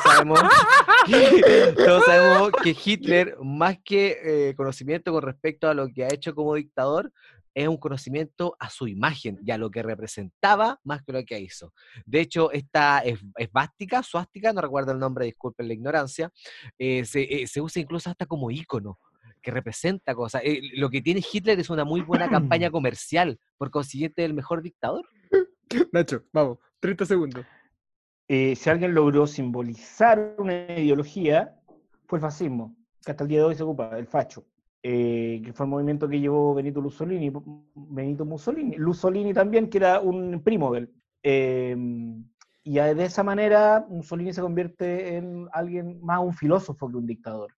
sabemos 2.05 2.51
que, 2.64 2.76
Hitler, 2.86 3.38
más 3.43 3.78
que 3.84 4.49
eh, 4.49 4.55
conocimiento 4.55 5.11
con 5.11 5.22
respecto 5.24 5.68
a 5.68 5.74
lo 5.74 5.88
que 5.89 6.05
ha 6.05 6.14
hecho 6.14 6.34
como 6.36 6.55
dictador, 6.55 7.11
es 7.55 7.68
un 7.68 7.78
conocimiento 7.78 8.55
a 8.59 8.70
su 8.72 8.88
imagen 8.88 9.39
y 9.45 9.51
a 9.51 9.59
lo 9.59 9.70
que 9.70 9.84
representaba 9.84 10.80
más 10.84 11.03
que 11.03 11.11
lo 11.14 11.24
que 11.24 11.39
hizo. 11.39 11.72
De 12.05 12.20
hecho, 12.22 12.51
esta 12.51 12.99
es- 12.99 13.20
esvástica, 13.38 14.01
suástica, 14.01 14.53
no 14.53 14.61
recuerdo 14.61 14.91
el 14.91 14.97
nombre, 14.99 15.26
disculpen 15.26 15.68
la 15.68 15.74
ignorancia, 15.76 16.32
eh, 16.80 17.05
se, 17.05 17.22
eh, 17.43 17.45
se 17.47 17.61
usa 17.61 17.80
incluso 17.82 18.09
hasta 18.09 18.26
como 18.26 18.49
ícono. 18.49 18.97
Que 19.43 19.51
representa 19.51 20.15
cosas. 20.15 20.41
Eh, 20.43 20.61
lo 20.75 20.89
que 20.89 21.01
tiene 21.01 21.21
Hitler 21.21 21.59
es 21.59 21.69
una 21.69 21.83
muy 21.83 22.01
buena 22.01 22.29
campaña 22.29 22.71
comercial, 22.71 23.39
por 23.57 23.69
consiguiente 23.69 24.25
el 24.25 24.33
mejor 24.33 24.63
dictador. 24.63 25.05
Nacho, 25.91 26.23
vamos, 26.31 26.57
30 26.79 27.05
segundos. 27.05 27.45
Eh, 28.27 28.55
si 28.55 28.69
alguien 28.69 28.93
logró 28.93 29.27
simbolizar 29.27 30.35
una 30.39 30.79
ideología, 30.79 31.59
fue 32.07 32.17
el 32.17 32.21
fascismo, 32.21 32.75
que 33.05 33.11
hasta 33.11 33.23
el 33.23 33.29
día 33.29 33.39
de 33.39 33.45
hoy 33.45 33.55
se 33.55 33.63
ocupa, 33.63 33.97
el 33.97 34.07
facho, 34.07 34.45
eh, 34.81 35.41
que 35.43 35.53
fue 35.53 35.65
el 35.65 35.69
movimiento 35.69 36.07
que 36.07 36.19
llevó 36.19 36.53
Benito 36.53 36.81
Mussolini, 36.81 37.31
Benito 37.75 38.25
Mussolini, 38.25 38.77
Mussolini 38.79 39.33
también, 39.33 39.69
que 39.69 39.77
era 39.77 39.99
un 39.99 40.41
primo 40.41 40.71
de 40.73 40.79
él. 40.79 40.93
Em, 41.21 42.25
y 42.63 42.75
de 42.75 43.03
esa 43.03 43.23
manera 43.23 43.85
Mussolini 43.89 44.31
se 44.33 44.41
convierte 44.41 45.17
en 45.17 45.47
alguien 45.51 45.99
más 46.01 46.19
un 46.21 46.33
filósofo 46.33 46.89
que 46.89 46.95
un 46.95 47.05
dictador. 47.05 47.53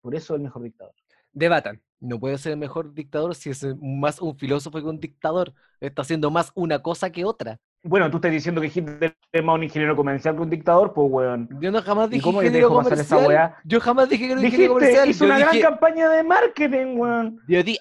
Por 0.00 0.14
eso 0.14 0.34
el 0.34 0.42
mejor 0.42 0.62
dictador. 0.62 0.94
Debatan. 1.32 1.80
No 2.00 2.18
puede 2.18 2.38
ser 2.38 2.52
el 2.52 2.58
mejor 2.58 2.94
dictador 2.94 3.34
si 3.34 3.50
es 3.50 3.64
más 3.80 4.20
un 4.22 4.36
filósofo 4.36 4.78
que 4.78 4.86
un 4.86 5.00
dictador. 5.00 5.52
Está 5.80 6.02
haciendo 6.02 6.30
más 6.30 6.50
una 6.54 6.78
cosa 6.80 7.10
que 7.10 7.24
otra. 7.24 7.58
Bueno, 7.82 8.10
tú 8.10 8.18
estás 8.18 8.30
diciendo 8.30 8.60
que 8.60 8.66
Hitler 8.66 9.16
es 9.32 9.42
más 9.42 9.54
un 9.54 9.64
ingeniero 9.64 9.96
comercial 9.96 10.34
que 10.36 10.42
un 10.42 10.50
dictador, 10.50 10.92
pues 10.92 11.10
weón. 11.10 11.48
Yo 11.62 11.70
no 11.70 11.80
jamás 11.80 12.10
dije 12.10 12.22
cómo 12.22 12.42
ingeniero 12.42 12.74
pasar 12.74 12.92
esa 12.98 13.16
comercial. 13.16 13.28
weá? 13.28 13.56
Yo 13.64 13.80
jamás 13.80 14.08
dije 14.10 14.20
que 14.26 14.32
era 14.32 14.34
un 14.34 14.40
Dijiste, 14.42 14.64
ingeniero 14.64 14.74
comercial. 14.74 15.08
hizo 15.08 15.24
Yo 15.24 15.30
una 15.34 15.36
dije- 15.38 15.58
gran 15.60 15.72
campaña 15.72 16.10
de 16.10 16.22
marketing, 16.22 16.96
weón. 16.98 17.40
Yo 17.48 17.60
ya, 17.60 17.74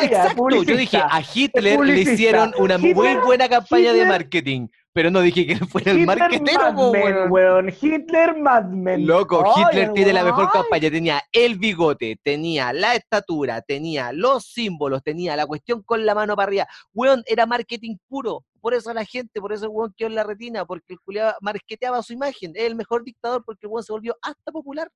exacto, 0.00 0.62
yo 0.62 0.76
dije, 0.76 0.96
a 0.98 1.20
Hitler 1.34 1.80
le 1.80 2.00
hicieron 2.00 2.52
una 2.58 2.78
muy 2.78 2.92
buena 3.24 3.48
campaña 3.48 3.92
de 3.92 4.06
marketing, 4.06 4.66
pero 4.92 5.10
no 5.10 5.20
dije 5.20 5.46
que 5.46 5.54
él 5.54 5.66
fuera 5.66 5.92
el 5.92 6.06
marquetero, 6.06 6.74
po, 6.74 6.90
weón. 6.90 7.30
weón. 7.30 7.68
Hitler 7.80 8.36
Mad 8.38 8.66
Men. 8.66 9.06
Loco, 9.06 9.42
Ay, 9.44 9.64
Hitler 9.64 9.92
tiene 9.92 10.12
la 10.12 10.24
mejor 10.24 10.50
campaña. 10.50 10.90
Tenía 10.90 11.22
el 11.32 11.58
bigote, 11.58 12.18
tenía 12.22 12.72
la 12.72 12.94
estatura, 12.94 13.62
tenía 13.62 14.12
los 14.12 14.44
símbolos, 14.44 15.02
tenía 15.02 15.34
la 15.34 15.46
cuestión 15.46 15.82
con 15.82 16.04
la 16.04 16.14
mano 16.14 16.36
para 16.36 16.48
arriba. 16.48 16.66
Weón, 16.92 17.22
era 17.26 17.46
marketing 17.46 17.96
puro. 18.06 18.44
Por 18.60 18.74
eso 18.74 18.92
la 18.92 19.04
gente, 19.04 19.40
por 19.40 19.52
eso 19.52 19.64
el 19.64 19.70
weón 19.72 19.94
quedó 19.96 20.08
en 20.08 20.14
la 20.14 20.24
retina, 20.24 20.64
porque 20.64 20.92
el 20.92 21.00
culiao 21.00 21.34
marketeaba 21.40 22.02
su 22.02 22.12
imagen. 22.12 22.52
Es 22.54 22.64
el 22.64 22.76
mejor 22.76 23.02
dictador 23.02 23.42
porque 23.44 23.66
el 23.66 23.72
weón 23.72 23.82
se 23.82 23.92
volvió 23.92 24.16
hasta 24.22 24.52
popular. 24.52 24.88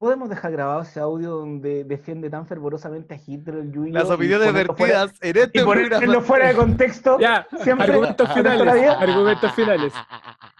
¿Podemos 0.00 0.30
dejar 0.30 0.50
grabado 0.52 0.80
ese 0.80 0.98
audio 0.98 1.28
donde 1.28 1.84
defiende 1.84 2.30
tan 2.30 2.46
fervorosamente 2.46 3.14
a 3.14 3.18
Hitler 3.24 3.56
el 3.56 3.70
Yuyo? 3.70 3.92
Las 3.92 4.08
y 4.08 4.12
opiniones 4.12 4.50
vertidas 4.50 5.12
en 5.20 5.36
este 5.36 5.60
Y 5.60 5.62
ponerlo 5.62 6.22
fuera 6.22 6.48
de 6.48 6.54
contexto. 6.54 7.18
Ya, 7.20 7.46
Siempre- 7.62 7.84
argumentos 7.92 8.32
finales. 8.32 8.74
vida. 8.74 8.92
Argumentos 8.98 9.52
finales. 9.52 9.92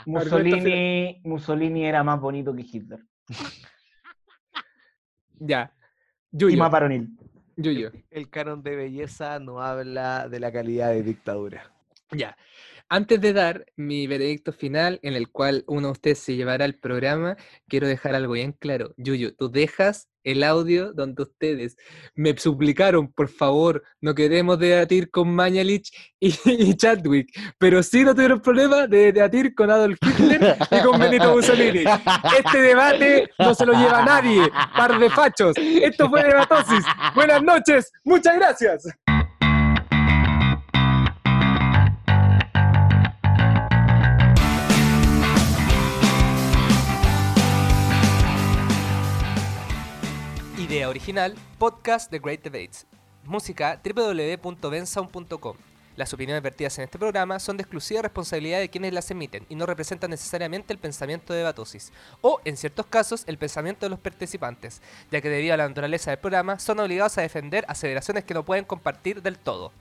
Mussolini, 0.04 1.22
Mussolini 1.24 1.86
era 1.86 2.04
más 2.04 2.20
bonito 2.20 2.54
que 2.54 2.60
Hitler. 2.70 3.00
Ya. 5.38 5.72
Y 6.32 6.56
más 6.56 6.70
varonil. 6.70 7.08
Yuyo. 7.56 7.92
El 8.10 8.28
canon 8.28 8.62
de 8.62 8.76
belleza 8.76 9.38
no 9.38 9.62
habla 9.62 10.28
de 10.28 10.38
la 10.38 10.52
calidad 10.52 10.90
de 10.90 11.02
dictadura. 11.02 11.72
Ya. 12.10 12.36
Antes 12.92 13.20
de 13.20 13.32
dar 13.32 13.66
mi 13.76 14.08
veredicto 14.08 14.52
final, 14.52 14.98
en 15.04 15.14
el 15.14 15.30
cual 15.30 15.62
uno 15.68 15.86
de 15.86 15.92
ustedes 15.92 16.18
se 16.18 16.34
llevará 16.34 16.64
al 16.64 16.74
programa, 16.74 17.36
quiero 17.68 17.86
dejar 17.86 18.16
algo 18.16 18.32
bien 18.32 18.50
claro. 18.50 18.94
Yuyo, 18.96 19.32
tú 19.36 19.48
dejas 19.48 20.08
el 20.24 20.42
audio 20.42 20.92
donde 20.92 21.22
ustedes 21.22 21.76
me 22.16 22.36
suplicaron, 22.36 23.12
por 23.12 23.28
favor, 23.28 23.84
no 24.00 24.12
queremos 24.16 24.58
debatir 24.58 25.08
con 25.08 25.32
Mañalich 25.32 25.92
y, 26.18 26.34
y 26.44 26.74
Chadwick, 26.74 27.28
pero 27.58 27.80
sí 27.84 28.02
no 28.02 28.12
tuvieron 28.12 28.40
problema 28.40 28.88
de 28.88 29.12
debatir 29.12 29.54
con 29.54 29.70
Adolf 29.70 29.96
Hitler 30.02 30.56
y 30.68 30.82
con 30.82 30.98
Benito 30.98 31.32
Mussolini. 31.32 31.84
Este 32.36 32.60
debate 32.60 33.30
no 33.38 33.54
se 33.54 33.66
lo 33.66 33.72
lleva 33.72 34.04
nadie, 34.04 34.50
par 34.76 34.98
de 34.98 35.08
fachos. 35.10 35.56
Esto 35.56 36.10
fue 36.10 36.24
Debatosis. 36.24 36.84
Buenas 37.14 37.40
noches, 37.40 37.92
muchas 38.04 38.34
gracias. 38.34 38.82
Original, 50.90 51.34
podcast 51.58 52.10
The 52.10 52.18
Great 52.18 52.42
Debates. 52.42 52.86
Música 53.24 53.80
www.bensound.com. 53.82 55.56
Las 55.96 56.12
opiniones 56.12 56.42
vertidas 56.42 56.78
en 56.78 56.84
este 56.84 56.98
programa 56.98 57.38
son 57.38 57.56
de 57.56 57.62
exclusiva 57.62 58.02
responsabilidad 58.02 58.58
de 58.58 58.70
quienes 58.70 58.92
las 58.92 59.10
emiten 59.10 59.44
y 59.48 59.54
no 59.54 59.66
representan 59.66 60.10
necesariamente 60.10 60.72
el 60.72 60.78
pensamiento 60.78 61.32
de 61.32 61.42
Batosis, 61.42 61.92
o, 62.20 62.40
en 62.44 62.56
ciertos 62.56 62.86
casos, 62.86 63.24
el 63.26 63.38
pensamiento 63.38 63.86
de 63.86 63.90
los 63.90 63.98
participantes, 63.98 64.80
ya 65.10 65.20
que 65.20 65.28
debido 65.28 65.54
a 65.54 65.58
la 65.58 65.68
naturaleza 65.68 66.10
del 66.10 66.20
programa 66.20 66.58
son 66.58 66.80
obligados 66.80 67.18
a 67.18 67.22
defender 67.22 67.64
aseveraciones 67.68 68.24
que 68.24 68.34
no 68.34 68.44
pueden 68.44 68.64
compartir 68.64 69.22
del 69.22 69.38
todo. 69.38 69.72